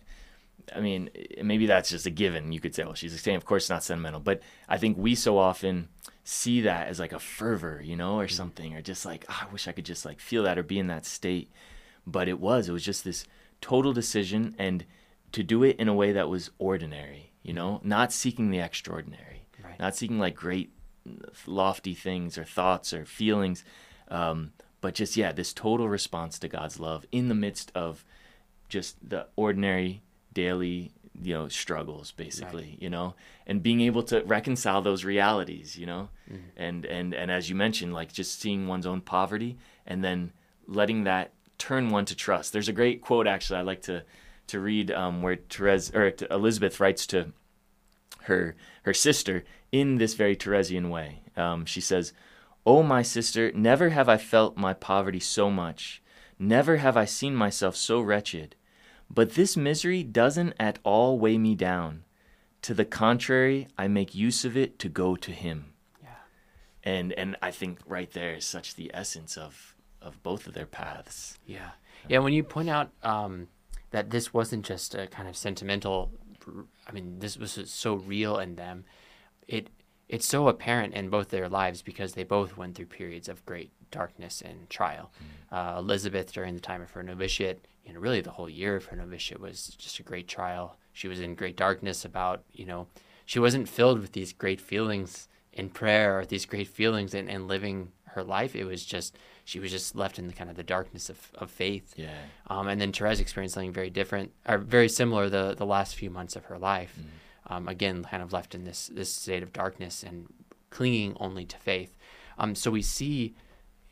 I 0.75 0.79
mean, 0.79 1.09
maybe 1.41 1.65
that's 1.65 1.89
just 1.89 2.05
a 2.05 2.11
given. 2.11 2.51
You 2.51 2.59
could 2.59 2.75
say, 2.75 2.83
well, 2.83 2.93
she's 2.93 3.19
saying, 3.21 3.37
of 3.37 3.45
course, 3.45 3.69
not 3.69 3.83
sentimental. 3.83 4.19
But 4.19 4.41
I 4.67 4.77
think 4.77 4.97
we 4.97 5.15
so 5.15 5.37
often 5.37 5.89
see 6.23 6.61
that 6.61 6.87
as 6.87 6.99
like 6.99 7.13
a 7.13 7.19
fervor, 7.19 7.81
you 7.83 7.95
know, 7.95 8.19
or 8.19 8.25
mm-hmm. 8.25 8.35
something, 8.35 8.75
or 8.75 8.81
just 8.81 9.05
like, 9.05 9.25
oh, 9.29 9.45
I 9.47 9.51
wish 9.51 9.67
I 9.67 9.71
could 9.71 9.85
just 9.85 10.05
like 10.05 10.19
feel 10.19 10.43
that 10.43 10.57
or 10.57 10.63
be 10.63 10.79
in 10.79 10.87
that 10.87 11.05
state. 11.05 11.51
But 12.05 12.27
it 12.27 12.39
was, 12.39 12.69
it 12.69 12.73
was 12.73 12.83
just 12.83 13.03
this 13.03 13.25
total 13.61 13.93
decision 13.93 14.55
and 14.57 14.85
to 15.31 15.43
do 15.43 15.63
it 15.63 15.77
in 15.79 15.87
a 15.87 15.93
way 15.93 16.11
that 16.11 16.29
was 16.29 16.51
ordinary, 16.59 17.31
you 17.41 17.53
know, 17.53 17.81
not 17.83 18.11
seeking 18.11 18.51
the 18.51 18.59
extraordinary, 18.59 19.47
right. 19.63 19.79
not 19.79 19.95
seeking 19.95 20.19
like 20.19 20.35
great, 20.35 20.71
lofty 21.47 21.93
things 21.93 22.37
or 22.37 22.43
thoughts 22.43 22.93
or 22.93 23.05
feelings, 23.05 23.65
um, 24.09 24.53
but 24.79 24.95
just, 24.95 25.17
yeah, 25.17 25.31
this 25.31 25.53
total 25.53 25.89
response 25.89 26.37
to 26.39 26.47
God's 26.47 26.79
love 26.79 27.05
in 27.11 27.29
the 27.29 27.35
midst 27.35 27.71
of 27.73 28.05
just 28.69 28.97
the 29.07 29.27
ordinary 29.35 30.01
daily 30.33 30.91
you 31.21 31.33
know 31.33 31.47
struggles 31.47 32.11
basically 32.11 32.63
right. 32.71 32.81
you 32.81 32.89
know 32.89 33.13
and 33.45 33.61
being 33.61 33.81
able 33.81 34.01
to 34.01 34.23
reconcile 34.23 34.81
those 34.81 35.05
realities 35.05 35.77
you 35.77 35.85
know 35.85 36.09
mm-hmm. 36.31 36.41
and 36.57 36.85
and 36.85 37.13
and 37.13 37.29
as 37.29 37.49
you 37.49 37.55
mentioned 37.55 37.93
like 37.93 38.11
just 38.11 38.41
seeing 38.41 38.67
one's 38.67 38.87
own 38.87 38.99
poverty 38.99 39.57
and 39.85 40.03
then 40.03 40.31
letting 40.67 41.03
that 41.03 41.31
turn 41.59 41.89
one 41.89 42.03
to 42.03 42.15
trust 42.15 42.51
there's 42.51 42.67
a 42.67 42.73
great 42.73 43.01
quote 43.01 43.27
actually 43.27 43.59
i 43.59 43.61
like 43.61 43.81
to 43.81 44.03
to 44.47 44.59
read 44.59 44.91
um, 44.91 45.21
where 45.21 45.37
Therese 45.49 45.91
or 45.93 46.13
Elizabeth 46.29 46.79
writes 46.79 47.07
to 47.07 47.31
her 48.23 48.55
her 48.83 48.93
sister 48.93 49.43
in 49.71 49.97
this 49.97 50.13
very 50.13 50.35
Theresian 50.35 50.89
way. 50.89 51.21
Um, 51.35 51.65
she 51.65 51.81
says, 51.81 52.13
"Oh 52.65 52.83
my 52.83 53.01
sister, 53.01 53.51
never 53.53 53.89
have 53.89 54.09
I 54.09 54.17
felt 54.17 54.57
my 54.57 54.73
poverty 54.73 55.19
so 55.19 55.49
much. 55.49 56.01
Never 56.37 56.77
have 56.77 56.97
I 56.97 57.05
seen 57.05 57.35
myself 57.35 57.75
so 57.75 58.01
wretched. 58.01 58.55
But 59.13 59.33
this 59.33 59.55
misery 59.55 60.03
doesn't 60.03 60.53
at 60.59 60.79
all 60.83 61.19
weigh 61.19 61.37
me 61.37 61.55
down. 61.55 62.03
To 62.63 62.73
the 62.73 62.85
contrary, 62.85 63.67
I 63.77 63.87
make 63.87 64.15
use 64.15 64.45
of 64.45 64.55
it 64.55 64.79
to 64.79 64.89
go 64.89 65.15
to 65.17 65.31
him. 65.31 65.73
Yeah. 66.01 66.09
And 66.83 67.13
and 67.13 67.35
I 67.41 67.51
think 67.51 67.79
right 67.85 68.11
there 68.11 68.33
is 68.33 68.45
such 68.45 68.75
the 68.75 68.89
essence 68.93 69.37
of 69.37 69.75
of 70.01 70.21
both 70.23 70.47
of 70.47 70.53
their 70.53 70.65
paths. 70.65 71.37
Yeah. 71.45 71.71
Yeah, 72.09 72.19
when 72.19 72.33
you 72.33 72.43
point 72.43 72.69
out 72.69 72.91
um, 73.03 73.47
that 73.91 74.09
this 74.09 74.33
wasn't 74.33 74.65
just 74.65 74.93
a 74.93 75.07
kind 75.07 75.29
of 75.29 75.37
sentimental 75.37 76.11
I 76.87 76.91
mean, 76.91 77.19
this 77.19 77.37
was 77.37 77.59
so 77.71 77.95
real 77.95 78.37
in 78.37 78.55
them. 78.55 78.85
It 79.47 79.69
it's 80.09 80.25
so 80.27 80.47
apparent 80.47 80.93
in 80.93 81.09
both 81.09 81.29
their 81.29 81.49
lives 81.49 81.81
because 81.81 82.13
they 82.13 82.23
both 82.23 82.57
went 82.57 82.75
through 82.75 82.87
periods 82.87 83.29
of 83.29 83.45
great 83.45 83.71
darkness 83.93 84.41
and 84.41 84.69
trial. 84.69 85.11
Mm. 85.51 85.57
Uh, 85.57 85.79
Elizabeth, 85.79 86.33
during 86.33 86.53
the 86.55 86.67
time 86.69 86.81
of 86.81 86.91
her 86.91 87.03
novitiate, 87.03 87.65
you 87.85 87.93
know, 87.93 87.99
really 87.99 88.21
the 88.21 88.31
whole 88.31 88.49
year 88.49 88.75
of 88.75 88.85
her 88.85 88.97
novitiate 88.97 89.39
was 89.39 89.67
just 89.77 89.99
a 89.99 90.03
great 90.03 90.27
trial. 90.27 90.77
She 90.91 91.07
was 91.07 91.19
in 91.19 91.35
great 91.35 91.55
darkness 91.55 92.05
about, 92.05 92.43
you 92.51 92.65
know, 92.65 92.87
she 93.25 93.39
wasn't 93.39 93.69
filled 93.69 93.99
with 94.01 94.11
these 94.11 94.33
great 94.33 94.61
feelings 94.61 95.27
in 95.53 95.69
prayer 95.69 96.19
or 96.19 96.25
these 96.25 96.45
great 96.45 96.67
feelings 96.67 97.13
and, 97.13 97.29
and 97.29 97.47
living 97.47 97.91
her 98.13 98.23
life. 98.23 98.55
It 98.55 98.65
was 98.65 98.85
just 98.85 99.17
she 99.45 99.59
was 99.59 99.71
just 99.71 99.95
left 99.95 100.17
in 100.19 100.27
the 100.27 100.33
kind 100.33 100.49
of 100.49 100.55
the 100.55 100.63
darkness 100.63 101.09
of, 101.09 101.31
of 101.35 101.51
faith. 101.51 101.93
Yeah. 101.97 102.13
Um, 102.47 102.67
and 102.67 102.79
then 102.79 102.91
Therese 102.91 103.19
experienced 103.19 103.55
something 103.55 103.73
very 103.73 103.89
different 103.89 104.31
or 104.47 104.57
very 104.57 104.89
similar 104.89 105.29
the 105.29 105.55
the 105.55 105.65
last 105.65 105.95
few 105.95 106.09
months 106.09 106.35
of 106.35 106.45
her 106.45 106.57
life. 106.57 106.95
Mm. 106.99 107.53
Um, 107.53 107.67
again, 107.67 108.03
kind 108.03 108.23
of 108.23 108.33
left 108.33 108.55
in 108.55 108.63
this 108.63 108.89
this 108.93 109.11
state 109.11 109.43
of 109.43 109.51
darkness 109.51 110.03
and 110.03 110.27
clinging 110.69 111.15
only 111.19 111.45
to 111.45 111.57
faith. 111.57 111.97
Um, 112.37 112.55
so 112.55 112.71
we 112.71 112.81
see 112.81 113.35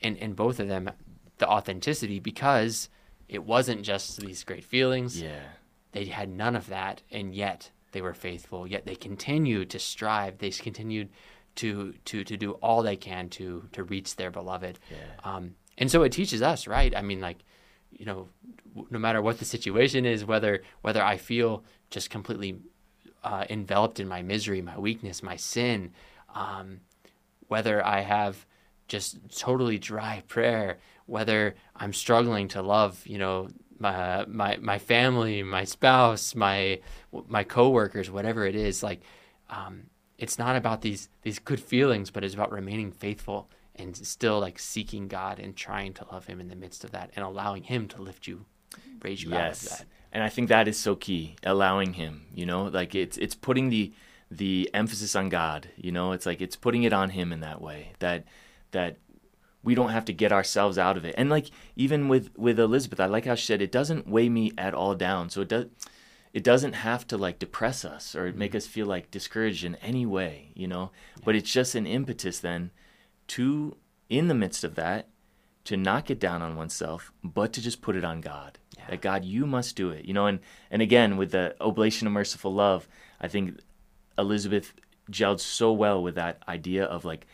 in 0.01 0.15
in 0.17 0.33
both 0.33 0.59
of 0.59 0.67
them 0.67 0.89
the 1.37 1.47
authenticity 1.47 2.19
because 2.19 2.89
it 3.27 3.43
wasn't 3.43 3.81
just 3.81 4.19
these 4.19 4.43
great 4.43 4.63
feelings. 4.63 5.21
Yeah. 5.21 5.39
They 5.93 6.05
had 6.05 6.29
none 6.29 6.55
of 6.55 6.67
that, 6.67 7.01
and 7.11 7.33
yet 7.33 7.71
they 7.91 8.01
were 8.01 8.13
faithful. 8.13 8.67
Yet 8.67 8.85
they 8.85 8.95
continued 8.95 9.69
to 9.71 9.79
strive. 9.79 10.37
They 10.37 10.51
continued 10.51 11.09
to 11.55 11.93
to 12.05 12.23
to 12.23 12.37
do 12.37 12.51
all 12.53 12.83
they 12.83 12.95
can 12.95 13.29
to 13.29 13.67
to 13.71 13.83
reach 13.83 14.15
their 14.15 14.31
beloved. 14.31 14.79
Yeah. 14.89 14.97
Um, 15.23 15.55
and 15.77 15.89
so 15.89 16.03
it 16.03 16.11
teaches 16.11 16.41
us, 16.41 16.67
right? 16.67 16.95
I 16.95 17.01
mean, 17.01 17.19
like, 17.21 17.39
you 17.91 18.05
know, 18.05 18.29
no 18.89 18.99
matter 18.99 19.21
what 19.21 19.39
the 19.39 19.45
situation 19.45 20.05
is, 20.05 20.23
whether 20.25 20.63
whether 20.81 21.03
I 21.03 21.17
feel 21.17 21.63
just 21.89 22.09
completely 22.09 22.59
uh, 23.23 23.45
enveloped 23.49 23.99
in 23.99 24.07
my 24.07 24.21
misery, 24.21 24.61
my 24.61 24.77
weakness, 24.77 25.23
my 25.23 25.35
sin, 25.35 25.91
um, 26.33 26.81
whether 27.47 27.85
I 27.85 28.01
have 28.01 28.45
just 28.91 29.17
totally 29.39 29.79
dry 29.79 30.21
prayer, 30.27 30.77
whether 31.05 31.55
I'm 31.77 31.93
struggling 31.93 32.49
to 32.49 32.61
love, 32.61 33.01
you 33.07 33.17
know, 33.17 33.47
my 33.79 34.25
my 34.25 34.57
my 34.57 34.79
family, 34.79 35.43
my 35.43 35.63
spouse, 35.63 36.35
my 36.35 36.81
my 37.27 37.45
coworkers, 37.45 38.11
whatever 38.11 38.45
it 38.45 38.55
is, 38.55 38.83
like 38.83 39.01
um, 39.49 39.83
it's 40.17 40.37
not 40.37 40.57
about 40.57 40.81
these 40.81 41.07
these 41.21 41.39
good 41.39 41.61
feelings, 41.61 42.11
but 42.11 42.25
it's 42.25 42.33
about 42.33 42.51
remaining 42.51 42.91
faithful 42.91 43.49
and 43.75 43.95
still 43.95 44.41
like 44.41 44.59
seeking 44.59 45.07
God 45.07 45.39
and 45.39 45.55
trying 45.55 45.93
to 45.93 46.05
love 46.11 46.27
Him 46.27 46.41
in 46.41 46.49
the 46.49 46.57
midst 46.57 46.83
of 46.83 46.91
that 46.91 47.11
and 47.15 47.23
allowing 47.23 47.63
Him 47.63 47.87
to 47.87 48.01
lift 48.01 48.27
you, 48.27 48.45
raise 49.01 49.23
you 49.23 49.29
yes. 49.29 49.39
out 49.39 49.71
of 49.71 49.77
that. 49.77 49.87
And 50.11 50.21
I 50.21 50.27
think 50.27 50.49
that 50.49 50.67
is 50.67 50.77
so 50.77 50.97
key, 50.97 51.37
allowing 51.43 51.93
Him. 51.93 52.25
You 52.35 52.45
know, 52.45 52.65
like 52.65 52.93
it's 52.93 53.17
it's 53.17 53.35
putting 53.35 53.69
the 53.69 53.93
the 54.29 54.69
emphasis 54.73 55.15
on 55.15 55.29
God. 55.29 55.69
You 55.77 55.93
know, 55.93 56.11
it's 56.11 56.25
like 56.25 56.41
it's 56.41 56.57
putting 56.57 56.83
it 56.83 56.91
on 56.91 57.11
Him 57.11 57.31
in 57.31 57.39
that 57.39 57.61
way. 57.61 57.93
That 57.99 58.25
that 58.71 58.97
we 59.63 59.75
don't 59.75 59.89
have 59.89 60.05
to 60.05 60.13
get 60.13 60.31
ourselves 60.31 60.77
out 60.77 60.97
of 60.97 61.05
it. 61.05 61.15
And 61.17 61.29
like 61.29 61.51
even 61.75 62.07
with 62.07 62.31
with 62.37 62.59
Elizabeth, 62.59 62.99
I 62.99 63.05
like 63.05 63.25
how 63.25 63.35
she 63.35 63.45
said 63.45 63.61
it 63.61 63.71
doesn't 63.71 64.07
weigh 64.07 64.29
me 64.29 64.51
at 64.57 64.73
all 64.73 64.95
down. 64.95 65.29
So 65.29 65.41
it 65.41 65.49
does 65.49 65.65
it 66.33 66.43
doesn't 66.43 66.73
have 66.73 67.05
to 67.07 67.17
like 67.17 67.39
depress 67.39 67.83
us 67.83 68.15
or 68.15 68.29
mm-hmm. 68.29 68.39
make 68.39 68.55
us 68.55 68.67
feel 68.67 68.85
like 68.85 69.11
discouraged 69.11 69.63
in 69.63 69.75
any 69.75 70.05
way, 70.05 70.51
you 70.55 70.67
know. 70.67 70.91
But 71.23 71.35
it's 71.35 71.51
just 71.51 71.75
an 71.75 71.85
impetus 71.85 72.39
then 72.39 72.71
to 73.27 73.77
in 74.09 74.27
the 74.27 74.33
midst 74.33 74.63
of 74.63 74.75
that 74.75 75.07
to 75.63 75.77
not 75.77 76.05
get 76.05 76.19
down 76.19 76.41
on 76.41 76.55
oneself, 76.55 77.11
but 77.23 77.53
to 77.53 77.61
just 77.61 77.81
put 77.81 77.95
it 77.95 78.03
on 78.03 78.19
God. 78.19 78.57
Yeah. 78.77 78.85
That 78.89 79.01
God, 79.01 79.23
you 79.25 79.45
must 79.45 79.75
do 79.75 79.91
it. 79.91 80.05
You 80.05 80.13
know, 80.13 80.25
and 80.25 80.39
and 80.71 80.81
again 80.81 81.17
with 81.17 81.31
the 81.31 81.55
oblation 81.61 82.07
of 82.07 82.13
merciful 82.13 82.53
love, 82.53 82.87
I 83.19 83.27
think 83.27 83.59
Elizabeth 84.17 84.73
gelled 85.11 85.39
so 85.39 85.71
well 85.71 86.01
with 86.01 86.15
that 86.15 86.41
idea 86.47 86.85
of 86.85 87.05
like 87.05 87.27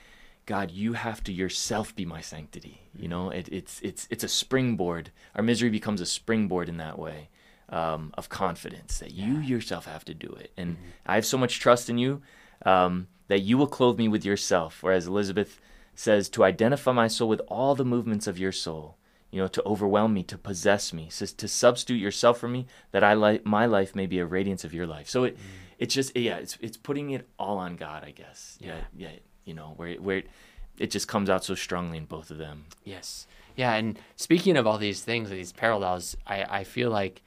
God, 0.48 0.72
you 0.72 0.94
have 0.94 1.22
to 1.26 1.34
yourself 1.34 1.94
be 1.94 2.06
my 2.06 2.22
sanctity. 2.22 2.82
You 2.98 3.10
know, 3.10 3.30
it, 3.30 3.50
it's 3.52 3.82
it's 3.82 4.08
it's 4.10 4.24
a 4.24 4.30
springboard. 4.30 5.12
Our 5.36 5.44
misery 5.44 5.70
becomes 5.70 6.00
a 6.00 6.06
springboard 6.06 6.70
in 6.70 6.78
that 6.78 6.98
way 6.98 7.30
um, 7.68 8.14
of 8.18 8.30
confidence 8.30 8.98
that 9.00 9.12
you 9.12 9.40
yourself 9.40 9.86
have 9.86 10.06
to 10.06 10.14
do 10.14 10.30
it. 10.40 10.54
And 10.56 10.78
I 11.06 11.16
have 11.16 11.26
so 11.26 11.38
much 11.38 11.60
trust 11.60 11.90
in 11.90 11.98
you 11.98 12.22
um, 12.66 13.08
that 13.28 13.42
you 13.42 13.58
will 13.58 13.68
clothe 13.68 13.98
me 13.98 14.08
with 14.08 14.24
yourself. 14.24 14.82
Whereas 14.82 15.06
Elizabeth 15.06 15.60
says 15.94 16.30
to 16.30 16.46
identify 16.46 16.94
my 16.94 17.10
soul 17.10 17.28
with 17.28 17.42
all 17.50 17.76
the 17.76 17.86
movements 17.86 18.26
of 18.26 18.40
your 18.40 18.54
soul. 18.54 18.96
You 19.30 19.42
know, 19.42 19.50
to 19.50 19.64
overwhelm 19.66 20.14
me, 20.14 20.24
to 20.24 20.38
possess 20.38 20.94
me, 20.94 21.10
says 21.10 21.34
to 21.34 21.50
substitute 21.50 22.00
yourself 22.00 22.40
for 22.40 22.48
me, 22.48 22.68
that 22.92 23.04
I 23.04 23.12
like 23.14 23.46
my 23.46 23.66
life 23.66 23.94
may 23.94 24.06
be 24.06 24.20
a 24.20 24.26
radiance 24.26 24.64
of 24.64 24.74
your 24.74 24.88
life. 24.88 25.10
So 25.10 25.26
it, 25.26 25.38
it's 25.78 25.94
just 25.94 26.16
yeah, 26.16 26.38
it's 26.38 26.58
it's 26.62 26.78
putting 26.78 27.10
it 27.10 27.28
all 27.38 27.58
on 27.58 27.76
God, 27.76 28.06
I 28.06 28.12
guess. 28.12 28.58
Yeah, 28.62 28.80
yeah 28.96 29.10
you 29.48 29.54
know, 29.54 29.74
where 29.78 29.96
where 29.96 30.24
it, 30.78 30.92
just 30.92 31.08
comes 31.08 31.30
out 31.30 31.44
so 31.44 31.56
strongly 31.56 31.98
in 31.98 32.06
both 32.06 32.30
of 32.30 32.38
them. 32.38 32.66
Yes. 32.84 33.26
Yeah, 33.56 33.74
and 33.74 33.98
speaking 34.16 34.58
of 34.58 34.68
all 34.68 34.78
these 34.78 35.02
things, 35.02 35.30
these 35.32 35.52
parallels, 35.52 36.16
I, 36.28 36.60
I 36.60 36.64
feel 36.64 36.92
like, 36.92 37.24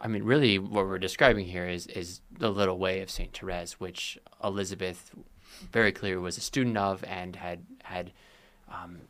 I 0.00 0.08
mean, 0.08 0.22
really, 0.22 0.58
what 0.58 0.86
we're 0.86 0.98
describing 0.98 1.46
here 1.46 1.68
is 1.68 1.86
is 1.88 2.20
the 2.38 2.50
little 2.50 2.78
way 2.78 3.02
of 3.02 3.10
Saint 3.10 3.36
Therese, 3.36 3.74
which 3.80 4.18
Elizabeth 4.42 5.10
very 5.72 5.92
clear 5.92 6.20
was 6.20 6.38
a 6.38 6.40
student 6.40 6.78
of 6.78 7.04
and 7.04 7.36
had 7.36 7.64
had 7.82 8.12
um, 8.72 9.00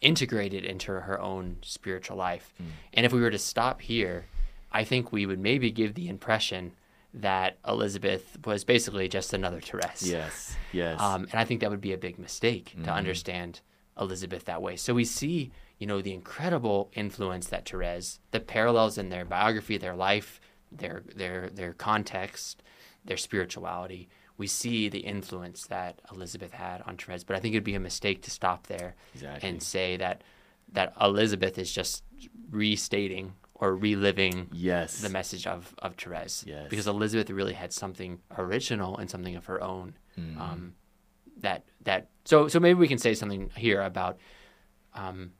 integrated 0.00 0.64
into 0.64 0.92
her 0.92 1.20
own 1.20 1.56
spiritual 1.62 2.16
life. 2.16 2.52
Mm. 2.62 2.66
And 2.94 3.06
if 3.06 3.12
we 3.12 3.20
were 3.20 3.30
to 3.30 3.38
stop 3.38 3.80
here, 3.80 4.26
I 4.70 4.84
think 4.84 5.12
we 5.12 5.24
would 5.24 5.38
maybe 5.38 5.70
give 5.70 5.94
the 5.94 6.08
impression 6.08 6.72
that 7.14 7.58
Elizabeth 7.66 8.36
was 8.44 8.64
basically 8.64 9.08
just 9.08 9.32
another 9.32 9.60
Therese. 9.60 10.02
Yes, 10.10 10.56
yes. 10.72 11.00
Um, 11.00 11.22
and 11.30 11.34
I 11.34 11.44
think 11.44 11.60
that 11.60 11.70
would 11.70 11.80
be 11.80 11.92
a 11.92 11.98
big 11.98 12.18
mistake 12.18 12.70
to 12.84 12.90
Mhm. 12.90 12.94
understand 12.94 13.60
Elizabeth 14.00 14.44
that 14.46 14.60
way. 14.60 14.74
So 14.76 14.92
we 14.94 15.04
see, 15.04 15.52
you 15.78 15.86
know, 15.86 16.02
the 16.02 16.12
incredible 16.12 16.90
influence 16.94 17.46
that 17.48 17.68
Therese, 17.68 18.18
the 18.32 18.40
parallels 18.40 18.98
in 18.98 19.10
their 19.10 19.24
biography, 19.24 19.78
their 19.78 19.94
life, 19.94 20.40
their 20.72 21.04
their 21.14 21.48
their 21.50 21.72
context, 21.72 22.62
their 23.04 23.16
spirituality. 23.16 24.08
We 24.36 24.48
see 24.48 24.88
the 24.88 24.98
influence 25.00 25.66
that 25.68 26.00
Elizabeth 26.10 26.50
had 26.54 26.82
on 26.82 26.96
Therese, 26.96 27.22
but 27.22 27.36
I 27.36 27.38
think 27.40 27.54
it'd 27.54 27.62
be 27.62 27.76
a 27.76 27.80
mistake 27.80 28.22
to 28.22 28.30
stop 28.32 28.66
there 28.66 28.96
exactly. 29.14 29.48
and 29.48 29.62
say 29.62 29.96
that 29.98 30.22
that 30.72 30.92
Elizabeth 31.00 31.56
is 31.58 31.70
just 31.72 32.02
restating 32.50 33.34
or 33.54 33.74
reliving 33.74 34.48
yes. 34.52 35.00
the 35.00 35.08
message 35.08 35.46
of 35.46 35.74
of 35.78 35.94
Therese. 35.96 36.44
Yes. 36.46 36.66
Because 36.68 36.86
Elizabeth 36.86 37.30
really 37.30 37.54
had 37.54 37.72
something 37.72 38.20
original 38.36 38.96
and 38.98 39.10
something 39.10 39.36
of 39.36 39.46
her 39.46 39.62
own. 39.62 39.94
Mhm. 40.18 40.40
Um, 40.40 40.74
that 41.38 41.64
that 41.82 42.08
so 42.24 42.48
so 42.48 42.60
maybe 42.60 42.78
we 42.78 42.88
can 42.88 42.98
say 42.98 43.14
something 43.14 43.50
here 43.56 43.82
about 43.82 44.18
um, 44.94 45.32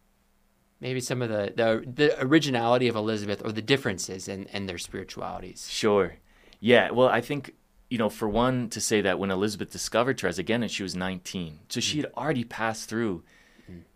maybe 0.80 1.00
some 1.00 1.22
of 1.22 1.28
the, 1.28 1.52
the 1.56 1.84
the 1.90 2.22
originality 2.22 2.88
of 2.88 2.96
Elizabeth 2.96 3.42
or 3.44 3.52
the 3.52 3.62
differences 3.62 4.28
in, 4.28 4.44
in 4.46 4.66
their 4.66 4.78
spiritualities. 4.78 5.68
Sure. 5.70 6.16
Yeah. 6.60 6.90
Well, 6.90 7.08
I 7.08 7.20
think, 7.20 7.54
you 7.90 7.98
know, 7.98 8.08
for 8.08 8.28
one, 8.28 8.70
to 8.70 8.80
say 8.80 9.00
that 9.02 9.18
when 9.18 9.30
Elizabeth 9.30 9.70
discovered 9.70 10.18
Therese, 10.18 10.38
again, 10.38 10.62
and 10.62 10.70
she 10.70 10.82
was 10.82 10.94
19. 10.94 11.60
So 11.68 11.80
she 11.80 11.98
had 11.98 12.10
already 12.16 12.44
passed 12.44 12.88
through 12.88 13.22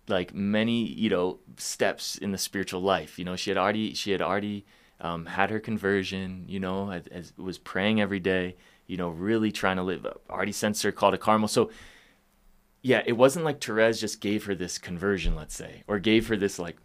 like 0.08 0.34
many, 0.34 0.84
you 0.84 1.10
know, 1.10 1.38
steps 1.56 2.16
in 2.16 2.32
the 2.32 2.38
spiritual 2.38 2.80
life. 2.80 3.18
You 3.18 3.24
know, 3.24 3.36
she 3.36 3.50
had 3.50 3.56
already, 3.56 3.94
she 3.94 4.10
had 4.10 4.22
already 4.22 4.64
um, 5.00 5.26
had 5.26 5.50
her 5.50 5.60
conversion, 5.60 6.44
you 6.48 6.60
know, 6.60 6.90
as, 6.90 7.06
as, 7.08 7.32
was 7.36 7.58
praying 7.58 8.00
every 8.00 8.20
day, 8.20 8.56
you 8.86 8.96
know, 8.96 9.08
really 9.08 9.52
trying 9.52 9.76
to 9.76 9.82
live, 9.82 10.06
already 10.28 10.52
sensed 10.52 10.82
her 10.82 10.92
call 10.92 11.10
to 11.10 11.18
Carmel. 11.18 11.48
So, 11.48 11.70
yeah, 12.82 13.02
it 13.06 13.12
wasn't 13.12 13.44
like 13.44 13.62
Therese 13.62 14.00
just 14.00 14.20
gave 14.20 14.44
her 14.44 14.54
this 14.54 14.78
conversion, 14.78 15.34
let's 15.34 15.54
say, 15.54 15.82
or 15.86 15.98
gave 15.98 16.28
her 16.28 16.36
this 16.36 16.58
like 16.58 16.76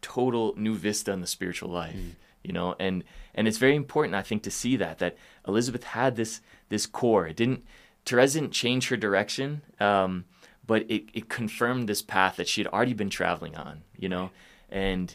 total 0.00 0.54
new 0.56 0.74
vista 0.74 1.12
in 1.12 1.20
the 1.20 1.26
spiritual 1.26 1.70
life 1.70 1.96
you 2.44 2.52
know 2.52 2.76
and 2.78 3.02
and 3.34 3.48
it's 3.48 3.56
very 3.58 3.74
important 3.74 4.14
i 4.14 4.22
think 4.22 4.42
to 4.42 4.50
see 4.50 4.76
that 4.76 4.98
that 4.98 5.16
elizabeth 5.48 5.82
had 5.82 6.14
this 6.14 6.40
this 6.68 6.86
core 6.86 7.26
it 7.26 7.36
didn't 7.36 7.64
therese 8.04 8.34
didn't 8.34 8.52
change 8.52 8.88
her 8.88 8.96
direction 8.96 9.62
um, 9.80 10.24
but 10.66 10.82
it, 10.90 11.04
it 11.12 11.28
confirmed 11.28 11.88
this 11.88 12.02
path 12.02 12.36
that 12.36 12.48
she 12.48 12.60
had 12.62 12.72
already 12.72 12.94
been 12.94 13.10
traveling 13.10 13.56
on 13.56 13.82
you 13.96 14.08
know? 14.08 14.30
And 14.70 15.14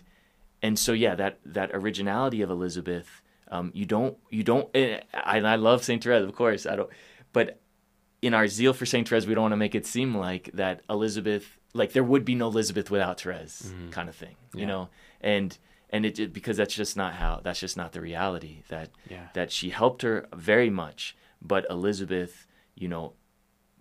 and 0.61 0.77
so 0.77 0.91
yeah 0.93 1.15
that 1.15 1.39
that 1.45 1.71
originality 1.73 2.41
of 2.41 2.49
elizabeth 2.49 3.21
um, 3.51 3.71
you 3.73 3.85
don't 3.85 4.17
you 4.29 4.43
don't 4.43 4.69
and 4.75 5.01
I, 5.13 5.37
and 5.37 5.47
I 5.47 5.55
love 5.55 5.83
saint 5.83 6.03
therese 6.03 6.23
of 6.23 6.35
course 6.35 6.65
i 6.65 6.75
don't 6.75 6.89
but 7.33 7.59
in 8.21 8.33
our 8.33 8.47
zeal 8.47 8.73
for 8.73 8.85
saint 8.85 9.07
therese 9.09 9.25
we 9.25 9.33
don't 9.33 9.43
want 9.43 9.53
to 9.53 9.57
make 9.57 9.73
it 9.75 9.85
seem 9.85 10.15
like 10.15 10.49
that 10.53 10.81
elizabeth 10.89 11.57
like 11.73 11.93
there 11.93 12.03
would 12.03 12.25
be 12.25 12.35
no 12.35 12.47
elizabeth 12.47 12.91
without 12.91 13.21
therese 13.21 13.73
kind 13.91 14.09
of 14.09 14.15
thing 14.15 14.35
you 14.53 14.65
know? 14.65 14.89
And 15.21 15.57
and 15.91 16.05
it, 16.05 16.19
it 16.19 16.33
because 16.33 16.57
that's 16.57 16.73
just 16.75 16.95
not 16.97 17.13
how 17.15 17.39
that's 17.43 17.59
just 17.59 17.75
not 17.77 17.91
the 17.93 18.01
reality 18.01 18.63
that 18.69 18.89
Yeah. 19.09 19.27
that 19.33 19.51
she 19.51 19.69
helped 19.71 20.01
her 20.03 20.27
very 20.35 20.69
much 20.69 21.15
but 21.41 21.65
elizabeth 21.69 22.45
you 22.75 22.87
know 22.87 23.13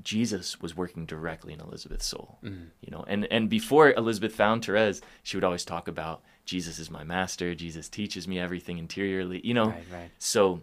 jesus 0.02 0.60
was 0.60 0.76
working 0.76 1.04
directly 1.06 1.52
in 1.52 1.60
elizabeth's 1.60 2.06
soul 2.06 2.38
you 2.42 2.90
know 2.90 3.04
and 3.08 3.26
and 3.30 3.48
before 3.50 3.90
elizabeth 3.92 4.34
found 4.34 4.64
therese 4.64 5.00
she 5.22 5.36
would 5.36 5.44
always 5.44 5.64
talk 5.64 5.88
about 5.88 6.22
jesus 6.44 6.78
is 6.78 6.90
my 6.90 7.02
master 7.04 7.54
jesus 7.54 7.88
teaches 7.88 8.28
me 8.28 8.38
everything 8.38 8.78
interiorly 8.78 9.40
you 9.44 9.54
know 9.54 9.68
Right, 9.68 9.84
right. 9.92 10.10
so 10.18 10.62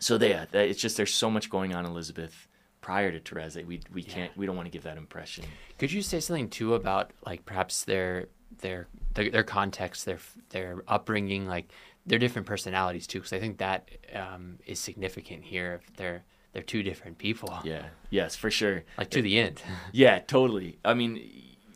so 0.00 0.16
yeah 0.16 0.46
that, 0.50 0.68
it's 0.68 0.80
just 0.80 0.96
there's 0.96 1.14
so 1.14 1.30
much 1.30 1.48
going 1.50 1.74
on 1.74 1.86
elizabeth 1.86 2.48
prior 2.80 3.12
to 3.12 3.20
therese 3.20 3.54
that 3.54 3.66
we 3.66 3.80
we 3.92 4.02
can't 4.02 4.36
we 4.36 4.46
don't 4.46 4.56
want 4.56 4.66
to 4.66 4.70
give 4.72 4.82
that 4.84 4.96
impression 4.96 5.44
Could 5.78 5.92
you 5.92 6.02
say 6.02 6.18
something 6.20 6.48
too 6.48 6.74
about 6.74 7.12
like 7.24 7.44
perhaps 7.44 7.84
their 7.84 8.28
their 8.62 8.88
their, 9.14 9.30
their 9.30 9.44
context, 9.44 10.04
their 10.06 10.18
their 10.50 10.82
upbringing, 10.88 11.46
like 11.46 11.70
their 12.06 12.18
different 12.18 12.46
personalities 12.46 13.06
too? 13.06 13.18
Because 13.18 13.32
I 13.32 13.38
think 13.40 13.58
that 13.58 13.88
um, 14.14 14.58
is 14.66 14.78
significant 14.80 15.44
here. 15.44 15.80
If 15.82 15.96
they're 15.96 16.24
they're 16.52 16.62
two 16.62 16.82
different 16.82 17.18
people, 17.18 17.58
yeah 17.64 17.86
yes 18.10 18.34
for 18.36 18.50
sure 18.50 18.82
like 18.98 19.10
to 19.10 19.22
the 19.22 19.38
end. 19.38 19.62
Yeah, 19.92 20.18
totally. 20.18 20.78
I 20.84 20.94
mean, 20.94 21.20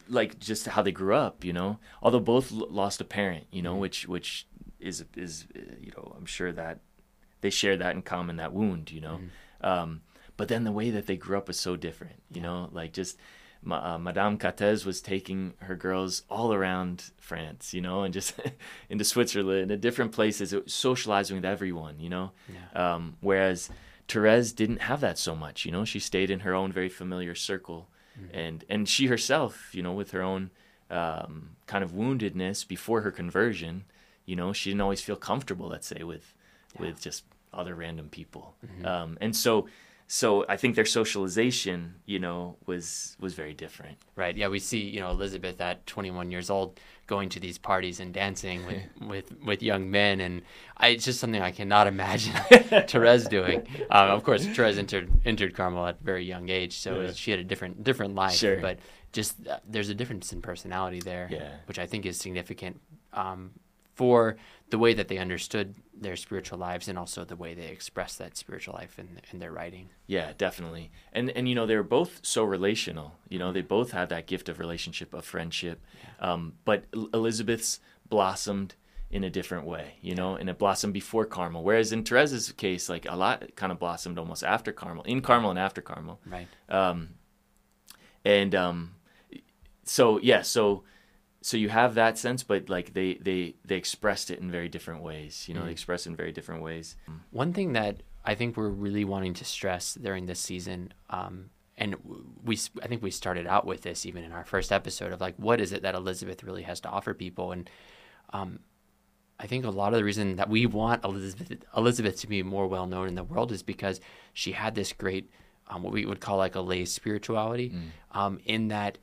like 0.08 0.38
just 0.38 0.66
how 0.66 0.82
they 0.82 0.92
grew 0.92 1.14
up, 1.14 1.44
you 1.44 1.52
know. 1.52 1.78
Although 2.02 2.20
both 2.20 2.52
l- 2.52 2.68
lost 2.70 3.00
a 3.00 3.04
parent, 3.04 3.46
you 3.50 3.62
know, 3.62 3.76
which 3.76 4.06
which 4.08 4.46
is 4.80 5.04
is 5.16 5.46
uh, 5.56 5.60
you 5.80 5.92
know, 5.96 6.14
I'm 6.16 6.26
sure 6.26 6.52
that 6.52 6.80
they 7.40 7.50
share 7.50 7.76
that 7.76 7.94
in 7.94 8.02
common, 8.02 8.36
that 8.36 8.52
wound, 8.52 8.90
you 8.90 9.00
know. 9.00 9.20
Um, 9.60 10.02
but 10.36 10.48
then 10.48 10.64
the 10.64 10.72
way 10.72 10.90
that 10.90 11.06
they 11.06 11.16
grew 11.16 11.38
up 11.38 11.48
was 11.48 11.58
so 11.58 11.76
different, 11.76 12.20
you 12.32 12.40
know. 12.42 12.68
Like 12.72 12.92
just 12.92 13.18
uh, 13.70 13.98
Madame 13.98 14.36
Catez 14.36 14.84
was 14.84 15.00
taking 15.00 15.54
her 15.60 15.76
girls 15.76 16.22
all 16.28 16.52
around 16.52 17.12
France, 17.18 17.72
you 17.72 17.80
know, 17.80 18.02
and 18.02 18.12
just 18.12 18.34
into 18.90 19.04
Switzerland 19.04 19.70
and 19.70 19.80
different 19.80 20.12
places, 20.12 20.54
socializing 20.66 21.36
with 21.36 21.44
everyone, 21.44 21.98
you 22.00 22.10
know. 22.10 22.32
Yeah. 22.48 22.94
Um, 22.94 23.16
whereas 23.20 23.70
Therese 24.08 24.52
didn't 24.52 24.82
have 24.82 25.00
that 25.00 25.18
so 25.18 25.34
much, 25.34 25.64
you 25.64 25.72
know. 25.72 25.84
She 25.84 25.98
stayed 25.98 26.30
in 26.30 26.40
her 26.40 26.54
own 26.54 26.72
very 26.72 26.88
familiar 26.88 27.34
circle, 27.34 27.88
and 28.32 28.64
and 28.68 28.88
she 28.88 29.06
herself, 29.06 29.74
you 29.74 29.82
know, 29.82 29.92
with 29.92 30.10
her 30.12 30.22
own 30.22 30.50
um, 30.90 31.56
kind 31.66 31.82
of 31.82 31.92
woundedness 31.92 32.66
before 32.66 33.00
her 33.00 33.10
conversion, 33.10 33.84
you 34.26 34.36
know, 34.36 34.52
she 34.52 34.70
didn't 34.70 34.82
always 34.82 35.00
feel 35.00 35.16
comfortable, 35.16 35.68
let's 35.68 35.86
say, 35.86 36.02
with 36.04 36.34
with 36.78 37.00
just 37.00 37.24
other 37.52 37.74
random 37.74 38.08
people, 38.08 38.54
um, 38.84 39.16
and 39.20 39.34
so 39.34 39.66
so 40.06 40.44
I 40.48 40.56
think 40.56 40.76
their 40.76 40.84
socialization, 40.84 41.94
you 42.06 42.18
know, 42.18 42.56
was 42.66 43.16
was 43.20 43.34
very 43.34 43.54
different. 43.54 43.96
Right. 44.16 44.36
Yeah, 44.36 44.48
we 44.48 44.58
see 44.58 44.80
you 44.80 45.00
know 45.00 45.10
Elizabeth 45.10 45.60
at 45.60 45.86
21 45.86 46.30
years 46.30 46.50
old 46.50 46.78
going 47.06 47.28
to 47.28 47.40
these 47.40 47.58
parties 47.58 48.00
and 48.00 48.12
dancing 48.14 48.64
with 48.66 48.82
with, 49.08 49.32
with 49.44 49.62
young 49.62 49.90
men, 49.90 50.20
and 50.20 50.42
I, 50.76 50.88
it's 50.88 51.04
just 51.04 51.20
something 51.20 51.40
I 51.40 51.50
cannot 51.50 51.86
imagine 51.94 52.34
Therese 52.88 53.26
doing. 53.28 53.66
Um, 53.90 54.10
of 54.10 54.22
course, 54.24 54.46
Therese 54.46 54.78
entered 54.78 55.10
entered 55.24 55.54
Carmel 55.54 55.86
at 55.86 55.96
a 56.00 56.04
very 56.04 56.24
young 56.24 56.48
age, 56.48 56.78
so 56.78 57.00
Yeah. 57.00 57.12
she 57.12 57.30
had 57.30 57.40
a 57.40 57.44
different 57.44 57.82
different 57.82 58.14
life. 58.14 58.34
Sure. 58.34 58.60
But 58.60 58.78
just 59.12 59.46
uh, 59.46 59.58
there's 59.68 59.88
a 59.90 59.94
difference 59.94 60.32
in 60.32 60.42
personality 60.42 61.00
there, 61.00 61.28
Yeah. 61.30 61.50
which 61.66 61.78
I 61.78 61.86
think 61.86 62.04
is 62.04 62.18
significant 62.18 62.80
um, 63.12 63.52
for 63.94 64.36
the 64.70 64.78
way 64.78 64.94
that 64.94 65.08
they 65.08 65.18
understood 65.18 65.74
their 65.94 66.16
spiritual 66.16 66.58
lives 66.58 66.88
and 66.88 66.98
also 66.98 67.24
the 67.24 67.36
way 67.36 67.54
they 67.54 67.66
expressed 67.66 68.18
that 68.18 68.36
spiritual 68.36 68.74
life 68.74 68.98
in, 68.98 69.20
in 69.32 69.38
their 69.38 69.52
writing. 69.52 69.90
Yeah, 70.06 70.32
definitely. 70.36 70.90
And 71.12 71.30
and 71.30 71.48
you 71.48 71.54
know 71.54 71.66
they 71.66 71.76
were 71.76 71.82
both 71.82 72.20
so 72.22 72.44
relational. 72.44 73.14
You 73.28 73.38
know 73.38 73.52
they 73.52 73.62
both 73.62 73.92
had 73.92 74.08
that 74.08 74.26
gift 74.26 74.48
of 74.48 74.58
relationship 74.58 75.14
of 75.14 75.24
friendship. 75.24 75.84
Yeah. 76.02 76.32
Um, 76.32 76.54
but 76.64 76.84
Elizabeth's 77.12 77.80
blossomed 78.08 78.74
in 79.10 79.22
a 79.22 79.30
different 79.30 79.64
way, 79.64 79.94
you 80.00 80.14
know, 80.14 80.34
and 80.34 80.50
it 80.50 80.58
blossomed 80.58 80.92
before 80.92 81.24
Carmel. 81.24 81.62
Whereas 81.62 81.92
in 81.92 82.02
Therese's 82.02 82.50
case, 82.52 82.88
like 82.88 83.06
a 83.08 83.14
lot 83.14 83.54
kind 83.54 83.70
of 83.70 83.78
blossomed 83.78 84.18
almost 84.18 84.42
after 84.42 84.72
Carmel, 84.72 85.04
in 85.04 85.20
Carmel 85.20 85.50
and 85.50 85.58
after 85.58 85.80
Carmel. 85.80 86.18
Right. 86.26 86.48
Um, 86.68 87.10
and 88.24 88.54
um, 88.56 88.96
so 89.84 90.18
yeah, 90.18 90.42
so 90.42 90.82
so 91.44 91.58
you 91.58 91.68
have 91.68 91.94
that 91.96 92.16
sense, 92.16 92.42
but 92.42 92.70
like 92.70 92.94
they 92.94 93.18
they 93.20 93.56
they 93.66 93.76
expressed 93.76 94.30
it 94.30 94.38
in 94.38 94.50
very 94.50 94.70
different 94.70 95.02
ways. 95.02 95.44
You 95.46 95.52
know, 95.52 95.60
mm. 95.60 95.66
they 95.66 95.72
expressed 95.72 96.06
it 96.06 96.10
in 96.10 96.16
very 96.16 96.32
different 96.32 96.62
ways. 96.62 96.96
One 97.32 97.52
thing 97.52 97.74
that 97.74 98.02
I 98.24 98.34
think 98.34 98.56
we're 98.56 98.70
really 98.70 99.04
wanting 99.04 99.34
to 99.34 99.44
stress 99.44 99.92
during 99.92 100.24
this 100.24 100.40
season. 100.40 100.94
Um, 101.10 101.50
and 101.76 101.96
we, 102.42 102.58
I 102.82 102.86
think 102.86 103.02
we 103.02 103.10
started 103.10 103.46
out 103.46 103.66
with 103.66 103.82
this 103.82 104.06
even 104.06 104.24
in 104.24 104.32
our 104.32 104.46
first 104.46 104.72
episode 104.72 105.12
of 105.12 105.20
like, 105.20 105.34
what 105.36 105.60
is 105.60 105.74
it 105.74 105.82
that 105.82 105.94
Elizabeth 105.94 106.42
really 106.42 106.62
has 106.62 106.80
to 106.80 106.88
offer 106.88 107.12
people? 107.12 107.52
And 107.52 107.68
um, 108.32 108.60
I 109.38 109.46
think 109.46 109.66
a 109.66 109.70
lot 109.70 109.92
of 109.92 109.98
the 109.98 110.04
reason 110.04 110.36
that 110.36 110.48
we 110.48 110.64
want 110.64 111.04
Elizabeth 111.04 111.62
Elizabeth 111.76 112.20
to 112.20 112.26
be 112.26 112.42
more 112.42 112.66
well 112.68 112.86
known 112.86 113.06
in 113.06 113.16
the 113.16 113.22
world 113.22 113.52
is 113.52 113.62
because 113.62 114.00
she 114.32 114.52
had 114.52 114.74
this 114.74 114.94
great 114.94 115.30
um, 115.66 115.82
what 115.82 115.92
we 115.92 116.06
would 116.06 116.20
call 116.20 116.38
like 116.38 116.54
a 116.54 116.60
lay 116.62 116.86
spirituality, 116.86 117.68
mm. 117.68 118.18
um, 118.18 118.40
in 118.46 118.68
that 118.68 118.96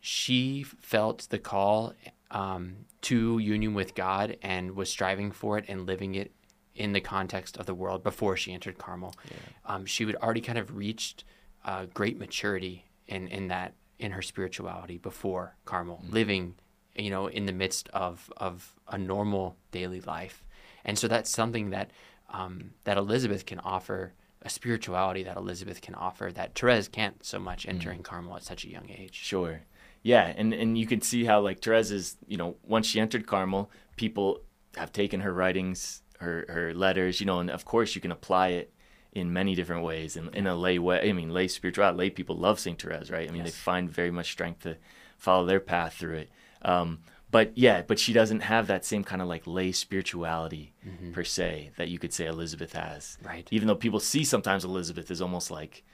she 0.00 0.62
felt 0.62 1.26
the 1.30 1.38
call 1.38 1.92
um, 2.30 2.76
to 3.02 3.38
union 3.38 3.74
with 3.74 3.94
God 3.94 4.36
and 4.42 4.72
was 4.72 4.90
striving 4.90 5.30
for 5.32 5.58
it 5.58 5.64
and 5.68 5.86
living 5.86 6.14
it 6.14 6.32
in 6.74 6.92
the 6.92 7.00
context 7.00 7.56
of 7.56 7.66
the 7.66 7.74
world 7.74 8.02
before 8.02 8.36
she 8.36 8.52
entered 8.52 8.78
Carmel. 8.78 9.14
Yeah. 9.24 9.36
Um, 9.74 9.86
she 9.86 10.04
had 10.04 10.16
already 10.16 10.40
kind 10.40 10.58
of 10.58 10.76
reached 10.76 11.24
uh, 11.64 11.86
great 11.92 12.18
maturity 12.18 12.84
in 13.06 13.28
in 13.28 13.48
that 13.48 13.74
in 13.98 14.12
her 14.12 14.22
spirituality 14.22 14.98
before 14.98 15.56
Carmel, 15.64 16.02
mm. 16.06 16.12
living 16.12 16.54
you 16.98 17.10
know, 17.10 17.28
in 17.28 17.46
the 17.46 17.52
midst 17.52 17.88
of 17.90 18.30
of 18.36 18.74
a 18.88 18.98
normal 18.98 19.56
daily 19.70 20.00
life. 20.00 20.44
And 20.84 20.98
so 20.98 21.08
that's 21.08 21.30
something 21.30 21.70
that 21.70 21.90
um, 22.30 22.72
that 22.84 22.96
Elizabeth 22.96 23.46
can 23.46 23.60
offer 23.60 24.12
a 24.42 24.48
spirituality 24.48 25.22
that 25.24 25.36
Elizabeth 25.36 25.80
can 25.80 25.94
offer 25.94 26.30
that 26.32 26.54
Therese 26.54 26.88
can't 26.88 27.24
so 27.24 27.38
much 27.38 27.62
mm-hmm. 27.62 27.70
entering 27.70 28.00
mm. 28.00 28.04
Carmel 28.04 28.36
at 28.36 28.42
such 28.42 28.64
a 28.64 28.70
young 28.70 28.90
age. 28.90 29.14
Sure. 29.14 29.62
Yeah, 30.02 30.32
and 30.36 30.52
and 30.52 30.78
you 30.78 30.86
can 30.86 31.00
see 31.00 31.24
how 31.24 31.40
like 31.40 31.60
Therese 31.60 31.90
is, 31.90 32.16
you 32.26 32.36
know, 32.36 32.56
once 32.66 32.86
she 32.86 33.00
entered 33.00 33.26
Carmel, 33.26 33.70
people 33.96 34.40
have 34.76 34.92
taken 34.92 35.20
her 35.20 35.32
writings, 35.32 36.02
her 36.20 36.46
her 36.48 36.74
letters, 36.74 37.20
you 37.20 37.26
know, 37.26 37.40
and 37.40 37.50
of 37.50 37.64
course 37.64 37.94
you 37.94 38.00
can 38.00 38.12
apply 38.12 38.48
it 38.48 38.72
in 39.12 39.32
many 39.32 39.54
different 39.54 39.82
ways 39.82 40.16
in, 40.16 40.28
in 40.34 40.46
a 40.46 40.54
lay 40.54 40.78
way. 40.78 41.08
I 41.08 41.12
mean, 41.12 41.30
lay 41.30 41.48
spirituality, 41.48 41.98
lay 41.98 42.10
people 42.10 42.36
love 42.36 42.60
Saint 42.60 42.80
Therese, 42.80 43.10
right? 43.10 43.28
I 43.28 43.32
mean, 43.32 43.44
yes. 43.44 43.52
they 43.52 43.58
find 43.58 43.90
very 43.90 44.10
much 44.10 44.30
strength 44.30 44.62
to 44.62 44.76
follow 45.16 45.46
their 45.46 45.60
path 45.60 45.94
through 45.94 46.16
it. 46.16 46.30
Um, 46.62 47.00
but 47.30 47.56
yeah, 47.56 47.82
but 47.82 47.98
she 47.98 48.12
doesn't 48.12 48.40
have 48.40 48.66
that 48.68 48.84
same 48.84 49.04
kind 49.04 49.20
of 49.20 49.28
like 49.28 49.46
lay 49.46 49.72
spirituality 49.72 50.72
mm-hmm. 50.86 51.12
per 51.12 51.24
se 51.24 51.72
that 51.76 51.88
you 51.88 51.98
could 51.98 52.12
say 52.12 52.26
Elizabeth 52.26 52.72
has. 52.72 53.18
Right. 53.22 53.46
Even 53.50 53.68
though 53.68 53.74
people 53.74 54.00
see 54.00 54.24
sometimes 54.24 54.64
Elizabeth 54.64 55.10
is 55.10 55.20
almost 55.20 55.50
like 55.50 55.84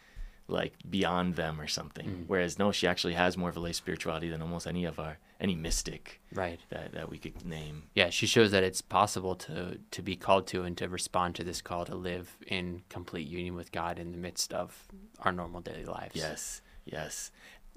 like 0.47 0.74
beyond 0.88 1.36
them 1.36 1.61
or 1.61 1.66
something. 1.66 2.07
Mm. 2.07 2.24
Whereas 2.26 2.59
no, 2.59 2.72
she 2.72 2.86
actually 2.86 3.14
has 3.14 3.36
more 3.36 3.49
of 3.49 3.57
a 3.57 3.61
lay 3.61 3.72
spirituality 3.72 4.28
than 4.28 4.42
almost 4.42 4.66
any 4.66 4.84
of 4.84 4.99
our 4.99 5.18
any 5.40 5.55
mystic 5.55 6.20
right 6.32 6.61
that, 6.70 6.92
that 6.92 7.11
we 7.11 7.18
could 7.18 7.45
name. 7.45 7.84
Yeah, 7.95 8.11
she 8.11 8.26
shows 8.26 8.51
that 8.51 8.62
it's 8.62 8.80
possible 8.80 9.34
to 9.36 9.78
to 9.90 10.03
be 10.03 10.16
called 10.16 10.47
to 10.49 10.62
and 10.62 10.76
to 10.78 10.88
respond 10.88 11.34
to 11.36 11.45
this 11.45 11.61
call 11.62 11.84
to 11.86 11.95
live 11.95 12.36
in 12.47 12.82
complete 12.88 13.26
union 13.26 13.55
with 13.55 13.72
God 13.72 13.99
in 13.99 14.12
the 14.12 14.18
midst 14.18 14.53
of 14.53 14.86
our 15.20 15.32
normal 15.32 15.61
daily 15.61 15.84
lives. 15.84 16.14
Yes. 16.14 16.62
Yes 16.84 17.30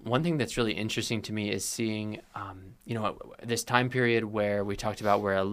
one 0.04 0.24
thing 0.24 0.38
that's 0.38 0.58
really 0.58 0.74
interesting 0.74 1.22
to 1.24 1.34
me 1.34 1.52
is 1.52 1.66
seeing, 1.66 2.22
um, 2.36 2.76
you 2.86 2.94
know, 2.94 3.18
this 3.44 3.64
time 3.64 3.90
period 3.90 4.24
where 4.24 4.64
we 4.64 4.76
talked 4.76 5.02
about 5.02 5.22
where 5.22 5.44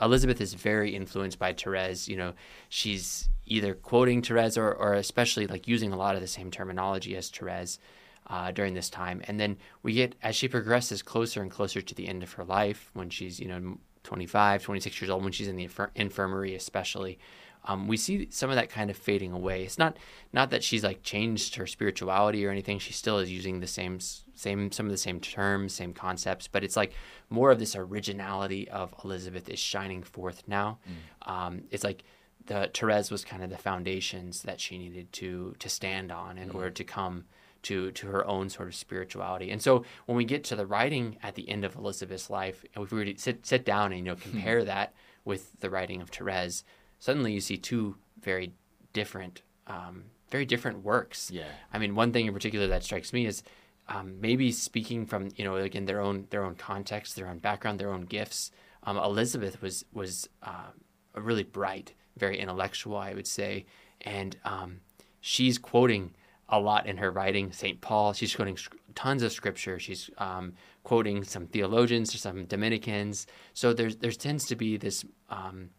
Elizabeth 0.00 0.40
is 0.40 0.54
very 0.54 0.94
influenced 0.94 1.38
by 1.38 1.52
Therese. 1.52 2.08
You 2.08 2.16
know, 2.16 2.32
she's 2.68 3.28
either 3.46 3.74
quoting 3.74 4.22
Therese 4.22 4.58
or, 4.58 4.72
or 4.72 4.94
especially 4.94 5.46
like 5.46 5.66
using 5.68 5.92
a 5.92 5.96
lot 5.96 6.14
of 6.14 6.20
the 6.20 6.26
same 6.26 6.50
terminology 6.50 7.16
as 7.16 7.30
Therese 7.30 7.78
uh, 8.26 8.50
during 8.50 8.74
this 8.74 8.90
time. 8.90 9.22
And 9.28 9.38
then 9.38 9.56
we 9.82 9.94
get, 9.94 10.16
as 10.22 10.36
she 10.36 10.48
progresses 10.48 11.02
closer 11.02 11.42
and 11.42 11.50
closer 11.50 11.80
to 11.80 11.94
the 11.94 12.08
end 12.08 12.22
of 12.22 12.32
her 12.32 12.44
life, 12.44 12.90
when 12.92 13.08
she's, 13.08 13.38
you 13.38 13.48
know, 13.48 13.78
25, 14.02 14.62
26 14.62 15.00
years 15.00 15.10
old, 15.10 15.22
when 15.22 15.32
she's 15.32 15.48
in 15.48 15.56
the 15.56 15.66
infir- 15.66 15.90
infirmary, 15.94 16.54
especially, 16.54 17.18
um, 17.66 17.88
we 17.88 17.96
see 17.96 18.28
some 18.30 18.50
of 18.50 18.56
that 18.56 18.68
kind 18.68 18.90
of 18.90 18.96
fading 18.96 19.32
away. 19.32 19.64
It's 19.64 19.78
not 19.78 19.96
not 20.32 20.50
that 20.50 20.62
she's 20.62 20.84
like 20.84 21.02
changed 21.02 21.56
her 21.56 21.66
spirituality 21.66 22.46
or 22.46 22.50
anything. 22.50 22.78
She 22.78 22.92
still 22.92 23.18
is 23.18 23.30
using 23.30 23.58
the 23.58 23.66
same 23.66 23.98
same 23.98 24.70
some 24.70 24.86
of 24.86 24.92
the 24.92 24.98
same 24.98 25.18
terms, 25.18 25.74
same 25.74 25.92
concepts, 25.92 26.46
but 26.46 26.62
it's 26.62 26.76
like 26.76 26.92
more 27.28 27.50
of 27.50 27.58
this 27.58 27.74
originality 27.74 28.68
of 28.68 28.94
Elizabeth 29.04 29.48
is 29.48 29.58
shining 29.58 30.02
forth 30.02 30.44
now. 30.46 30.78
Mm. 30.88 31.32
Um, 31.32 31.62
it's 31.72 31.82
like 31.82 32.04
the 32.46 32.70
Therese 32.72 33.10
was 33.10 33.24
kind 33.24 33.42
of 33.42 33.50
the 33.50 33.58
foundations 33.58 34.42
that 34.42 34.60
she 34.60 34.78
needed 34.78 35.12
to 35.14 35.54
to 35.58 35.68
stand 35.68 36.10
on 36.12 36.38
in 36.38 36.50
mm. 36.50 36.54
order 36.54 36.70
to 36.70 36.84
come 36.84 37.24
to 37.62 37.90
to 37.92 38.06
her 38.06 38.26
own 38.26 38.48
sort 38.48 38.68
of 38.68 38.74
spirituality. 38.74 39.50
And 39.50 39.60
so 39.60 39.84
when 40.06 40.16
we 40.16 40.24
get 40.24 40.44
to 40.44 40.56
the 40.56 40.66
writing 40.66 41.18
at 41.22 41.34
the 41.34 41.48
end 41.48 41.64
of 41.64 41.76
Elizabeth's 41.76 42.30
life, 42.30 42.64
if 42.76 42.90
we 42.90 42.98
were 42.98 43.04
to 43.04 43.18
sit 43.18 43.46
sit 43.46 43.64
down 43.64 43.92
and 43.92 43.98
you 43.98 44.12
know 44.12 44.16
compare 44.16 44.64
that 44.64 44.94
with 45.24 45.58
the 45.60 45.70
writing 45.70 46.00
of 46.00 46.10
Therese, 46.10 46.64
suddenly 46.98 47.32
you 47.32 47.40
see 47.40 47.56
two 47.56 47.96
very 48.20 48.52
different, 48.92 49.42
um, 49.66 50.04
very 50.30 50.46
different 50.46 50.84
works. 50.84 51.30
Yeah. 51.30 51.44
I 51.72 51.78
mean, 51.78 51.94
one 51.94 52.12
thing 52.12 52.26
in 52.26 52.32
particular 52.32 52.66
that 52.68 52.84
strikes 52.84 53.12
me 53.12 53.26
is 53.26 53.42
um, 53.88 54.20
maybe 54.20 54.52
speaking 54.52 55.04
from 55.06 55.30
you 55.36 55.44
know 55.44 55.56
again 55.56 55.86
their 55.86 56.00
own 56.00 56.26
their 56.30 56.44
own 56.44 56.54
context, 56.54 57.16
their 57.16 57.28
own 57.28 57.38
background, 57.38 57.78
their 57.78 57.92
own 57.92 58.02
gifts. 58.02 58.50
Um, 58.84 58.96
Elizabeth 58.96 59.60
was 59.60 59.84
was 59.92 60.28
uh, 60.42 60.70
a 61.14 61.20
really 61.20 61.42
bright, 61.42 61.94
very 62.16 62.38
intellectual, 62.38 62.96
I 62.96 63.14
would 63.14 63.26
say, 63.26 63.66
and 64.00 64.36
um, 64.44 64.80
she's 65.20 65.58
quoting 65.58 66.14
a 66.48 66.60
lot 66.60 66.86
in 66.86 66.98
her 66.98 67.10
writing. 67.10 67.52
Saint 67.52 67.80
Paul, 67.80 68.12
she's 68.12 68.34
quoting 68.34 68.58
tons 68.94 69.22
of 69.22 69.32
scripture. 69.32 69.78
She's 69.78 70.10
um, 70.18 70.54
quoting 70.84 71.24
some 71.24 71.46
theologians, 71.46 72.14
or 72.14 72.18
some 72.18 72.44
Dominicans. 72.44 73.26
So 73.52 73.72
there's 73.72 73.96
there 73.96 74.12
tends 74.12 74.46
to 74.46 74.56
be 74.56 74.76
this 74.76 75.04
um, 75.28 75.70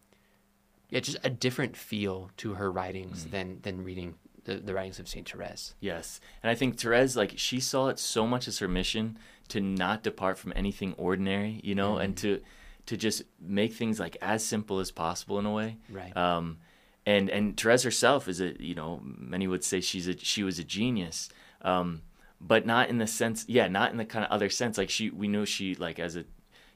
yeah, 0.90 1.00
just 1.00 1.18
a 1.24 1.30
different 1.30 1.76
feel 1.76 2.30
to 2.38 2.54
her 2.54 2.70
writings 2.70 3.24
mm. 3.24 3.30
than 3.30 3.58
than 3.62 3.84
reading 3.84 4.14
the, 4.44 4.56
the 4.56 4.74
writings 4.74 4.98
of 4.98 5.08
Saint 5.08 5.28
Therese. 5.28 5.74
Yes, 5.80 6.20
and 6.42 6.50
I 6.50 6.54
think 6.54 6.78
Therese, 6.78 7.16
like 7.16 7.34
she 7.36 7.60
saw 7.60 7.88
it 7.88 7.98
so 7.98 8.26
much 8.26 8.48
as 8.48 8.58
her 8.58 8.68
mission 8.68 9.18
to 9.48 9.60
not 9.60 10.02
depart 10.02 10.38
from 10.38 10.52
anything 10.56 10.94
ordinary, 10.94 11.60
you 11.62 11.74
know, 11.74 11.94
mm. 11.94 12.04
and 12.04 12.16
to 12.18 12.40
to 12.88 12.96
just 12.96 13.22
make 13.40 13.72
things 13.72 14.00
like 14.00 14.16
as 14.20 14.44
simple 14.44 14.80
as 14.80 14.90
possible 14.90 15.38
in 15.38 15.46
a 15.46 15.52
way. 15.52 15.76
Right. 15.90 16.16
Um, 16.16 16.58
and 17.06 17.30
and 17.30 17.58
Therese 17.58 17.82
herself 17.82 18.28
is 18.28 18.40
a 18.40 18.60
you 18.62 18.74
know 18.74 19.00
many 19.02 19.46
would 19.46 19.64
say 19.64 19.80
she's 19.80 20.08
a 20.08 20.16
she 20.18 20.42
was 20.42 20.58
a 20.58 20.64
genius. 20.64 21.28
Um, 21.62 22.02
but 22.40 22.66
not 22.66 22.88
in 22.88 22.98
the 22.98 23.06
sense, 23.06 23.44
yeah, 23.48 23.66
not 23.66 23.90
in 23.90 23.96
the 23.96 24.04
kind 24.04 24.24
of 24.24 24.30
other 24.30 24.48
sense. 24.48 24.78
Like 24.78 24.90
she, 24.90 25.10
we 25.10 25.26
know 25.26 25.44
she 25.44 25.74
like 25.74 25.98
as 25.98 26.16
a 26.16 26.24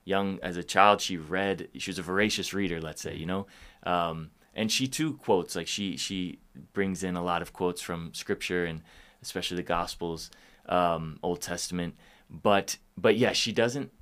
young 0.04 0.38
as 0.42 0.56
a 0.56 0.64
child 0.64 1.00
she 1.00 1.16
read 1.16 1.68
she 1.78 1.90
was 1.90 1.98
a 1.98 2.02
voracious 2.02 2.52
reader 2.52 2.80
let's 2.80 3.00
say 3.00 3.14
you 3.14 3.26
know 3.26 3.46
um, 3.84 4.30
and 4.54 4.70
she 4.70 4.88
too 4.88 5.14
quotes 5.14 5.54
like 5.54 5.68
she 5.68 5.96
she 5.96 6.38
brings 6.72 7.04
in 7.04 7.16
a 7.16 7.22
lot 7.22 7.42
of 7.42 7.52
quotes 7.52 7.80
from 7.80 8.12
scripture 8.12 8.64
and 8.64 8.82
especially 9.22 9.56
the 9.56 9.62
gospels 9.62 10.30
um, 10.66 11.18
old 11.22 11.40
testament 11.40 11.94
but 12.28 12.78
but 12.96 13.16
yeah 13.16 13.32
she 13.32 13.52
doesn't 13.52 13.92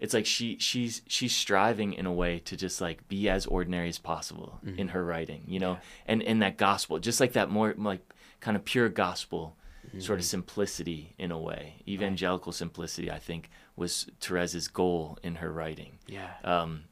it's 0.00 0.14
like 0.14 0.26
she 0.26 0.56
she's 0.58 1.02
she's 1.06 1.34
striving 1.34 1.92
in 1.92 2.06
a 2.06 2.12
way 2.12 2.40
to 2.40 2.56
just 2.56 2.80
like 2.80 3.06
be 3.06 3.28
as 3.28 3.46
ordinary 3.46 3.88
as 3.88 3.98
possible 3.98 4.58
mm-hmm. 4.64 4.78
in 4.78 4.88
her 4.88 5.04
writing 5.04 5.44
you 5.46 5.60
know 5.60 5.72
yeah. 5.72 5.78
and 6.06 6.22
in 6.22 6.40
that 6.40 6.56
gospel 6.56 6.98
just 6.98 7.20
like 7.20 7.34
that 7.34 7.50
more 7.50 7.74
like 7.76 8.00
kind 8.40 8.56
of 8.56 8.64
pure 8.64 8.88
gospel 8.88 9.56
mm-hmm. 9.86 10.00
sort 10.00 10.18
of 10.18 10.24
simplicity 10.24 11.14
in 11.18 11.30
a 11.30 11.38
way 11.38 11.82
evangelical 11.86 12.50
right. 12.50 12.56
simplicity 12.56 13.10
i 13.10 13.18
think 13.18 13.50
was 13.76 14.06
therese's 14.26 14.66
goal 14.66 15.18
in 15.22 15.36
her 15.36 15.52
writing 15.52 15.98
yeah 16.08 16.30
um 16.42 16.82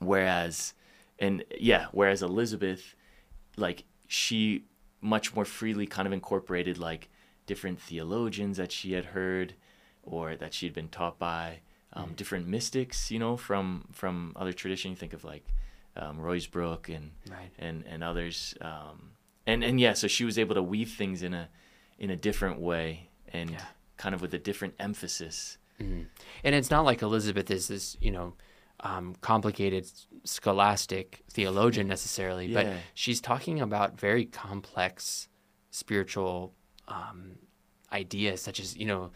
whereas 0.00 0.74
and 1.18 1.44
yeah 1.58 1.86
whereas 1.92 2.22
elizabeth 2.22 2.94
like 3.56 3.84
she 4.08 4.64
much 5.00 5.34
more 5.34 5.44
freely 5.44 5.86
kind 5.86 6.06
of 6.06 6.12
incorporated 6.12 6.76
like 6.76 7.08
different 7.46 7.80
theologians 7.80 8.56
that 8.56 8.72
she 8.72 8.92
had 8.92 9.06
heard 9.06 9.54
or 10.02 10.34
that 10.34 10.52
she 10.52 10.66
had 10.66 10.74
been 10.74 10.88
taught 10.88 11.18
by 11.18 11.60
um, 11.96 12.12
different 12.14 12.46
mystics 12.46 13.10
you 13.10 13.18
know 13.18 13.36
from 13.36 13.86
from 13.92 14.32
other 14.36 14.52
tradition 14.52 14.90
you 14.90 14.96
think 14.96 15.12
of 15.12 15.24
like 15.24 15.46
um, 15.96 16.18
Ruysbroeck 16.18 16.94
and 16.94 17.10
right. 17.30 17.50
and 17.58 17.84
and 17.86 18.04
others 18.04 18.54
um, 18.60 19.12
and 19.46 19.64
and 19.64 19.80
yeah 19.80 19.94
so 19.94 20.06
she 20.06 20.24
was 20.24 20.38
able 20.38 20.54
to 20.54 20.62
weave 20.62 20.92
things 20.92 21.22
in 21.22 21.34
a 21.34 21.48
in 21.98 22.10
a 22.10 22.16
different 22.16 22.60
way 22.60 23.08
and 23.32 23.50
yeah. 23.50 23.64
kind 23.96 24.14
of 24.14 24.20
with 24.20 24.34
a 24.34 24.38
different 24.38 24.74
emphasis 24.78 25.58
mm-hmm. 25.80 26.02
and 26.44 26.54
it's 26.54 26.70
not 26.70 26.84
like 26.84 27.02
Elizabeth 27.02 27.50
is 27.50 27.68
this 27.68 27.96
you 28.00 28.10
know 28.10 28.34
um, 28.80 29.16
complicated 29.20 29.90
scholastic 30.24 31.22
theologian 31.30 31.88
necessarily, 31.88 32.46
yeah. 32.46 32.62
but 32.62 32.72
she's 32.94 33.20
talking 33.20 33.60
about 33.60 33.98
very 33.98 34.24
complex 34.24 35.28
spiritual 35.70 36.54
um, 36.88 37.36
ideas, 37.92 38.42
such 38.42 38.60
as 38.60 38.76
you 38.76 38.86
know 38.86 39.10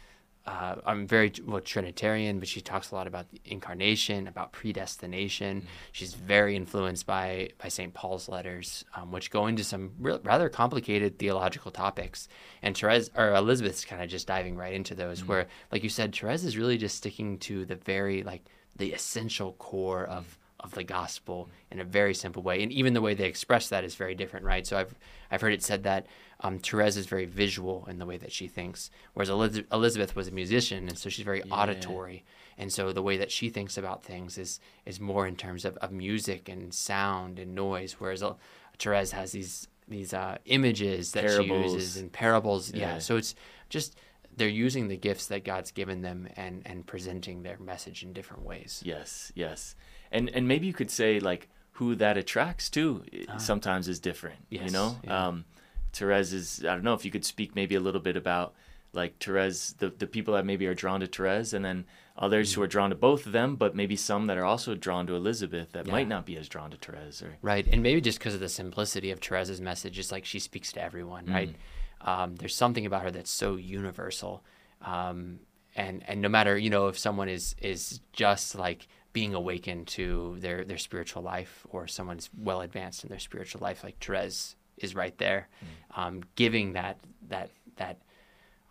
uh, 0.46 0.76
I'm 0.86 1.06
very 1.06 1.32
well 1.46 1.60
Trinitarian, 1.60 2.38
but 2.38 2.48
she 2.48 2.60
talks 2.60 2.90
a 2.90 2.94
lot 2.94 3.06
about 3.06 3.30
the 3.30 3.40
incarnation, 3.44 4.26
about 4.26 4.52
predestination. 4.52 5.58
Mm-hmm. 5.58 5.68
She's 5.92 6.14
very 6.14 6.56
influenced 6.56 7.06
by 7.06 7.50
by 7.58 7.68
St. 7.68 7.92
Paul's 7.92 8.28
letters, 8.28 8.84
um, 8.94 9.12
which 9.12 9.30
go 9.30 9.46
into 9.46 9.62
some 9.62 9.92
re- 9.98 10.18
rather 10.24 10.48
complicated 10.48 11.18
theological 11.18 11.70
topics. 11.70 12.26
And 12.62 12.76
Therese 12.76 13.10
or 13.16 13.34
Elizabeth's 13.34 13.84
kind 13.84 14.02
of 14.02 14.08
just 14.08 14.26
diving 14.26 14.56
right 14.56 14.72
into 14.72 14.94
those, 14.94 15.20
mm-hmm. 15.20 15.28
where, 15.28 15.46
like 15.70 15.82
you 15.82 15.90
said, 15.90 16.14
Therese 16.14 16.44
is 16.44 16.56
really 16.56 16.78
just 16.78 16.96
sticking 16.96 17.38
to 17.40 17.66
the 17.66 17.76
very 17.76 18.22
like 18.22 18.44
the 18.76 18.92
essential 18.92 19.52
core 19.52 20.06
of 20.06 20.38
of 20.62 20.72
the 20.72 20.84
gospel 20.84 21.48
in 21.70 21.80
a 21.80 21.84
very 21.84 22.14
simple 22.14 22.42
way. 22.42 22.62
And 22.62 22.72
even 22.72 22.94
the 22.94 23.00
way 23.00 23.14
they 23.14 23.26
express 23.26 23.68
that 23.68 23.84
is 23.84 23.94
very 23.94 24.14
different, 24.14 24.44
right? 24.44 24.66
So 24.66 24.78
I've 24.78 24.94
I've 25.30 25.40
heard 25.40 25.52
it 25.52 25.62
said 25.62 25.84
that 25.84 26.06
um, 26.40 26.58
Therese 26.58 26.96
is 26.96 27.06
very 27.06 27.26
visual 27.26 27.86
in 27.88 27.98
the 27.98 28.06
way 28.06 28.16
that 28.18 28.32
she 28.32 28.48
thinks, 28.48 28.90
whereas 29.14 29.28
Elizabeth 29.28 30.16
was 30.16 30.28
a 30.28 30.32
musician, 30.32 30.88
and 30.88 30.98
so 30.98 31.08
she's 31.08 31.24
very 31.24 31.42
yeah. 31.44 31.54
auditory. 31.54 32.24
And 32.58 32.72
so 32.72 32.92
the 32.92 33.02
way 33.02 33.16
that 33.16 33.30
she 33.30 33.48
thinks 33.48 33.78
about 33.78 34.02
things 34.02 34.38
is 34.38 34.60
is 34.86 35.00
more 35.00 35.26
in 35.26 35.36
terms 35.36 35.64
of, 35.64 35.76
of 35.78 35.92
music 35.92 36.48
and 36.48 36.72
sound 36.74 37.38
and 37.38 37.54
noise, 37.54 37.96
whereas 37.98 38.22
uh, 38.22 38.34
Therese 38.78 39.12
has 39.12 39.32
these 39.32 39.68
these 39.88 40.14
uh, 40.14 40.38
images 40.44 41.12
that 41.12 41.24
parables. 41.24 41.70
she 41.70 41.74
uses 41.74 41.96
and 41.96 42.12
parables. 42.12 42.72
Yeah. 42.72 42.94
yeah. 42.94 42.98
So 42.98 43.16
it's 43.16 43.34
just 43.68 43.96
they're 44.36 44.48
using 44.48 44.88
the 44.88 44.96
gifts 44.96 45.26
that 45.26 45.44
God's 45.44 45.70
given 45.70 46.02
them 46.02 46.28
and 46.36 46.62
and 46.66 46.86
presenting 46.86 47.42
their 47.42 47.58
message 47.58 48.02
in 48.02 48.12
different 48.12 48.44
ways. 48.44 48.82
Yes, 48.84 49.32
yes 49.34 49.74
and 50.10 50.28
and 50.30 50.46
maybe 50.48 50.66
you 50.66 50.72
could 50.72 50.90
say 50.90 51.20
like 51.20 51.48
who 51.72 51.94
that 51.96 52.16
attracts 52.16 52.68
to 52.70 53.04
uh, 53.28 53.38
sometimes 53.38 53.88
is 53.88 53.98
different. 53.98 54.38
Yes, 54.50 54.64
you 54.66 54.70
know, 54.70 54.98
yeah. 55.04 55.28
um, 55.28 55.44
Therese 55.92 56.32
is. 56.32 56.64
I 56.64 56.74
don't 56.74 56.84
know 56.84 56.94
if 56.94 57.04
you 57.04 57.10
could 57.10 57.24
speak 57.24 57.54
maybe 57.54 57.74
a 57.74 57.80
little 57.80 58.00
bit 58.00 58.16
about 58.16 58.54
like 58.92 59.18
Therese, 59.18 59.74
the 59.78 59.90
the 59.90 60.06
people 60.06 60.34
that 60.34 60.44
maybe 60.44 60.66
are 60.66 60.74
drawn 60.74 61.00
to 61.00 61.06
Therese, 61.06 61.52
and 61.52 61.64
then 61.64 61.84
others 62.16 62.50
mm-hmm. 62.50 62.60
who 62.60 62.64
are 62.64 62.68
drawn 62.68 62.90
to 62.90 62.96
both 62.96 63.26
of 63.26 63.32
them, 63.32 63.56
but 63.56 63.74
maybe 63.74 63.96
some 63.96 64.26
that 64.26 64.36
are 64.36 64.44
also 64.44 64.74
drawn 64.74 65.06
to 65.06 65.14
Elizabeth 65.14 65.72
that 65.72 65.86
yeah. 65.86 65.92
might 65.92 66.08
not 66.08 66.26
be 66.26 66.36
as 66.36 66.48
drawn 66.48 66.70
to 66.70 66.76
Therese. 66.76 67.22
Or 67.22 67.36
right, 67.42 67.66
and 67.66 67.82
maybe 67.82 68.00
just 68.00 68.18
because 68.18 68.34
of 68.34 68.40
the 68.40 68.48
simplicity 68.48 69.10
of 69.10 69.20
Therese's 69.20 69.60
message, 69.60 69.98
it's 69.98 70.12
like 70.12 70.24
she 70.24 70.38
speaks 70.38 70.72
to 70.72 70.82
everyone. 70.82 71.24
Mm-hmm. 71.24 71.34
Right, 71.34 71.56
um, 72.00 72.36
there's 72.36 72.54
something 72.54 72.86
about 72.86 73.02
her 73.02 73.10
that's 73.10 73.30
so 73.30 73.56
universal. 73.56 74.42
Um, 74.82 75.40
and 75.76 76.02
and 76.08 76.20
no 76.20 76.28
matter 76.28 76.58
you 76.58 76.70
know 76.70 76.88
if 76.88 76.98
someone 76.98 77.28
is 77.28 77.54
is 77.60 78.00
just 78.12 78.54
like 78.54 78.88
being 79.12 79.34
awakened 79.34 79.86
to 79.86 80.36
their 80.38 80.64
their 80.64 80.78
spiritual 80.78 81.22
life 81.22 81.66
or 81.70 81.86
someone's 81.86 82.30
well 82.36 82.60
advanced 82.60 83.02
in 83.02 83.10
their 83.10 83.18
spiritual 83.18 83.60
life 83.60 83.82
like 83.82 83.98
Therese 83.98 84.56
is 84.76 84.94
right 84.94 85.16
there 85.18 85.48
mm. 85.62 86.00
um, 86.00 86.22
giving 86.36 86.72
that 86.74 86.98
that 87.28 87.50
that 87.76 87.98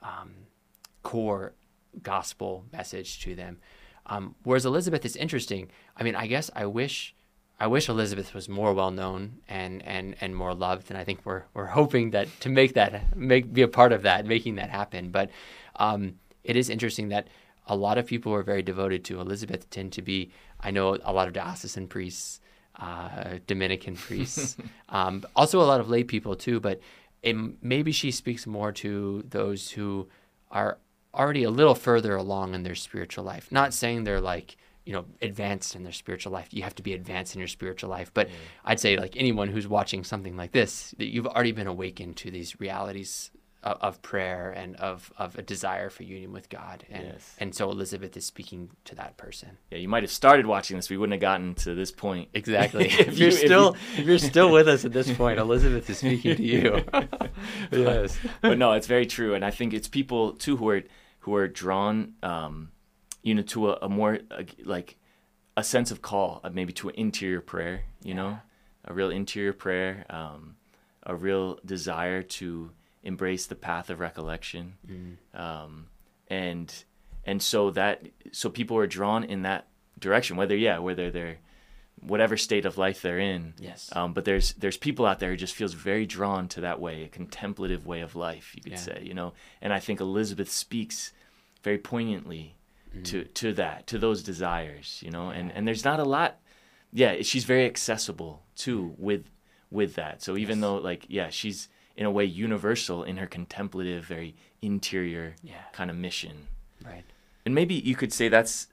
um, 0.02 0.32
core 1.04 1.54
gospel 2.02 2.66
message 2.72 3.20
to 3.22 3.36
them 3.36 3.58
um, 4.06 4.36
whereas 4.44 4.66
Elizabeth 4.66 5.06
is 5.06 5.16
interesting 5.16 5.70
I 5.98 6.04
mean 6.04 6.16
I 6.16 6.28
guess 6.28 6.50
I 6.56 6.66
wish 6.66 7.16
I 7.60 7.68
wish 7.68 7.90
Elizabeth 7.90 8.34
was 8.34 8.48
more 8.48 8.74
well 8.74 8.92
known 8.92 9.40
and, 9.50 9.86
and, 9.86 10.16
and 10.22 10.34
more 10.34 10.54
loved, 10.54 10.90
and 10.90 10.98
I 10.98 11.04
think 11.04 11.20
we're 11.26 11.44
we're 11.54 11.66
hoping 11.66 12.12
that 12.12 12.28
to 12.40 12.50
make 12.50 12.74
that 12.76 13.18
make 13.18 13.52
be 13.52 13.64
a 13.64 13.68
part 13.68 13.92
of 13.92 14.04
that, 14.04 14.26
making 14.26 14.56
that 14.56 14.70
happen. 14.70 15.10
But 15.10 15.30
um, 15.76 16.16
it 16.44 16.56
is 16.56 16.70
interesting 16.70 17.10
that 17.10 17.28
a 17.70 17.76
lot 17.76 17.98
of 17.98 18.06
people 18.06 18.32
who 18.32 18.38
are 18.38 18.44
very 18.44 18.64
devoted 18.64 19.06
to 19.06 19.22
Elizabeth 19.22 19.70
tend 19.70 19.94
to 19.94 20.02
be, 20.02 20.32
I 20.60 20.72
know 20.72 20.98
a 21.04 21.14
lot 21.14 21.28
of 21.28 21.34
diocesan 21.34 21.88
priests, 21.88 22.42
uh, 22.76 23.38
Dominican 23.48 23.96
priests, 23.96 24.58
um, 24.90 25.24
also 25.36 25.62
a 25.62 25.64
lot 25.64 25.80
of 25.80 25.90
lay 25.90 26.04
people 26.04 26.36
too, 26.36 26.60
but 26.60 26.82
it, 27.22 27.36
maybe 27.62 27.92
she 27.92 28.12
speaks 28.12 28.48
more 28.48 28.72
to 28.72 29.24
those 29.30 29.72
who 29.72 30.10
are 30.52 30.80
already 31.14 31.44
a 31.44 31.50
little 31.50 31.76
further 31.76 32.16
along 32.16 32.56
in 32.56 32.64
their 32.64 32.76
spiritual 32.76 33.24
life. 33.24 33.52
Not 33.52 33.74
saying 33.74 34.04
they're 34.04 34.22
like, 34.22 34.58
you 34.86 34.94
know, 34.94 35.06
advanced 35.22 35.76
in 35.76 35.84
their 35.84 35.94
spiritual 35.94 36.32
life. 36.32 36.48
You 36.52 36.64
have 36.64 36.76
to 36.76 36.84
be 36.84 36.94
advanced 36.94 37.36
in 37.36 37.40
your 37.40 37.48
spiritual 37.48 37.90
life. 37.90 38.12
But 38.14 38.30
I'd 38.66 38.80
say, 38.80 38.98
like 38.98 39.16
anyone 39.16 39.50
who's 39.50 39.68
watching 39.68 40.04
something 40.04 40.36
like 40.36 40.52
this, 40.52 40.96
that 40.98 41.14
you've 41.14 41.28
already 41.28 41.52
been 41.52 41.68
awakened 41.68 42.18
to 42.18 42.32
these 42.32 42.60
realities 42.60 43.30
of, 43.64 43.78
of, 43.82 44.02
prayer 44.02 44.52
and 44.52 44.76
of, 44.78 45.12
of 45.18 45.38
a 45.38 45.42
desire 45.42 45.90
for 45.90 46.04
union 46.04 46.32
with 46.32 46.50
God. 46.50 46.86
And, 46.90 47.04
yes. 47.04 47.36
and 47.40 47.54
so 47.54 47.70
Elizabeth 47.70 48.16
is 48.16 48.26
speaking 48.26 48.70
to 48.86 48.96
that 48.96 49.18
person. 49.18 49.58
Yeah, 49.72 49.80
you 49.80 49.90
might 49.90 50.04
have 50.04 50.12
started 50.12 50.46
watching 50.46 50.78
this. 50.78 50.90
We 50.90 50.98
wouldn't 50.98 51.14
have 51.14 51.22
gotten 51.22 51.56
to 51.56 51.76
this 51.76 51.92
point. 51.92 52.30
Exactly. 52.34 52.86
if, 52.90 53.18
you're 53.18 53.32
still 53.32 53.76
if, 53.94 54.00
you... 54.00 54.06
you're 54.06 54.18
still 54.18 54.52
with 54.52 54.68
us 54.68 54.86
at 54.86 54.94
this 54.94 55.12
point, 55.12 55.40
Elizabeth 55.40 55.90
is 55.90 55.98
speaking 55.98 56.38
to 56.38 56.44
you. 56.44 56.84
yes. 57.72 58.18
But 58.42 58.58
no, 58.58 58.74
it's 58.74 58.88
very 58.88 59.06
true. 59.06 59.34
And 59.34 59.44
I 59.44 59.52
think 59.52 59.74
it's 59.74 59.88
people 59.88 60.34
too 60.34 60.58
who 60.58 60.70
are 60.70 60.84
who 61.20 61.36
are 61.36 61.48
drawn 61.48 62.14
um, 62.24 62.70
you 63.24 63.36
know 63.36 63.42
to 63.42 63.72
a, 63.72 63.80
a 63.82 63.90
more 63.90 64.20
a, 64.32 64.46
like 64.64 64.98
a 65.58 65.64
sense 65.64 65.92
of 65.92 66.02
call, 66.02 66.40
uh, 66.44 66.50
maybe 66.50 66.72
to 66.72 66.88
an 66.88 66.96
interior 66.96 67.42
prayer, 67.42 67.84
you 68.02 68.12
yeah. 68.12 68.16
know, 68.16 68.40
a 68.86 68.94
real 68.94 69.10
interior 69.10 69.52
prayer, 69.52 70.06
um, 70.10 70.56
a 71.04 71.14
real 71.14 71.60
desire 71.66 72.24
to 72.24 72.72
embrace 73.04 73.48
the 73.48 73.56
path 73.56 73.90
of 73.90 74.00
recollection, 74.00 74.76
mm. 74.88 75.40
um, 75.40 75.88
and 76.28 76.84
and 77.26 77.42
so 77.42 77.72
that 77.72 78.08
so 78.32 78.50
people 78.50 78.78
are 78.78 78.88
drawn 78.88 79.24
in 79.24 79.44
that 79.44 79.68
direction, 80.00 80.38
whether 80.38 80.56
yeah, 80.56 80.80
whether 80.80 81.12
they're 81.12 81.38
whatever 82.02 82.38
state 82.38 82.66
of 82.66 82.78
life 82.78 83.02
they're 83.02 83.20
in. 83.20 83.54
Yes. 83.60 83.90
Um, 83.96 84.14
but 84.14 84.26
there's 84.26 84.54
there's 84.54 84.78
people 84.78 85.06
out 85.06 85.20
there 85.20 85.32
who 85.32 85.38
just 85.38 85.56
feels 85.56 85.74
very 85.74 86.06
drawn 86.06 86.48
to 86.50 86.62
that 86.62 86.80
way, 86.80 87.04
a 87.04 87.08
contemplative 87.08 87.86
way 87.86 88.02
of 88.02 88.16
life, 88.16 88.54
you 88.56 88.62
could 88.62 88.74
yeah. 88.74 88.78
say, 88.78 89.02
you 89.04 89.14
know. 89.14 89.34
And 89.62 89.74
I 89.74 89.80
think 89.80 90.00
Elizabeth 90.00 90.52
speaks 90.52 91.14
very 91.64 91.78
poignantly 91.78 92.56
mm. 92.96 93.04
to 93.06 93.24
to 93.26 93.54
that, 93.54 93.88
to 93.88 93.98
those 93.98 94.24
desires, 94.24 95.00
you 95.04 95.12
know. 95.12 95.32
Yeah. 95.32 95.38
And 95.38 95.52
and 95.52 95.68
there's 95.68 95.86
not 95.86 96.00
a 96.00 96.06
lot. 96.06 96.40
Yeah, 96.92 97.22
she's 97.22 97.44
very 97.44 97.66
accessible 97.66 98.44
too 98.56 98.96
with 98.98 99.26
with 99.70 99.96
that. 99.96 100.22
So 100.24 100.38
even 100.38 100.58
yes. 100.58 100.62
though 100.62 100.76
like 100.78 101.06
yeah, 101.10 101.30
she's 101.30 101.70
in 102.00 102.06
a 102.06 102.12
way 102.12 102.24
universal 102.24 103.04
in 103.04 103.18
her 103.18 103.28
contemplative, 103.28 104.06
very 104.06 104.34
interior 104.62 105.36
yeah. 105.44 105.66
kind 105.74 105.92
of 105.92 105.98
mission. 105.98 106.48
Right. 106.84 107.04
And 107.46 107.54
maybe 107.54 107.76
you 107.76 107.94
could 107.94 108.14
say 108.14 108.30
that's 108.30 108.68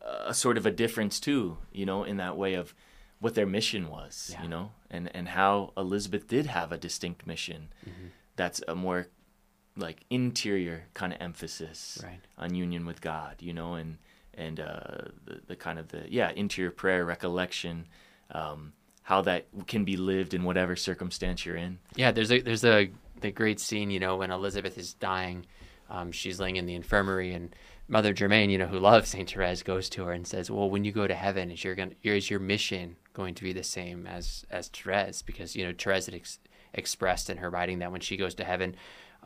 a 0.00 0.32
sort 0.32 0.56
of 0.56 0.64
a 0.64 0.70
difference 0.70 1.18
too, 1.18 1.58
you 1.72 1.84
know, 1.84 2.04
in 2.04 2.18
that 2.18 2.36
way 2.36 2.54
of 2.54 2.72
what 3.18 3.34
their 3.34 3.46
mission 3.46 3.90
was, 3.90 4.30
yeah. 4.32 4.44
you 4.44 4.48
know, 4.48 4.70
and 4.88 5.10
and 5.12 5.28
how 5.30 5.72
Elizabeth 5.76 6.28
did 6.28 6.46
have 6.46 6.70
a 6.70 6.78
distinct 6.78 7.26
mission. 7.26 7.68
Mm-hmm. 7.84 8.06
That's 8.36 8.62
a 8.68 8.76
more 8.76 9.08
like 9.76 10.04
interior 10.08 10.84
kind 10.94 11.12
of 11.12 11.20
emphasis 11.20 12.00
right. 12.04 12.20
on 12.38 12.54
union 12.54 12.86
with 12.86 13.00
God, 13.00 13.36
you 13.40 13.52
know, 13.52 13.74
and 13.74 13.98
and 14.34 14.60
uh, 14.60 15.08
the 15.24 15.40
the 15.48 15.56
kind 15.56 15.80
of 15.80 15.88
the 15.88 16.04
yeah 16.08 16.30
interior 16.30 16.70
prayer 16.70 17.04
recollection. 17.04 17.88
Um, 18.30 18.72
how 19.02 19.22
that 19.22 19.46
can 19.66 19.84
be 19.84 19.96
lived 19.96 20.32
in 20.32 20.44
whatever 20.44 20.76
circumstance 20.76 21.44
you're 21.44 21.56
in. 21.56 21.78
Yeah, 21.96 22.12
there's 22.12 22.30
a 22.30 22.40
there's 22.40 22.64
a 22.64 22.90
the 23.20 23.30
great 23.30 23.60
scene, 23.60 23.90
you 23.90 24.00
know, 24.00 24.16
when 24.16 24.30
Elizabeth 24.30 24.76
is 24.76 24.94
dying, 24.94 25.46
um, 25.88 26.12
she's 26.12 26.40
laying 26.40 26.56
in 26.56 26.66
the 26.66 26.74
infirmary, 26.74 27.32
and 27.32 27.54
Mother 27.88 28.12
Germaine, 28.12 28.50
you 28.50 28.58
know, 28.58 28.66
who 28.66 28.78
loves 28.78 29.10
Saint 29.10 29.30
Therese, 29.30 29.62
goes 29.62 29.88
to 29.90 30.04
her 30.04 30.12
and 30.12 30.26
says, 30.26 30.50
"Well, 30.50 30.70
when 30.70 30.84
you 30.84 30.92
go 30.92 31.06
to 31.06 31.14
heaven, 31.14 31.50
is 31.50 31.64
your 31.64 31.74
going 31.74 31.94
is 32.02 32.30
your 32.30 32.40
mission 32.40 32.96
going 33.12 33.34
to 33.34 33.42
be 33.42 33.52
the 33.52 33.64
same 33.64 34.06
as 34.06 34.44
as 34.50 34.68
Therese? 34.68 35.22
Because 35.22 35.56
you 35.56 35.64
know, 35.64 35.74
Therese 35.76 36.06
had 36.06 36.14
ex- 36.14 36.38
expressed 36.74 37.28
in 37.28 37.38
her 37.38 37.50
writing 37.50 37.80
that 37.80 37.92
when 37.92 38.00
she 38.00 38.16
goes 38.16 38.34
to 38.36 38.44
heaven, 38.44 38.76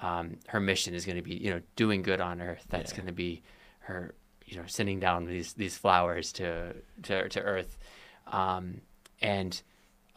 um, 0.00 0.38
her 0.48 0.60
mission 0.60 0.94
is 0.94 1.04
going 1.04 1.16
to 1.16 1.22
be, 1.22 1.36
you 1.36 1.50
know, 1.50 1.60
doing 1.76 2.02
good 2.02 2.20
on 2.20 2.40
earth. 2.40 2.64
That's 2.68 2.92
yeah. 2.92 2.96
going 2.96 3.06
to 3.06 3.12
be 3.12 3.42
her, 3.80 4.14
you 4.46 4.56
know, 4.56 4.66
sending 4.66 5.00
down 5.00 5.26
these 5.26 5.52
these 5.52 5.76
flowers 5.76 6.32
to 6.34 6.74
to 7.04 7.28
to 7.28 7.40
earth." 7.40 7.78
Um, 8.26 8.80
and 9.20 9.60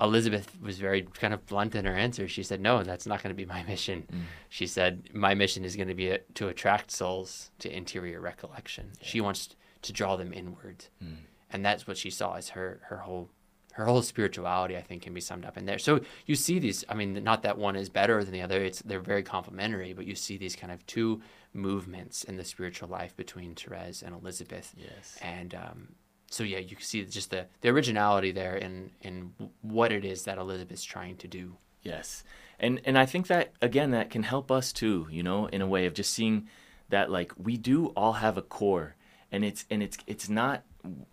Elizabeth 0.02 0.56
was 0.62 0.80
very 0.80 1.02
kind 1.02 1.34
of 1.34 1.45
blunt 1.45 1.76
in 1.76 1.86
her 1.86 1.95
answer. 1.95 2.28
She 2.28 2.43
said, 2.43 2.62
"No, 2.62 2.84
that's 2.84 3.06
not 3.06 3.22
going 3.22 3.36
to 3.36 3.38
be 3.38 3.45
my 3.45 3.64
mission." 3.64 4.08
Mm. 4.12 4.22
She 4.47 4.66
said, 4.66 5.10
"My 5.14 5.34
mission 5.34 5.66
is 5.66 5.76
going 5.76 5.89
to 5.89 5.95
be 5.95 6.10
a, 6.10 6.20
to 6.36 6.47
attract 6.47 6.91
souls 6.91 7.52
to 7.60 7.76
interior 7.76 8.22
recollection. 8.22 8.91
Yeah. 9.00 9.08
She 9.08 9.22
wants 9.22 9.50
to 9.82 9.93
draw 9.93 10.16
them 10.16 10.34
inward, 10.34 10.86
mm. 11.04 11.16
and 11.52 11.66
that's 11.66 11.86
what 11.86 11.97
she 11.97 12.10
saw 12.10 12.36
as 12.36 12.50
her 12.50 12.80
her 12.86 12.97
whole 12.97 13.30
her 13.74 13.86
whole 13.86 14.02
spirituality. 14.02 14.78
I 14.78 14.82
think 14.82 15.02
can 15.02 15.14
be 15.14 15.22
summed 15.22 15.43
up 15.43 15.58
in 15.58 15.66
there. 15.66 15.80
So 15.80 16.00
you 16.26 16.36
see 16.36 16.60
these. 16.60 16.86
I 16.88 16.93
mean, 16.93 17.22
not 17.22 17.43
that 17.43 17.58
one 17.58 17.76
is 17.76 17.89
better 17.89 18.24
than 18.24 18.34
the 18.34 18.41
other. 18.41 18.62
It's 18.62 18.82
they're 18.82 19.02
very 19.02 19.24
complementary, 19.24 19.91
but 19.91 20.06
you 20.06 20.16
see 20.16 20.38
these 20.38 20.56
kind 20.56 20.72
of 20.72 20.86
two 20.86 21.22
movements 21.54 22.24
in 22.24 22.38
the 22.38 22.45
spiritual 22.45 22.88
life 22.88 23.18
between 23.18 23.54
Therese 23.54 24.02
and 24.02 24.16
Elizabeth. 24.16 24.74
Yes, 24.78 25.18
and 25.22 25.54
um, 25.56 25.88
so 26.30 26.43
yeah, 26.43 26.59
you 26.59 26.75
can 26.75 26.86
see 26.86 27.03
just 27.05 27.32
the, 27.32 27.47
the 27.61 27.69
originality 27.69 28.32
there 28.32 28.55
in 28.55 28.91
in 29.01 29.34
what 29.61 29.91
it 29.91 30.05
is 30.05 30.23
that 30.23 30.38
Elizabeth's 30.38 30.84
trying 30.84 31.17
to 31.17 31.27
do. 31.27 31.57
Yes, 31.82 32.23
and 32.59 32.82
and 32.86 32.97
I 32.97 33.05
think 33.05 33.27
that 33.27 33.53
again 33.61 33.91
that 33.91 34.09
can 34.09 34.23
help 34.23 34.51
us 34.51 34.71
too. 34.71 35.07
You 35.09 35.23
know, 35.23 35.47
in 35.47 35.61
a 35.61 35.67
way 35.67 35.86
of 35.86 35.93
just 35.93 36.13
seeing 36.13 36.47
that 36.89 37.09
like 37.09 37.32
we 37.38 37.57
do 37.57 37.88
all 37.88 38.13
have 38.13 38.38
a 38.38 38.41
core, 38.41 38.95
and 39.32 39.43
it's 39.43 39.65
and 39.69 39.82
it's 39.82 39.97
it's 40.07 40.30
not 40.30 40.63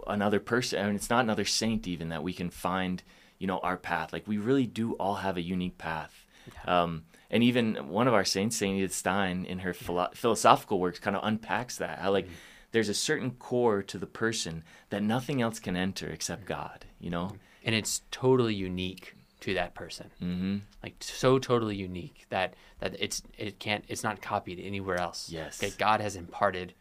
another 0.07 0.41
person. 0.41 0.81
I 0.83 0.87
mean, 0.87 0.97
it's 0.97 1.11
not 1.11 1.25
another 1.25 1.45
saint 1.45 1.87
even 1.87 2.11
that 2.11 2.23
we 2.23 2.33
can 2.33 2.51
find, 2.51 3.03
you 3.39 3.47
know, 3.47 3.59
our 3.59 3.77
path. 3.77 4.13
Like 4.13 4.27
we 4.27 4.39
really 4.39 4.67
do 4.67 4.93
all 4.95 5.17
have 5.17 5.37
a 5.37 5.43
unique 5.43 5.79
path. 5.79 6.27
Yeah. 6.47 6.83
Um, 6.83 7.05
and 7.31 7.43
even 7.43 7.89
one 7.89 8.07
of 8.07 8.15
our 8.15 8.25
saints, 8.25 8.57
Saint 8.57 8.79
Edith 8.79 8.95
Stein, 8.95 9.45
in 9.47 9.61
her 9.61 9.75
philo- 9.75 10.11
philosophical 10.15 10.79
works, 10.79 11.01
kind 11.01 11.17
of 11.17 11.25
unpacks 11.25 11.79
that. 11.79 11.99
How 11.99 12.13
like 12.13 12.27
mm-hmm. 12.27 12.35
There's 12.77 12.91
a 12.91 12.95
certain 12.95 13.31
core 13.31 13.83
to 13.83 13.97
the 13.97 14.07
person 14.07 14.63
that 14.91 15.03
nothing 15.03 15.41
else 15.41 15.59
can 15.59 15.79
enter 15.79 16.11
except 16.11 16.43
mm-hmm. 16.43 16.61
God. 16.61 16.85
You 17.01 17.09
know, 17.09 17.33
and 17.65 17.75
it's 17.75 18.03
totally 18.11 18.55
unique 18.55 19.15
to 19.41 19.55
that 19.55 19.75
person. 19.75 20.11
Mm-hmm. 20.23 20.57
Like 20.83 20.97
so 21.01 21.39
totally 21.39 21.75
unique 21.75 22.27
that 22.29 22.53
that 22.81 22.95
it's 22.99 23.23
it 23.39 23.59
can't 23.61 23.83
it's 23.89 24.05
not 24.05 24.21
copied 24.21 24.61
anywhere 24.61 25.01
else. 25.01 25.31
Yes, 25.31 25.57
that 25.57 25.79
God 25.79 26.03
has 26.03 26.17
imparted 26.17 26.75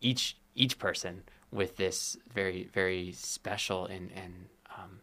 each 0.00 0.38
each 0.54 0.78
person 0.78 1.24
with 1.50 1.76
this 1.76 2.16
very 2.32 2.70
very 2.72 3.12
special 3.12 3.84
and 3.84 4.10
and 4.12 4.46
um, 4.74 5.00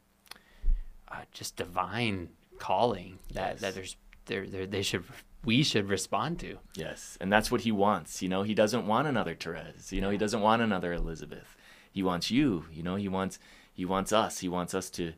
uh, 1.10 1.22
just 1.32 1.58
divine 1.58 2.30
calling 2.58 3.20
that 3.36 3.52
yes. 3.52 3.62
that 3.62 3.76
there's 3.76 3.98
there 4.26 4.48
they 4.48 4.82
should 4.82 5.04
we 5.46 5.64
should 5.64 5.90
respond 5.90 6.40
to. 6.40 6.58
Yes, 6.76 7.18
and 7.22 7.32
that's 7.32 7.52
what 7.52 7.62
he 7.62 7.72
wants. 7.72 8.22
You 8.22 8.30
know, 8.30 8.44
he 8.44 8.54
doesn't 8.54 8.88
want 8.88 9.08
another 9.08 9.36
Therese. 9.36 9.92
You 9.92 10.02
know, 10.02 10.10
he 10.10 10.18
doesn't 10.18 10.42
want 10.42 10.62
another 10.62 10.94
Elizabeth. 10.94 11.56
He 11.92 12.04
wants 12.04 12.30
you. 12.30 12.66
You 12.72 12.84
know, 12.84 12.96
he 12.96 13.08
wants 13.08 13.40
he 13.74 13.86
wants 13.86 14.12
us. 14.12 14.40
He 14.40 14.50
wants 14.50 14.74
us 14.74 14.90
to 14.92 15.14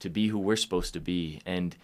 to 0.00 0.08
be 0.10 0.28
who 0.28 0.38
we're 0.38 0.56
supposed 0.56 0.94
to 0.94 1.00
be, 1.00 1.40
and 1.44 1.76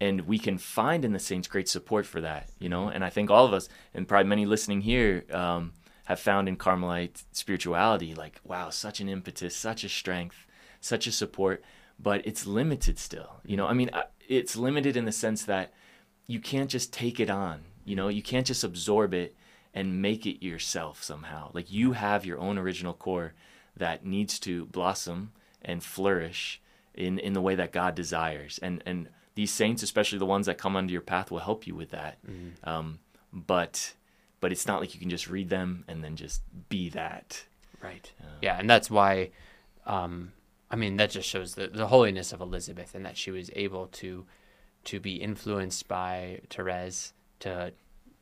and 0.00 0.22
we 0.22 0.38
can 0.38 0.58
find 0.58 1.04
in 1.04 1.12
the 1.12 1.18
saints 1.18 1.48
great 1.48 1.68
support 1.68 2.06
for 2.06 2.20
that. 2.20 2.48
You 2.58 2.68
know, 2.68 2.88
and 2.88 3.04
I 3.04 3.10
think 3.10 3.30
all 3.30 3.46
of 3.46 3.52
us, 3.52 3.68
and 3.92 4.08
probably 4.08 4.28
many 4.28 4.46
listening 4.46 4.82
here. 4.82 5.24
Um, 5.32 5.72
have 6.04 6.20
found 6.20 6.48
in 6.48 6.56
Carmelite 6.56 7.24
spirituality, 7.32 8.14
like, 8.14 8.38
wow, 8.44 8.70
such 8.70 9.00
an 9.00 9.08
impetus, 9.08 9.56
such 9.56 9.84
a 9.84 9.88
strength, 9.88 10.46
such 10.80 11.06
a 11.06 11.12
support, 11.12 11.64
but 11.98 12.26
it's 12.26 12.46
limited 12.46 12.98
still. 12.98 13.40
You 13.44 13.56
know, 13.56 13.66
I 13.66 13.72
mean, 13.72 13.90
it's 14.28 14.56
limited 14.56 14.96
in 14.96 15.06
the 15.06 15.12
sense 15.12 15.44
that 15.44 15.72
you 16.26 16.40
can't 16.40 16.70
just 16.70 16.92
take 16.92 17.20
it 17.20 17.30
on, 17.30 17.60
you 17.84 17.96
know, 17.96 18.08
you 18.08 18.22
can't 18.22 18.46
just 18.46 18.64
absorb 18.64 19.14
it 19.14 19.34
and 19.72 20.00
make 20.00 20.24
it 20.26 20.44
yourself 20.44 21.02
somehow. 21.02 21.50
Like, 21.52 21.70
you 21.70 21.92
have 21.92 22.24
your 22.24 22.38
own 22.38 22.58
original 22.58 22.94
core 22.94 23.34
that 23.76 24.04
needs 24.04 24.38
to 24.40 24.66
blossom 24.66 25.32
and 25.62 25.82
flourish 25.82 26.60
in, 26.94 27.18
in 27.18 27.32
the 27.32 27.40
way 27.40 27.54
that 27.56 27.72
God 27.72 27.94
desires. 27.94 28.58
And, 28.62 28.82
and 28.86 29.08
these 29.34 29.50
saints, 29.50 29.82
especially 29.82 30.18
the 30.18 30.26
ones 30.26 30.46
that 30.46 30.58
come 30.58 30.76
under 30.76 30.92
your 30.92 31.02
path, 31.02 31.30
will 31.30 31.40
help 31.40 31.66
you 31.66 31.74
with 31.74 31.90
that. 31.90 32.18
Mm-hmm. 32.24 32.68
Um, 32.68 32.98
but 33.32 33.94
but 34.40 34.52
it's 34.52 34.66
not 34.66 34.80
like 34.80 34.94
you 34.94 35.00
can 35.00 35.10
just 35.10 35.28
read 35.28 35.48
them 35.48 35.84
and 35.88 36.04
then 36.04 36.16
just 36.16 36.42
be 36.68 36.90
that. 36.90 37.44
Right. 37.82 38.12
Uh, 38.20 38.26
yeah, 38.42 38.58
and 38.58 38.68
that's 38.68 38.90
why. 38.90 39.30
Um, 39.86 40.32
I 40.70 40.76
mean, 40.76 40.96
that 40.96 41.10
just 41.10 41.28
shows 41.28 41.54
the, 41.54 41.68
the 41.68 41.86
holiness 41.86 42.32
of 42.32 42.40
Elizabeth 42.40 42.94
and 42.94 43.04
that 43.04 43.16
she 43.16 43.30
was 43.30 43.50
able 43.54 43.86
to 43.88 44.24
to 44.84 45.00
be 45.00 45.16
influenced 45.16 45.88
by 45.88 46.40
Therese 46.50 47.12
to 47.40 47.72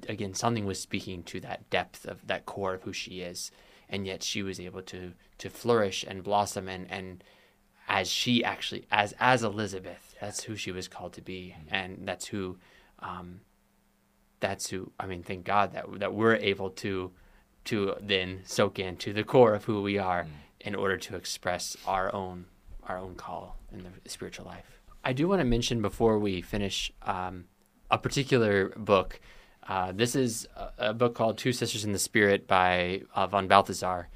again 0.09 0.35
something 0.35 0.67
was 0.67 0.81
speaking 0.81 1.23
to 1.23 1.41
that 1.41 1.69
depth 1.71 2.07
of 2.07 2.27
that 2.27 2.45
core 2.45 2.75
of 2.75 2.83
who 2.83 2.93
she 2.93 3.21
is 3.21 3.51
and 3.89 4.07
yet 4.07 4.23
she 4.23 4.43
was 4.43 4.59
able 4.59 4.83
to 4.83 5.13
to 5.39 5.49
flourish 5.49 6.05
and 6.07 6.25
blossom 6.25 6.69
and 6.69 6.91
and 6.91 7.23
as 7.89 8.09
she 8.09 8.43
actually 8.43 8.87
as 8.91 9.15
as 9.21 9.43
Elizabeth 9.43 10.15
that's 10.21 10.45
who 10.45 10.57
she 10.57 10.73
was 10.73 10.89
called 10.89 11.13
to 11.13 11.23
be 11.23 11.55
mm-hmm. 11.57 11.75
and 11.75 12.09
that's 12.09 12.27
who 12.27 12.59
um, 12.99 13.41
that's 14.43 14.69
who 14.69 14.93
I 15.01 15.07
mean, 15.07 15.23
thank 15.23 15.45
God 15.45 15.73
that 15.73 15.87
that 16.01 16.13
we're 16.13 16.37
able 16.37 16.71
to 16.71 17.13
to 17.65 17.95
then 18.01 18.41
soak 18.45 18.79
into 18.79 19.13
the 19.13 19.25
core 19.25 19.55
of 19.55 19.65
who 19.65 19.81
we 19.81 19.97
are 19.97 20.25
mm. 20.25 20.29
in 20.61 20.75
order 20.75 20.99
to 20.99 21.17
express 21.17 21.77
our 21.87 22.15
own 22.15 22.47
our 22.83 22.99
own 22.99 23.15
call 23.15 23.57
in 23.73 23.83
the 23.83 24.11
spiritual 24.11 24.45
life. 24.45 24.82
I 25.05 25.13
do 25.13 25.27
want 25.29 25.41
to 25.41 25.45
mention 25.45 25.83
before 25.83 26.19
we 26.19 26.43
finish 26.43 26.93
um, 27.03 27.47
a 27.91 27.99
particular 27.99 28.69
book. 28.77 29.21
Uh, 29.67 29.93
this 29.93 30.15
is 30.15 30.47
a, 30.57 30.91
a, 30.91 30.95
book 30.95 31.15
called 31.15 31.39
Two 31.39 31.53
Sisters 31.53 31.85
in 31.85 31.93
the 31.93 31.99
Spirit 31.99 32.47
by 32.47 33.03
uh, 33.15 33.27
von 33.27 33.49
Balthasar, 33.49 34.09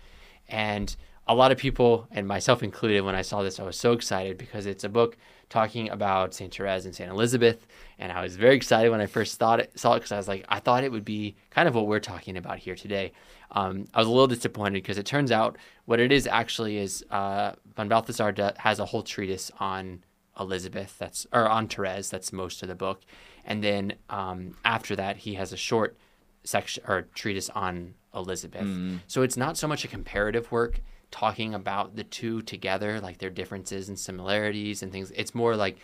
and 0.49 0.95
a 1.29 1.35
lot 1.35 1.51
of 1.51 1.59
people, 1.59 2.07
and 2.13 2.27
myself 2.27 2.63
included, 2.63 3.01
when 3.01 3.17
I 3.17 3.23
saw 3.23 3.43
this, 3.43 3.59
I 3.59 3.65
was 3.65 3.77
so 3.77 3.93
excited 3.93 4.39
because 4.39 4.67
it's 4.67 4.85
a 4.85 4.89
book 4.89 5.17
talking 5.49 5.91
about 5.91 6.35
Saint 6.35 6.55
Therese 6.55 6.85
and 6.85 6.95
Saint 6.95 7.11
Elizabeth, 7.11 7.67
and 7.99 8.13
I 8.13 8.23
was 8.23 8.37
very 8.37 8.55
excited 8.55 8.91
when 8.91 9.01
I 9.01 9.07
first 9.07 9.39
thought 9.39 9.61
it, 9.61 9.79
saw 9.79 9.95
it 9.95 9.99
because 9.99 10.13
I 10.13 10.17
was 10.17 10.29
like, 10.29 10.45
I 10.49 10.61
thought 10.61 10.85
it 10.85 10.93
would 10.93 11.05
be 11.05 11.35
kind 11.51 11.67
of 11.69 11.75
what 11.75 11.89
we're 11.89 12.01
talking 12.01 12.37
about 12.37 12.59
here 12.59 12.77
today. 12.77 13.13
Um, 13.51 13.87
I 13.93 13.99
was 13.99 14.07
a 14.07 14.11
little 14.11 14.29
disappointed 14.29 14.83
because 14.83 14.99
it 14.99 15.07
turns 15.07 15.33
out 15.33 15.57
what 15.85 15.99
it 15.99 16.13
is 16.13 16.29
actually 16.29 16.79
is 16.79 17.05
uh, 17.11 17.53
von 17.77 17.89
Balthasar 17.89 18.35
has 18.59 18.79
a 18.79 18.85
whole 18.85 19.03
treatise 19.03 19.51
on 19.59 20.03
Elizabeth, 20.39 20.97
that's 20.99 21.27
or 21.33 21.49
on 21.49 21.69
Therese, 21.69 22.09
that's 22.09 22.33
most 22.33 22.63
of 22.63 22.69
the 22.69 22.75
book, 22.75 23.03
and 23.45 23.63
then 23.63 23.95
um, 24.11 24.57
after 24.65 24.97
that 24.97 25.19
he 25.19 25.35
has 25.35 25.53
a 25.53 25.57
short 25.57 25.97
section 26.45 26.83
or 26.87 27.03
treatise 27.15 27.51
on 27.51 27.95
Elizabeth. 28.15 28.67
Mm. 28.67 29.01
So 29.07 29.23
it's 29.23 29.37
not 29.37 29.57
so 29.57 29.67
much 29.69 29.85
a 29.85 29.89
comparative 29.89 30.51
work 30.51 30.81
talking 31.11 31.55
about 31.55 31.97
the 31.97 32.05
two 32.05 32.43
together, 32.43 33.01
like 33.01 33.19
their 33.19 33.31
differences 33.31 33.89
and 33.89 33.99
similarities 33.99 34.83
and 34.83 34.93
things. 34.93 35.13
It's 35.15 35.35
more 35.35 35.57
like 35.57 35.79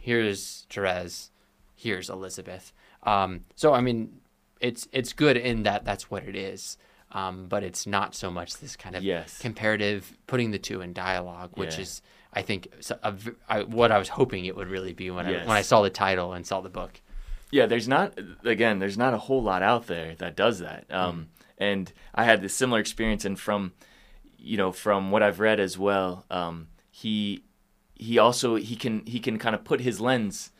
here's 0.00 0.66
Therese, 0.70 1.30
here's 1.74 2.10
Elizabeth. 2.10 2.72
Um, 3.02 3.44
so 3.56 3.72
I 3.72 3.80
mean, 3.80 4.20
it's 4.60 4.88
it's 4.92 5.12
good 5.12 5.36
in 5.36 5.62
that 5.64 5.84
that's 5.84 6.10
what 6.10 6.24
it 6.24 6.36
is. 6.36 6.76
Um, 7.12 7.46
but 7.48 7.64
it's 7.64 7.88
not 7.88 8.14
so 8.14 8.30
much 8.30 8.58
this 8.58 8.76
kind 8.76 8.94
of 8.94 9.02
yes. 9.02 9.38
comparative 9.38 10.16
putting 10.28 10.52
the 10.52 10.60
two 10.60 10.80
in 10.80 10.92
dialogue, 10.92 11.50
which 11.54 11.74
yeah. 11.74 11.80
is 11.80 12.02
I 12.32 12.42
think 12.42 12.68
a, 13.02 13.64
what 13.64 13.90
I 13.90 13.98
was 13.98 14.08
hoping 14.08 14.44
it 14.44 14.56
would 14.56 14.68
really 14.68 14.92
be 14.92 15.10
when 15.10 15.26
yes. 15.28 15.44
I 15.44 15.48
when 15.48 15.56
I 15.56 15.62
saw 15.62 15.82
the 15.82 15.90
title 15.90 16.32
and 16.32 16.46
saw 16.46 16.60
the 16.60 16.68
book. 16.68 17.00
Yeah, 17.50 17.66
there's 17.66 17.88
not 17.88 18.18
again, 18.44 18.78
there's 18.78 18.98
not 18.98 19.14
a 19.14 19.18
whole 19.18 19.42
lot 19.42 19.62
out 19.62 19.86
there 19.86 20.14
that 20.16 20.36
does 20.36 20.60
that. 20.60 20.84
Um, 20.90 21.16
mm. 21.16 21.26
And 21.58 21.92
I 22.14 22.24
had 22.24 22.40
this 22.40 22.54
similar 22.54 22.80
experience, 22.80 23.24
and 23.24 23.38
from 23.38 23.72
you 24.38 24.56
know, 24.56 24.72
from 24.72 25.10
what 25.10 25.22
I've 25.22 25.40
read 25.40 25.60
as 25.60 25.76
well, 25.76 26.24
um, 26.30 26.68
he 26.90 27.42
he 27.94 28.18
also 28.18 28.54
he 28.54 28.76
can 28.76 29.04
he 29.06 29.20
can 29.20 29.38
kind 29.38 29.54
of 29.54 29.64
put 29.64 29.80
his 29.80 30.00
lens 30.00 30.52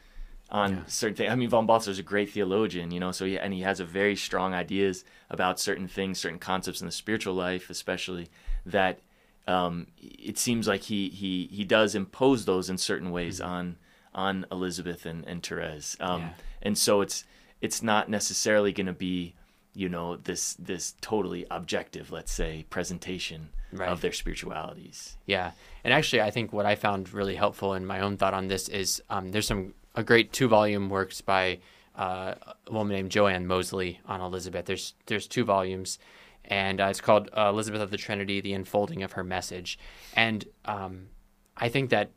on 0.50 0.72
yeah. 0.72 0.82
certain 0.86 1.16
things. 1.16 1.30
I 1.30 1.34
mean, 1.36 1.48
von 1.48 1.66
Balthasar 1.66 1.92
is 1.92 1.98
a 1.98 2.02
great 2.02 2.30
theologian, 2.30 2.90
you 2.90 3.00
know, 3.00 3.12
so 3.12 3.24
he, 3.24 3.38
and 3.38 3.54
he 3.54 3.60
has 3.60 3.80
a 3.80 3.84
very 3.84 4.16
strong 4.16 4.52
ideas 4.52 5.04
about 5.30 5.60
certain 5.60 5.86
things, 5.86 6.18
certain 6.18 6.38
concepts 6.40 6.80
in 6.80 6.86
the 6.86 6.92
spiritual 6.92 7.34
life, 7.34 7.70
especially 7.70 8.28
that 8.66 8.98
um, 9.46 9.86
it 9.98 10.38
seems 10.38 10.68
like 10.68 10.82
he 10.82 11.08
he 11.08 11.48
he 11.50 11.64
does 11.64 11.94
impose 11.94 12.44
those 12.44 12.70
in 12.70 12.78
certain 12.78 13.10
ways 13.10 13.40
mm-hmm. 13.40 13.50
on 13.50 13.76
on 14.14 14.46
Elizabeth 14.50 15.06
and 15.06 15.24
and 15.26 15.42
Therese, 15.42 15.96
um, 16.00 16.22
yeah. 16.22 16.30
and 16.62 16.78
so 16.78 17.00
it's 17.00 17.24
it's 17.60 17.82
not 17.82 18.08
necessarily 18.08 18.72
going 18.72 18.86
to 18.86 18.92
be 18.92 19.34
you 19.74 19.88
know 19.88 20.16
this 20.16 20.54
this 20.54 20.94
totally 21.00 21.46
objective 21.50 22.10
let's 22.10 22.32
say 22.32 22.64
presentation 22.70 23.48
right. 23.72 23.88
of 23.88 24.00
their 24.00 24.12
spiritualities 24.12 25.16
yeah 25.26 25.52
and 25.84 25.94
actually 25.94 26.20
i 26.20 26.30
think 26.30 26.52
what 26.52 26.66
i 26.66 26.74
found 26.74 27.12
really 27.12 27.36
helpful 27.36 27.74
in 27.74 27.86
my 27.86 28.00
own 28.00 28.16
thought 28.16 28.34
on 28.34 28.48
this 28.48 28.68
is 28.68 29.02
um, 29.10 29.30
there's 29.30 29.46
some 29.46 29.74
a 29.94 30.02
great 30.02 30.32
two 30.32 30.48
volume 30.48 30.88
works 30.88 31.20
by 31.20 31.58
uh, 31.96 32.34
a 32.66 32.72
woman 32.72 32.96
named 32.96 33.10
joanne 33.10 33.46
mosley 33.46 34.00
on 34.06 34.20
elizabeth 34.20 34.66
there's 34.66 34.94
there's 35.06 35.26
two 35.26 35.44
volumes 35.44 35.98
and 36.44 36.80
uh, 36.80 36.84
it's 36.84 37.00
called 37.00 37.28
uh, 37.36 37.48
elizabeth 37.48 37.80
of 37.80 37.90
the 37.90 37.96
trinity 37.96 38.40
the 38.40 38.52
unfolding 38.52 39.02
of 39.02 39.12
her 39.12 39.24
message 39.24 39.78
and 40.14 40.46
um, 40.64 41.08
i 41.56 41.68
think 41.68 41.90
that 41.90 42.10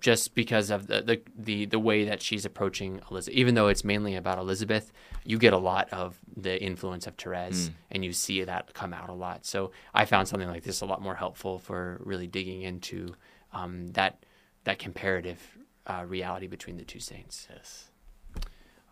just 0.00 0.34
because 0.34 0.70
of 0.70 0.86
the, 0.86 1.02
the, 1.02 1.20
the, 1.36 1.64
the 1.66 1.78
way 1.78 2.04
that 2.04 2.22
she's 2.22 2.44
approaching 2.44 3.00
Elizabeth. 3.10 3.36
Even 3.36 3.54
though 3.54 3.68
it's 3.68 3.84
mainly 3.84 4.14
about 4.14 4.38
Elizabeth, 4.38 4.92
you 5.24 5.38
get 5.38 5.52
a 5.52 5.58
lot 5.58 5.88
of 5.90 6.18
the 6.36 6.60
influence 6.62 7.06
of 7.06 7.16
Therese, 7.16 7.68
mm. 7.68 7.72
and 7.90 8.04
you 8.04 8.12
see 8.12 8.44
that 8.44 8.74
come 8.74 8.94
out 8.94 9.08
a 9.08 9.14
lot. 9.14 9.44
So 9.44 9.72
I 9.92 10.04
found 10.04 10.28
something 10.28 10.48
like 10.48 10.62
this 10.62 10.80
a 10.80 10.86
lot 10.86 11.02
more 11.02 11.14
helpful 11.14 11.58
for 11.58 12.00
really 12.04 12.26
digging 12.26 12.62
into 12.62 13.14
um, 13.52 13.88
that 13.88 14.24
that 14.64 14.78
comparative 14.78 15.40
uh, 15.86 16.04
reality 16.06 16.46
between 16.46 16.76
the 16.76 16.84
two 16.84 17.00
saints. 17.00 17.48
Yes. 17.50 17.90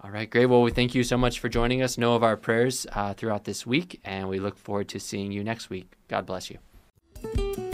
All 0.07 0.13
right, 0.13 0.31
great. 0.31 0.47
Well, 0.47 0.63
we 0.63 0.71
thank 0.71 0.95
you 0.95 1.03
so 1.03 1.17
much 1.17 1.41
for 1.41 1.49
joining 1.49 1.83
us. 1.83 1.99
Know 1.99 2.15
of 2.15 2.23
our 2.23 2.37
prayers 2.37 2.87
uh, 2.93 3.15
throughout 3.15 3.43
this 3.43 3.67
week, 3.67 4.01
and 4.05 4.29
we 4.29 4.39
look 4.39 4.57
forward 4.57 4.89
to 4.91 5.01
seeing 5.01 5.33
you 5.33 5.43
next 5.43 5.69
week. 5.69 5.95
God 6.07 6.27
bless 6.27 6.49
you. 6.49 7.66